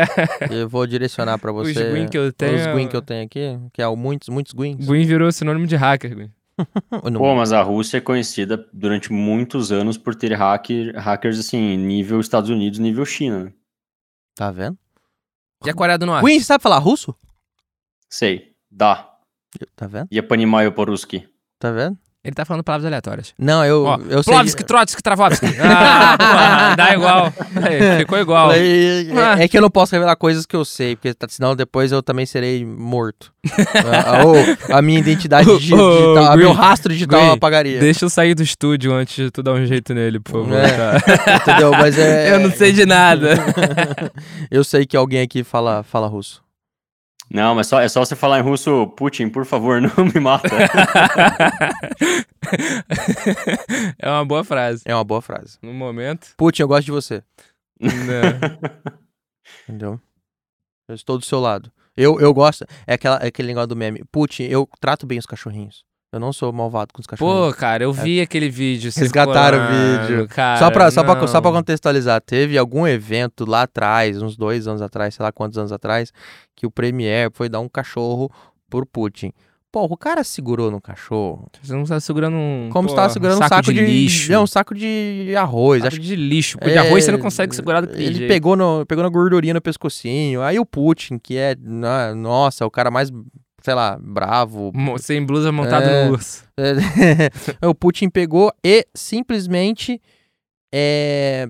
eu 0.50 0.66
vou 0.66 0.86
direcionar 0.86 1.38
para 1.38 1.52
você. 1.52 1.84
Os 1.84 1.90
Gwyn 1.90 2.08
que 2.08 2.16
eu 2.16 2.32
tenho. 2.32 2.56
Os 2.56 2.66
Gwyn 2.68 2.88
que 2.88 2.96
eu 2.96 3.02
tenho 3.02 3.26
aqui, 3.26 3.58
que 3.74 3.82
é 3.82 3.88
muitos, 3.94 4.30
muitos 4.30 4.54
Gwyns. 4.54 4.86
Gwyn 4.86 5.04
virou 5.04 5.30
sinônimo 5.30 5.66
de 5.66 5.76
hacker, 5.76 6.14
Gwyn. 6.14 6.30
Pô, 7.18 7.34
mas 7.34 7.52
a 7.52 7.60
Rússia 7.60 7.98
é 7.98 8.00
conhecida 8.00 8.66
durante 8.72 9.12
muitos 9.12 9.70
anos 9.70 9.98
por 9.98 10.14
ter 10.14 10.32
hacker, 10.32 10.96
hackers, 10.96 11.38
assim, 11.38 11.76
nível 11.76 12.20
Estados 12.20 12.48
Unidos, 12.48 12.78
nível 12.78 13.04
China. 13.04 13.44
Né? 13.44 13.52
Tá 14.34 14.50
vendo? 14.50 14.78
E 15.62 15.68
a 15.68 15.74
Coreia 15.74 15.98
do 15.98 16.06
Norte? 16.06 16.22
Gwyn, 16.22 16.40
sabe 16.40 16.62
falar 16.62 16.78
russo? 16.78 17.14
Sei. 18.08 18.54
Dá. 18.70 19.14
Tá 19.76 19.86
vendo? 19.86 20.08
E 20.10 20.18
a 20.18 20.22
Panimayo 20.22 20.72
Poruski. 20.72 21.28
Tá 21.58 21.70
vendo? 21.70 21.98
Ele 22.24 22.34
tá 22.34 22.44
falando 22.44 22.64
palavras 22.64 22.84
aleatórias. 22.84 23.32
Não, 23.38 23.64
eu, 23.64 23.84
Ó, 23.84 23.98
eu 24.10 24.22
sei. 24.24 24.34
Plovsky, 24.34 24.64
Trotsky, 24.64 25.02
Travatsky. 25.02 25.46
Ah, 25.60 26.74
dá 26.76 26.92
igual. 26.92 27.32
Ficou 27.98 28.18
igual. 28.18 28.52
É, 28.52 29.06
Ah. 29.16 29.36
é 29.42 29.46
que 29.48 29.56
eu 29.56 29.62
não 29.62 29.70
posso 29.70 29.92
revelar 29.94 30.16
coisas 30.16 30.44
que 30.44 30.56
eu 30.56 30.64
sei, 30.64 30.96
porque 30.96 31.14
tá- 31.14 31.26
senão 31.28 31.54
depois 31.54 31.92
eu 31.92 32.02
também 32.02 32.26
serei 32.26 32.64
morto. 32.64 33.32
Ah, 34.04 34.24
Ou 34.26 34.34
a 34.76 34.82
minha 34.82 34.98
identidade 34.98 35.46
digital, 35.58 36.32
a 36.32 36.36
meu 36.36 36.52
rastro 36.52 36.92
digital 36.92 37.20
eu 37.24 37.32
apagaria. 37.32 37.78
Deixa 37.80 38.04
eu 38.04 38.10
sair 38.10 38.34
do 38.34 38.42
estúdio 38.42 38.92
antes 38.92 39.14
de 39.14 39.30
tu 39.30 39.42
dar 39.42 39.52
um 39.52 39.64
jeito 39.64 39.94
nele, 39.94 40.18
por 40.20 40.42
favor. 40.44 40.54
É. 40.58 40.68
tá? 41.00 41.36
Entendeu? 41.36 41.70
Mas 41.70 41.96
é. 41.98 42.34
Eu 42.34 42.40
não 42.40 42.50
sei 42.50 42.72
de 42.72 42.84
nada. 42.84 43.34
eu 44.50 44.64
sei 44.64 44.84
que 44.84 44.96
alguém 44.96 45.20
aqui 45.22 45.44
fala, 45.44 45.82
fala 45.84 46.08
russo. 46.08 46.42
Não, 47.30 47.54
mas 47.54 47.66
só, 47.66 47.80
é 47.80 47.88
só 47.88 48.04
você 48.04 48.16
falar 48.16 48.38
em 48.38 48.42
russo, 48.42 48.86
Putin, 48.96 49.28
por 49.28 49.44
favor, 49.44 49.80
não 49.82 49.90
me 50.12 50.18
mata. 50.18 50.48
é 53.98 54.08
uma 54.08 54.24
boa 54.24 54.42
frase. 54.42 54.82
É 54.84 54.94
uma 54.94 55.04
boa 55.04 55.20
frase. 55.20 55.58
No 55.62 55.74
momento. 55.74 56.34
Putin, 56.36 56.62
eu 56.62 56.68
gosto 56.68 56.86
de 56.86 56.92
você. 56.92 57.22
né? 57.80 58.40
Entendeu? 59.68 60.00
Eu 60.88 60.94
estou 60.94 61.18
do 61.18 61.24
seu 61.24 61.38
lado. 61.38 61.70
Eu, 61.96 62.18
eu 62.18 62.32
gosto. 62.32 62.64
É, 62.86 62.94
aquela, 62.94 63.16
é 63.16 63.26
aquele 63.26 63.48
negócio 63.48 63.68
do 63.68 63.76
meme. 63.76 64.02
Putin, 64.10 64.44
eu 64.44 64.68
trato 64.80 65.06
bem 65.06 65.18
os 65.18 65.26
cachorrinhos. 65.26 65.84
Eu 66.10 66.18
não 66.18 66.32
sou 66.32 66.50
malvado 66.52 66.92
com 66.94 67.00
os 67.00 67.06
Pô, 67.06 67.10
cachorrinhos. 67.16 67.54
cara, 67.56 67.84
eu 67.84 67.92
vi 67.92 68.20
aquele 68.20 68.48
vídeo. 68.48 68.90
Resgataram 68.96 69.58
o 69.58 69.68
vídeo. 70.06 70.28
Cara, 70.28 70.58
só, 70.58 70.70
pra, 70.70 70.90
só, 70.90 71.04
pra, 71.04 71.26
só 71.26 71.40
pra 71.40 71.52
contextualizar, 71.52 72.20
teve 72.22 72.56
algum 72.56 72.86
evento 72.86 73.44
lá 73.44 73.62
atrás, 73.62 74.22
uns 74.22 74.34
dois 74.36 74.66
anos 74.66 74.80
atrás, 74.80 75.14
sei 75.14 75.22
lá 75.22 75.30
quantos 75.30 75.58
anos 75.58 75.70
atrás, 75.70 76.10
que 76.56 76.66
o 76.66 76.70
Premier 76.70 77.30
foi 77.34 77.48
dar 77.50 77.60
um 77.60 77.68
cachorro 77.68 78.30
pro 78.70 78.86
Putin. 78.86 79.32
Pô, 79.70 79.84
o 79.84 79.98
cara 79.98 80.24
segurou 80.24 80.70
no 80.70 80.80
cachorro. 80.80 81.46
Você 81.62 81.74
não 81.74 81.84
tá 81.84 82.00
segurando 82.00 82.36
um. 82.38 82.70
Como 82.72 82.88
pô, 82.88 82.90
se 82.90 82.96
tava 82.96 83.10
segurando 83.10 83.44
um 83.44 83.46
saco, 83.46 83.70
de, 83.70 83.78
lixo. 83.84 84.32
É, 84.32 84.40
um 84.40 84.46
saco 84.46 84.74
de 84.74 85.34
arroz. 85.36 85.82
saco 85.82 85.94
Acho 85.94 86.00
de 86.02 86.16
lixo. 86.16 86.56
Porque 86.56 86.72
de 86.72 86.78
arroz 86.78 87.04
você 87.04 87.12
não 87.12 87.18
É, 87.18 87.22
consegue 87.22 87.54
segurar 87.54 87.82
daquele 87.82 88.02
Ele 88.02 88.14
jeito. 88.14 88.30
pegou, 88.32 88.56
no, 88.56 88.86
pegou 88.86 89.04
na 89.04 89.10
gordurinha 89.10 89.52
no 89.52 89.60
pescocinho. 89.60 90.40
Aí 90.40 90.58
o 90.58 90.64
Putin, 90.64 91.18
que 91.18 91.36
é, 91.36 91.54
nossa, 92.16 92.64
o 92.64 92.70
cara 92.70 92.90
mais, 92.90 93.12
sei 93.62 93.74
lá, 93.74 93.98
bravo. 94.00 94.72
Sem 94.98 95.24
blusa 95.24 95.50
montado 95.52 95.84
É. 95.84 96.04
no 96.06 96.12
urso. 96.12 96.44
É, 96.56 97.66
o 97.66 97.74
Putin 97.74 98.08
pegou 98.08 98.52
e 98.64 98.86
simplesmente 98.94 100.00
é, 100.74 101.48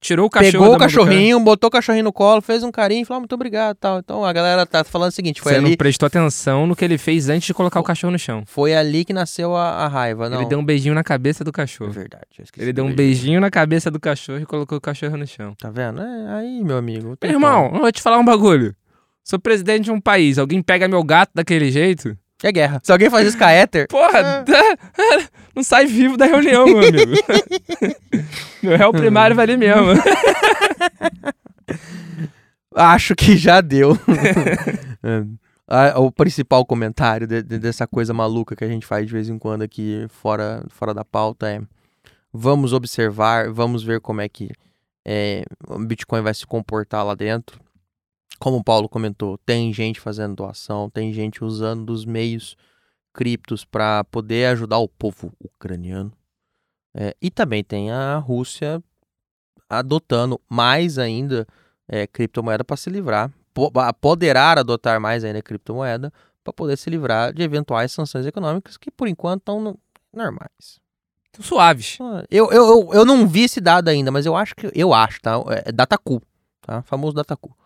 Tirou 0.00 0.26
o 0.26 0.30
cachorro. 0.30 0.52
pegou 0.64 0.74
o 0.74 0.78
cachorrinho, 0.80 1.38
botou 1.38 1.68
o 1.68 1.70
cachorrinho 1.70 2.02
no 2.02 2.12
colo, 2.12 2.42
fez 2.42 2.64
um 2.64 2.72
carinho 2.72 3.02
e 3.02 3.04
falou: 3.04 3.18
ah, 3.18 3.20
muito 3.20 3.34
obrigado 3.36 3.76
tal. 3.76 4.00
Então 4.00 4.24
a 4.24 4.32
galera 4.32 4.66
tá 4.66 4.82
falando 4.82 5.10
o 5.10 5.14
seguinte: 5.14 5.40
foi 5.40 5.52
Você 5.52 5.58
ali, 5.60 5.70
não 5.70 5.76
prestou 5.76 6.08
atenção 6.08 6.66
no 6.66 6.74
que 6.74 6.84
ele 6.84 6.98
fez 6.98 7.28
antes 7.28 7.46
de 7.46 7.54
colocar 7.54 7.78
o 7.78 7.84
cachorro 7.84 8.10
no 8.10 8.18
chão. 8.18 8.42
foi 8.44 8.74
ali 8.74 9.04
que 9.04 9.12
nasceu 9.12 9.54
a, 9.54 9.84
a 9.84 9.86
raiva. 9.88 10.28
Não, 10.28 10.40
Ele 10.40 10.48
deu 10.48 10.58
um 10.58 10.64
beijinho 10.64 10.92
na 10.92 11.04
cabeça 11.04 11.44
do 11.44 11.50
É 11.50 11.52
cachorro. 11.52 11.92
verdade. 11.92 12.24
eu 12.36 12.42
esqueci 12.42 12.64
Ele 12.64 12.72
deu 12.72 12.82
um 12.84 12.88
beijo. 12.88 12.96
beijinho 12.96 13.40
na 13.40 13.48
cabeça 13.48 13.92
do 13.92 14.00
cachorro 14.00 14.40
e 14.40 14.44
colocou 14.44 14.76
o 14.76 14.80
cachorro 14.80 15.16
no 15.16 15.24
chão. 15.26 15.54
Tá 15.56 15.70
vendo? 15.70 16.02
É, 16.02 16.34
aí, 16.34 16.64
meu 16.64 16.78
amigo. 16.78 17.16
Meu 17.22 17.30
irmão, 17.30 17.70
eu 17.72 17.80
vou 17.82 17.92
te 17.92 18.02
falar 18.02 18.18
um 18.18 18.24
bagulho. 18.24 18.74
Sou 19.24 19.38
presidente 19.38 19.84
de 19.84 19.90
um 19.90 20.00
país, 20.00 20.38
alguém 20.38 20.62
pega 20.62 20.88
meu 20.88 21.02
gato 21.04 21.30
daquele 21.34 21.70
jeito? 21.70 22.16
É 22.42 22.50
guerra. 22.50 22.80
Se 22.82 22.90
alguém 22.90 23.08
faz 23.08 23.28
isso 23.28 23.38
com 23.38 23.44
a 23.44 23.52
Ether. 23.52 23.86
Porra, 23.88 24.44
não 25.54 25.62
sai 25.62 25.86
vivo 25.86 26.16
da 26.16 26.26
reunião, 26.26 26.66
meu 26.66 26.78
amigo. 26.80 27.12
meu 28.62 28.76
réu 28.76 28.90
primário 28.92 29.36
vai 29.36 29.44
ali 29.44 29.56
mesmo. 29.56 29.92
Acho 32.74 33.14
que 33.14 33.36
já 33.36 33.60
deu. 33.60 33.96
É. 35.68 35.96
O 35.98 36.10
principal 36.10 36.66
comentário 36.66 37.26
de- 37.26 37.42
de- 37.42 37.58
dessa 37.58 37.86
coisa 37.86 38.12
maluca 38.12 38.56
que 38.56 38.64
a 38.64 38.68
gente 38.68 38.84
faz 38.86 39.06
de 39.06 39.12
vez 39.12 39.28
em 39.28 39.38
quando 39.38 39.62
aqui 39.62 40.06
fora, 40.08 40.64
fora 40.68 40.92
da 40.92 41.04
pauta 41.04 41.48
é 41.48 41.60
vamos 42.32 42.72
observar, 42.72 43.50
vamos 43.50 43.82
ver 43.84 44.00
como 44.00 44.20
é 44.20 44.28
que 44.28 44.50
é, 45.04 45.44
o 45.68 45.78
Bitcoin 45.78 46.22
vai 46.22 46.34
se 46.34 46.46
comportar 46.46 47.04
lá 47.04 47.14
dentro. 47.14 47.58
Como 48.42 48.56
o 48.56 48.64
Paulo 48.64 48.88
comentou, 48.88 49.38
tem 49.38 49.72
gente 49.72 50.00
fazendo 50.00 50.34
doação, 50.34 50.90
tem 50.90 51.12
gente 51.12 51.44
usando 51.44 51.84
dos 51.84 52.04
meios 52.04 52.56
criptos 53.14 53.64
para 53.64 54.02
poder 54.04 54.46
ajudar 54.46 54.78
o 54.78 54.88
povo 54.88 55.32
ucraniano. 55.38 56.12
É, 56.92 57.14
e 57.22 57.30
também 57.30 57.62
tem 57.62 57.92
a 57.92 58.16
Rússia 58.16 58.82
adotando 59.70 60.40
mais 60.48 60.98
ainda 60.98 61.46
é, 61.86 62.04
criptomoeda 62.06 62.64
para 62.64 62.76
se 62.76 62.90
livrar, 62.90 63.30
po- 63.54 63.70
a- 63.76 63.92
poderá 63.92 64.52
adotar 64.58 65.00
mais 65.00 65.22
ainda 65.24 65.40
criptomoeda 65.40 66.12
para 66.42 66.52
poder 66.52 66.76
se 66.76 66.90
livrar 66.90 67.32
de 67.32 67.42
eventuais 67.42 67.92
sanções 67.92 68.26
econômicas 68.26 68.76
que 68.76 68.90
por 68.90 69.06
enquanto 69.06 69.42
estão 69.42 69.78
normais. 70.12 70.80
Tão 71.30 71.44
suaves. 71.44 71.96
Ah, 72.00 72.24
Eu, 72.28 72.50
eu, 72.50 72.66
eu, 72.66 72.90
eu 72.92 73.04
não 73.04 73.24
vi 73.26 73.44
esse 73.44 73.60
dado 73.60 73.88
ainda, 73.88 74.10
mas 74.10 74.26
eu 74.26 74.34
acho 74.36 74.54
que 74.56 74.68
eu 74.74 74.92
acho, 74.92 75.20
tá? 75.22 75.34
É 75.64 75.70
Dataku, 75.70 76.20
tá? 76.60 76.82
Famoso 76.82 77.14
Dataku. 77.14 77.56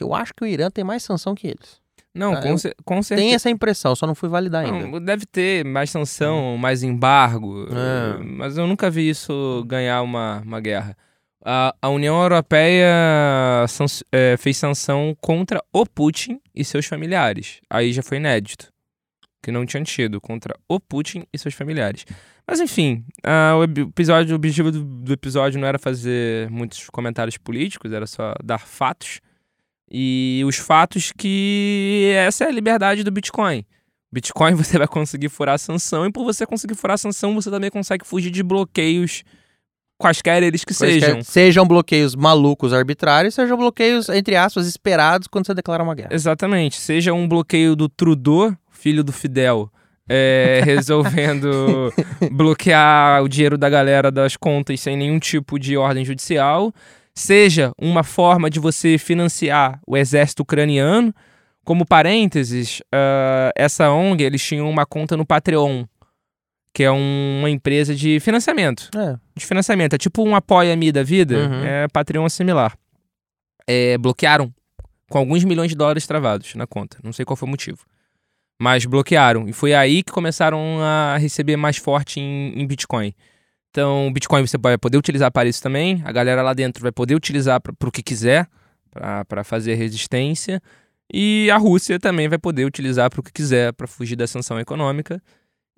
Que 0.00 0.04
eu 0.04 0.14
acho 0.14 0.32
que 0.34 0.42
o 0.42 0.46
Irã 0.46 0.70
tem 0.70 0.82
mais 0.82 1.02
sanção 1.02 1.34
que 1.34 1.46
eles. 1.46 1.78
Não, 2.14 2.32
Ah, 2.32 2.40
com, 2.40 2.56
cer- 2.56 2.74
com 2.84 2.94
Tem 2.94 3.02
certeza. 3.02 3.34
essa 3.36 3.50
impressão, 3.50 3.94
só 3.94 4.06
não 4.06 4.14
fui 4.14 4.28
validar 4.30 4.64
ainda. 4.64 4.86
Não, 4.86 4.98
deve 5.00 5.26
ter 5.26 5.62
mais 5.64 5.90
sanção, 5.90 6.56
mais 6.56 6.82
embargo, 6.82 7.66
É. 7.70 8.18
mas 8.24 8.56
eu 8.56 8.66
nunca 8.66 8.90
vi 8.90 9.08
isso 9.10 9.62
ganhar 9.66 10.02
uma, 10.02 10.40
uma 10.44 10.58
guerra. 10.60 10.96
A, 11.44 11.74
a 11.80 11.88
União 11.88 12.20
Europeia 12.20 12.88
sanc- 13.68 14.02
é, 14.10 14.36
fez 14.38 14.56
sanção 14.56 15.16
contra 15.20 15.62
o 15.72 15.86
Putin 15.86 16.40
e 16.54 16.64
seus 16.64 16.86
familiares. 16.86 17.60
Aí 17.68 17.92
já 17.92 18.02
foi 18.02 18.16
inédito, 18.16 18.72
que 19.42 19.52
não 19.52 19.64
tinha 19.64 19.82
tido, 19.84 20.20
contra 20.20 20.54
o 20.68 20.80
Putin 20.80 21.24
e 21.32 21.38
seus 21.38 21.54
familiares. 21.54 22.04
Mas 22.46 22.58
enfim, 22.60 23.04
ah, 23.22 23.54
o 23.56 23.62
episódio, 23.64 24.32
o 24.32 24.36
objetivo 24.36 24.72
do, 24.72 24.82
do 24.84 25.12
episódio 25.12 25.60
não 25.60 25.68
era 25.68 25.78
fazer 25.78 26.50
muitos 26.50 26.88
comentários 26.90 27.36
políticos, 27.38 27.92
era 27.92 28.06
só 28.06 28.34
dar 28.42 28.58
fatos. 28.58 29.20
E 29.90 30.42
os 30.46 30.56
fatos 30.56 31.12
que 31.16 32.12
essa 32.14 32.44
é 32.44 32.48
a 32.48 32.52
liberdade 32.52 33.02
do 33.02 33.10
Bitcoin. 33.10 33.64
Bitcoin 34.12 34.54
você 34.56 34.78
vai 34.78 34.86
conseguir 34.88 35.28
furar 35.28 35.54
a 35.54 35.58
sanção 35.58 36.06
e 36.06 36.12
por 36.12 36.24
você 36.24 36.46
conseguir 36.46 36.74
furar 36.74 36.94
a 36.94 36.98
sanção 36.98 37.34
você 37.34 37.50
também 37.50 37.70
consegue 37.70 38.06
fugir 38.06 38.30
de 38.30 38.42
bloqueios 38.42 39.22
quaisquer 39.98 40.42
eles 40.42 40.64
que 40.64 40.74
Quaisquer- 40.74 41.00
sejam. 41.00 41.22
Sejam 41.22 41.66
bloqueios 41.66 42.14
malucos, 42.16 42.72
arbitrários, 42.72 43.34
sejam 43.34 43.56
bloqueios, 43.56 44.08
entre 44.08 44.34
aspas, 44.34 44.66
esperados 44.66 45.28
quando 45.28 45.46
você 45.46 45.54
declara 45.54 45.82
uma 45.82 45.94
guerra. 45.94 46.08
Exatamente. 46.12 46.76
Seja 46.80 47.12
um 47.12 47.28
bloqueio 47.28 47.76
do 47.76 47.86
Trudeau, 47.88 48.56
filho 48.70 49.04
do 49.04 49.12
Fidel, 49.12 49.70
é, 50.08 50.62
resolvendo 50.64 51.92
bloquear 52.32 53.22
o 53.22 53.28
dinheiro 53.28 53.58
da 53.58 53.68
galera 53.68 54.10
das 54.10 54.36
contas 54.36 54.80
sem 54.80 54.96
nenhum 54.96 55.18
tipo 55.18 55.58
de 55.58 55.76
ordem 55.76 56.04
judicial. 56.04 56.72
Seja 57.14 57.72
uma 57.80 58.02
forma 58.02 58.48
de 58.48 58.58
você 58.60 58.96
financiar 58.98 59.80
o 59.86 59.96
exército 59.96 60.42
ucraniano. 60.42 61.14
Como 61.64 61.84
parênteses, 61.86 62.80
ah, 62.92 63.50
essa 63.54 63.90
ONG, 63.90 64.22
eles 64.24 64.42
tinham 64.42 64.68
uma 64.68 64.86
conta 64.86 65.16
no 65.16 65.26
Patreon, 65.26 65.84
que 66.72 66.82
é 66.82 66.90
um- 66.90 67.38
uma 67.40 67.50
empresa 67.50 67.94
de 67.94 68.18
financiamento 68.20 68.88
É. 68.96 69.16
de 69.36 69.44
financiamento. 69.44 69.94
É 69.94 69.98
tipo 69.98 70.22
um 70.26 70.34
apoia-me 70.34 70.90
da 70.90 71.02
vida. 71.02 71.36
Uhum. 71.48 71.64
É 71.64 71.88
Patreon 71.88 72.28
similar. 72.28 72.76
É, 73.66 73.98
bloquearam 73.98 74.52
com 75.10 75.18
alguns 75.18 75.44
milhões 75.44 75.68
de 75.70 75.76
dólares 75.76 76.06
travados 76.06 76.54
na 76.54 76.66
conta. 76.66 76.96
Não 77.02 77.12
sei 77.12 77.24
qual 77.24 77.36
foi 77.36 77.46
o 77.46 77.50
motivo. 77.50 77.84
Mas 78.60 78.84
bloquearam. 78.84 79.48
E 79.48 79.52
foi 79.52 79.74
aí 79.74 80.02
que 80.02 80.12
começaram 80.12 80.78
a 80.80 81.16
receber 81.18 81.56
mais 81.56 81.76
forte 81.76 82.20
em, 82.20 82.52
em 82.60 82.66
Bitcoin. 82.66 83.12
Então, 83.70 84.08
o 84.08 84.12
Bitcoin 84.12 84.46
você 84.46 84.58
vai 84.58 84.76
poder 84.76 84.98
utilizar 84.98 85.30
para 85.30 85.48
isso 85.48 85.62
também. 85.62 86.02
A 86.04 86.10
galera 86.12 86.42
lá 86.42 86.52
dentro 86.54 86.82
vai 86.82 86.90
poder 86.92 87.14
utilizar 87.14 87.60
para 87.60 87.88
o 87.88 87.92
que 87.92 88.02
quiser, 88.02 88.48
para 89.28 89.44
fazer 89.44 89.74
resistência. 89.74 90.60
E 91.12 91.48
a 91.50 91.56
Rússia 91.56 91.98
também 91.98 92.28
vai 92.28 92.38
poder 92.38 92.64
utilizar 92.64 93.08
para 93.10 93.20
o 93.20 93.22
que 93.22 93.32
quiser, 93.32 93.72
para 93.72 93.86
fugir 93.86 94.16
da 94.16 94.26
sanção 94.26 94.58
econômica. 94.60 95.22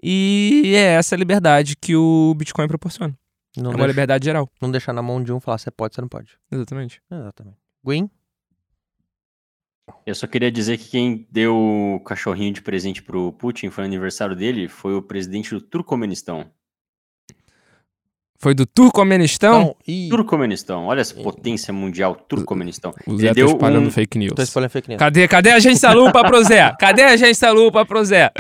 E 0.03 0.73
é 0.75 0.95
essa 0.95 1.15
a 1.15 1.19
liberdade 1.19 1.77
que 1.77 1.95
o 1.95 2.35
Bitcoin 2.37 2.67
proporciona. 2.67 3.17
Não, 3.57 3.65
é 3.65 3.69
uma 3.69 3.77
deixa- 3.77 3.87
liberdade 3.89 4.25
geral. 4.25 4.49
não 4.61 4.71
deixar 4.71 4.93
na 4.95 5.03
mão 5.03 5.23
de 5.23 5.31
um 5.33 5.39
falar 5.39 5.59
você 5.59 5.71
pode, 5.71 5.95
você 5.95 6.01
não 6.01 6.09
pode. 6.09 6.39
Exatamente. 6.51 7.01
Exatamente. 7.11 7.57
Gwen? 7.85 8.11
Eu 10.07 10.15
só 10.15 10.27
queria 10.27 10.51
dizer 10.51 10.79
que 10.79 10.89
quem 10.89 11.27
deu 11.31 11.55
o 11.57 12.01
cachorrinho 12.01 12.53
de 12.55 12.63
presente 12.63 13.03
pro 13.03 13.33
Putin 13.33 13.69
foi 13.71 13.85
no 13.85 13.89
aniversário 13.89 14.35
dele, 14.35 14.69
foi 14.69 14.95
o 14.95 15.03
presidente 15.03 15.51
do 15.51 15.61
Turcomenistão. 15.61 16.51
Foi 18.43 18.55
do 18.55 18.67
Turcomenistão? 18.67 19.61
Então, 19.63 19.77
ih, 19.87 20.09
Turcomenistão, 20.11 20.87
olha 20.87 21.01
essa 21.01 21.15
potência 21.15 21.73
mundial, 21.73 22.17
Turcomenistão. 22.17 22.93
O 23.07 23.13
Ele 23.13 23.19
Zé 23.21 23.35
tá 23.35 23.41
espalhando 23.41 23.87
um- 23.87 23.91
fake 23.93 24.19
news. 24.19 24.33
tô 24.35 24.43
espalhando 24.43 24.71
fake 24.71 24.89
news. 24.89 24.99
Cadê, 24.99 25.29
cadê 25.29 25.51
a 25.51 25.55
agência 25.57 25.93
lupa 25.93 26.25
pro 26.25 26.43
Zé? 26.43 26.75
Cadê 26.77 27.03
a 27.05 27.11
agência 27.11 27.53
lupa 27.53 27.87
pro 27.87 28.05
Zé? 28.05 28.33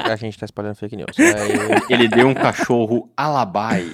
A 0.00 0.14
gente 0.16 0.38
tá 0.38 0.44
espalhando 0.44 0.74
fake 0.76 0.94
news. 0.94 1.08
Aí, 1.18 1.82
Ele 1.88 2.06
deu 2.06 2.28
um 2.28 2.34
cachorro 2.34 3.08
alabai. 3.16 3.90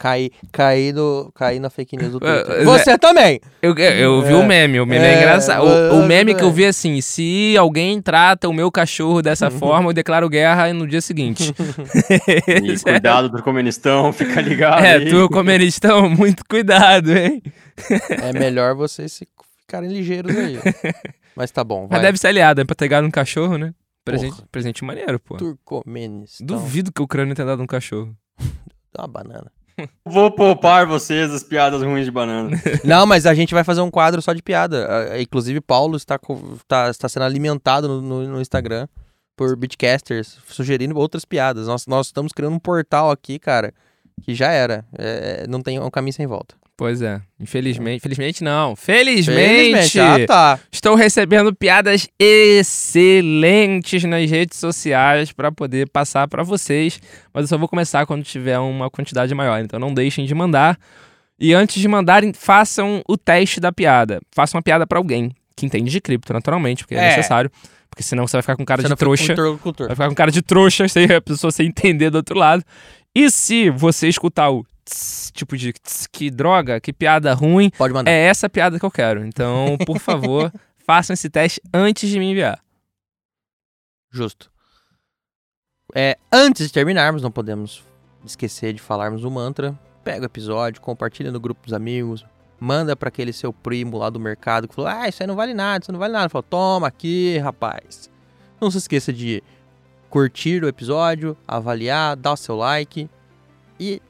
Caí, 0.00 0.30
caí, 0.50 0.92
no, 0.94 1.30
caí 1.34 1.60
na 1.60 1.68
fake 1.68 1.94
news 1.96 2.12
do 2.12 2.26
É, 2.26 2.42
Twitter. 2.42 2.60
é, 2.62 2.64
Você 2.64 2.98
também! 2.98 3.38
Eu, 3.60 3.74
eu, 3.76 4.22
vi 4.22 4.32
É. 4.32 4.36
o 4.36 4.46
meme, 4.46 4.80
o 4.80 4.86
meme 4.86 5.04
é, 5.04 5.12
É, 5.14 5.18
engraçado. 5.18 5.62
O, 5.64 6.00
o 6.00 6.02
é, 6.04 6.06
meme 6.06 6.34
que 6.34 6.42
eu 6.42 6.48
é. 6.48 6.52
vi 6.52 6.64
é 6.64 6.68
assim: 6.68 6.98
se 7.02 7.54
alguém 7.58 8.00
trata 8.00 8.48
o 8.48 8.52
meu 8.52 8.72
cachorro 8.72 9.20
dessa 9.20 9.50
forma, 9.50 9.90
eu 9.90 9.92
declaro 9.92 10.28
guerra 10.28 10.72
no 10.72 10.86
dia 10.86 11.02
seguinte. 11.02 11.52
E 12.48 12.78
cuidado, 12.82 13.30
Turcomenistão, 13.30 14.10
fica 14.14 14.40
ligado 14.40 14.84
é, 14.84 14.94
aí. 14.94 15.10
Turcomenistão, 15.10 16.08
muito 16.08 16.42
cuidado, 16.48 17.10
hein? 17.14 17.42
É 18.08 18.32
melhor 18.32 18.74
vocês 18.74 19.12
se- 19.12 19.28
ficarem 19.60 19.90
ligeiros 19.92 20.34
aí. 20.36 20.58
Mas 21.36 21.50
tá 21.50 21.62
bom, 21.62 21.86
vai. 21.86 21.98
Mas 21.98 22.02
deve 22.02 22.18
ser 22.18 22.28
aliado, 22.28 22.60
é 22.60 22.64
pra 22.64 22.74
dado 22.74 23.04
um 23.04 23.10
cachorro, 23.10 23.56
né? 23.58 23.72
Presente, 24.04 24.34
Porra. 24.36 24.48
presente 24.50 24.84
maneiro, 24.84 25.20
pô. 25.20 25.36
Turcomenistão. 25.36 26.46
Duvido 26.46 26.90
que 26.90 27.00
o 27.02 27.04
Ucrânia 27.04 27.34
tenha 27.34 27.46
dado 27.46 27.62
um 27.62 27.66
cachorro. 27.66 28.16
Dá 28.92 29.02
uma 29.02 29.08
banana. 29.08 29.52
Vou 30.04 30.30
poupar 30.30 30.86
vocês 30.86 31.30
das 31.30 31.42
piadas 31.42 31.82
ruins 31.82 32.04
de 32.04 32.10
banana. 32.10 32.50
Não, 32.84 33.06
mas 33.06 33.26
a 33.26 33.34
gente 33.34 33.54
vai 33.54 33.64
fazer 33.64 33.80
um 33.80 33.90
quadro 33.90 34.20
só 34.22 34.32
de 34.32 34.42
piada. 34.42 35.16
Inclusive, 35.20 35.60
Paulo 35.60 35.96
está, 35.96 36.18
co- 36.18 36.58
tá- 36.66 36.90
está 36.90 37.08
sendo 37.08 37.24
alimentado 37.24 37.88
no, 38.00 38.26
no- 38.28 38.40
Instagram 38.40 38.86
por 39.36 39.56
Bitcasters, 39.56 40.38
sugerindo 40.48 40.96
outras 40.98 41.24
piadas. 41.24 41.66
Nós, 41.66 41.86
nós 41.86 42.06
estamos 42.06 42.32
criando 42.32 42.54
um 42.54 42.58
portal 42.58 43.10
aqui, 43.10 43.38
cara, 43.38 43.72
que 44.22 44.34
já 44.34 44.50
era. 44.50 44.84
É, 44.98 45.46
não 45.48 45.62
tem 45.62 45.78
um 45.80 45.90
caminho 45.90 46.12
sem 46.12 46.26
volta. 46.26 46.54
Pois 46.80 47.02
é. 47.02 47.20
Infelizmente. 47.38 48.00
Felizmente 48.00 48.42
não. 48.42 48.74
Felizmente! 48.74 50.00
Ah, 50.00 50.26
tá. 50.26 50.58
Estou 50.72 50.94
recebendo 50.94 51.54
piadas 51.54 52.08
excelentes 52.18 54.02
nas 54.04 54.30
redes 54.30 54.58
sociais 54.58 55.30
para 55.30 55.52
poder 55.52 55.90
passar 55.90 56.26
para 56.26 56.42
vocês, 56.42 56.98
mas 57.34 57.42
eu 57.42 57.48
só 57.48 57.58
vou 57.58 57.68
começar 57.68 58.06
quando 58.06 58.24
tiver 58.24 58.58
uma 58.58 58.88
quantidade 58.88 59.34
maior, 59.34 59.60
então 59.60 59.78
não 59.78 59.92
deixem 59.92 60.24
de 60.24 60.34
mandar. 60.34 60.78
E 61.38 61.52
antes 61.52 61.82
de 61.82 61.86
mandarem, 61.86 62.32
façam 62.32 63.02
o 63.06 63.14
teste 63.18 63.60
da 63.60 63.70
piada. 63.70 64.18
Façam 64.32 64.56
uma 64.56 64.62
piada 64.62 64.86
para 64.86 64.96
alguém 64.96 65.32
que 65.54 65.66
entende 65.66 65.90
de 65.90 66.00
cripto, 66.00 66.32
naturalmente, 66.32 66.84
porque 66.84 66.94
é, 66.94 66.98
É. 66.98 67.08
necessário, 67.08 67.50
porque 67.90 68.02
senão 68.02 68.26
você 68.26 68.38
vai 68.38 68.42
ficar 68.42 68.56
com 68.56 68.64
cara 68.64 68.80
Você 68.80 68.88
de 68.88 68.96
trouxa. 68.96 69.34
Vai 69.34 69.90
ficar 69.90 70.08
com 70.08 70.14
cara 70.14 70.30
de 70.30 70.40
trouxa 70.40 70.88
sem 70.88 71.04
a 71.12 71.20
pessoa 71.20 71.50
sem 71.50 71.66
entender 71.66 72.08
do 72.08 72.14
outro 72.14 72.38
lado. 72.38 72.64
E 73.14 73.30
se 73.30 73.68
você 73.68 74.08
escutar 74.08 74.48
o 74.48 74.64
tss, 74.90 75.30
tipo 75.32 75.56
de 75.56 75.72
tss, 75.72 76.06
que 76.08 76.30
droga, 76.30 76.80
que 76.80 76.92
piada 76.92 77.32
ruim, 77.34 77.70
Pode 77.70 77.94
mandar. 77.94 78.10
é 78.10 78.24
essa 78.26 78.48
piada 78.48 78.78
que 78.78 78.84
eu 78.84 78.90
quero. 78.90 79.24
Então, 79.24 79.76
por 79.86 79.98
favor, 80.00 80.52
façam 80.84 81.14
esse 81.14 81.28
teste 81.30 81.60
antes 81.72 82.08
de 82.08 82.18
me 82.18 82.30
enviar. 82.30 82.60
Justo. 84.10 84.50
É, 85.94 86.16
antes 86.32 86.66
de 86.66 86.72
terminarmos, 86.72 87.22
não 87.22 87.30
podemos 87.30 87.84
esquecer 88.24 88.72
de 88.72 88.80
falarmos 88.80 89.24
o 89.24 89.30
mantra. 89.30 89.78
Pega 90.04 90.22
o 90.22 90.26
episódio, 90.26 90.80
compartilha 90.80 91.30
no 91.30 91.38
grupo 91.40 91.62
dos 91.64 91.72
amigos, 91.72 92.24
manda 92.58 92.96
pra 92.96 93.08
aquele 93.08 93.32
seu 93.32 93.52
primo 93.52 93.98
lá 93.98 94.08
do 94.08 94.18
mercado 94.18 94.66
que 94.66 94.74
falou: 94.74 94.90
Ah, 94.90 95.08
isso 95.08 95.22
aí 95.22 95.26
não 95.26 95.36
vale 95.36 95.52
nada, 95.54 95.82
isso 95.84 95.92
não 95.92 95.98
vale 95.98 96.12
nada. 96.12 96.28
Falou: 96.28 96.42
Toma 96.42 96.86
aqui, 96.86 97.38
rapaz. 97.38 98.10
Não 98.60 98.70
se 98.70 98.78
esqueça 98.78 99.12
de 99.12 99.42
curtir 100.08 100.62
o 100.64 100.68
episódio, 100.68 101.36
avaliar, 101.46 102.16
dar 102.16 102.32
o 102.32 102.36
seu 102.36 102.56
like 102.56 103.08
e 103.78 104.00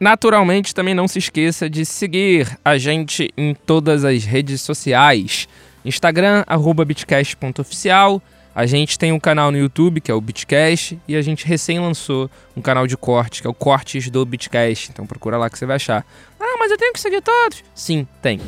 Naturalmente, 0.00 0.74
também 0.74 0.94
não 0.94 1.06
se 1.08 1.18
esqueça 1.18 1.68
de 1.68 1.84
seguir 1.84 2.58
a 2.64 2.76
gente 2.78 3.30
em 3.36 3.54
todas 3.54 4.04
as 4.04 4.24
redes 4.24 4.60
sociais. 4.62 5.48
Instagram, 5.84 6.44
arroba 6.46 6.84
bitcast.oficial. 6.84 8.20
A 8.54 8.66
gente 8.66 8.98
tem 8.98 9.12
um 9.12 9.20
canal 9.20 9.52
no 9.52 9.58
YouTube, 9.58 10.00
que 10.00 10.10
é 10.10 10.14
o 10.14 10.20
Bitcast, 10.20 10.98
e 11.06 11.14
a 11.14 11.22
gente 11.22 11.46
recém 11.46 11.78
lançou 11.78 12.28
um 12.56 12.60
canal 12.60 12.88
de 12.88 12.96
corte, 12.96 13.40
que 13.40 13.46
é 13.46 13.50
o 13.50 13.54
Cortes 13.54 14.10
do 14.10 14.24
Bitcast. 14.26 14.90
Então 14.90 15.06
procura 15.06 15.38
lá 15.38 15.48
que 15.48 15.56
você 15.56 15.64
vai 15.64 15.76
achar. 15.76 16.04
Ah, 16.40 16.56
mas 16.58 16.70
eu 16.72 16.76
tenho 16.76 16.92
que 16.92 16.98
seguir 16.98 17.22
todos? 17.22 17.62
Sim, 17.74 18.06
tem. 18.20 18.40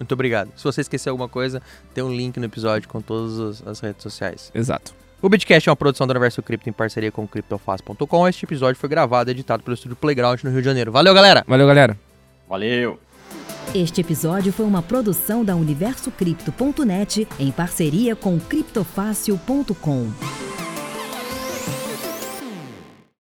muito 0.00 0.12
obrigado. 0.12 0.50
Se 0.56 0.64
você 0.64 0.80
esquecer 0.80 1.10
alguma 1.10 1.28
coisa, 1.28 1.60
tem 1.92 2.02
um 2.02 2.14
link 2.14 2.38
no 2.38 2.46
episódio 2.46 2.88
com 2.88 3.00
todas 3.02 3.38
as- 3.38 3.66
as 3.68 3.80
redes 3.80 4.02
sociais. 4.02 4.50
Exato. 4.54 4.94
O 5.24 5.28
Bitcast 5.30 5.66
é 5.66 5.72
uma 5.72 5.76
produção 5.76 6.06
do 6.06 6.10
Universo 6.10 6.42
Cripto 6.42 6.68
em 6.68 6.72
parceria 6.72 7.10
com 7.10 7.24
o 7.24 7.26
CryptoFast.com. 7.26 8.28
Este 8.28 8.44
episódio 8.44 8.78
foi 8.78 8.90
gravado 8.90 9.30
e 9.30 9.32
editado 9.32 9.62
pelo 9.62 9.72
estúdio 9.72 9.96
Playground 9.96 10.44
no 10.44 10.50
Rio 10.50 10.60
de 10.60 10.66
Janeiro. 10.66 10.92
Valeu, 10.92 11.14
galera! 11.14 11.42
Valeu, 11.48 11.66
galera. 11.66 11.98
Valeu! 12.46 13.00
Este 13.74 14.02
episódio 14.02 14.52
foi 14.52 14.66
uma 14.66 14.82
produção 14.82 15.42
da 15.42 15.56
UniversoCripto.net 15.56 17.26
em 17.40 17.50
parceria 17.50 18.14
com 18.14 18.38
criptofácil.com. 18.38 20.53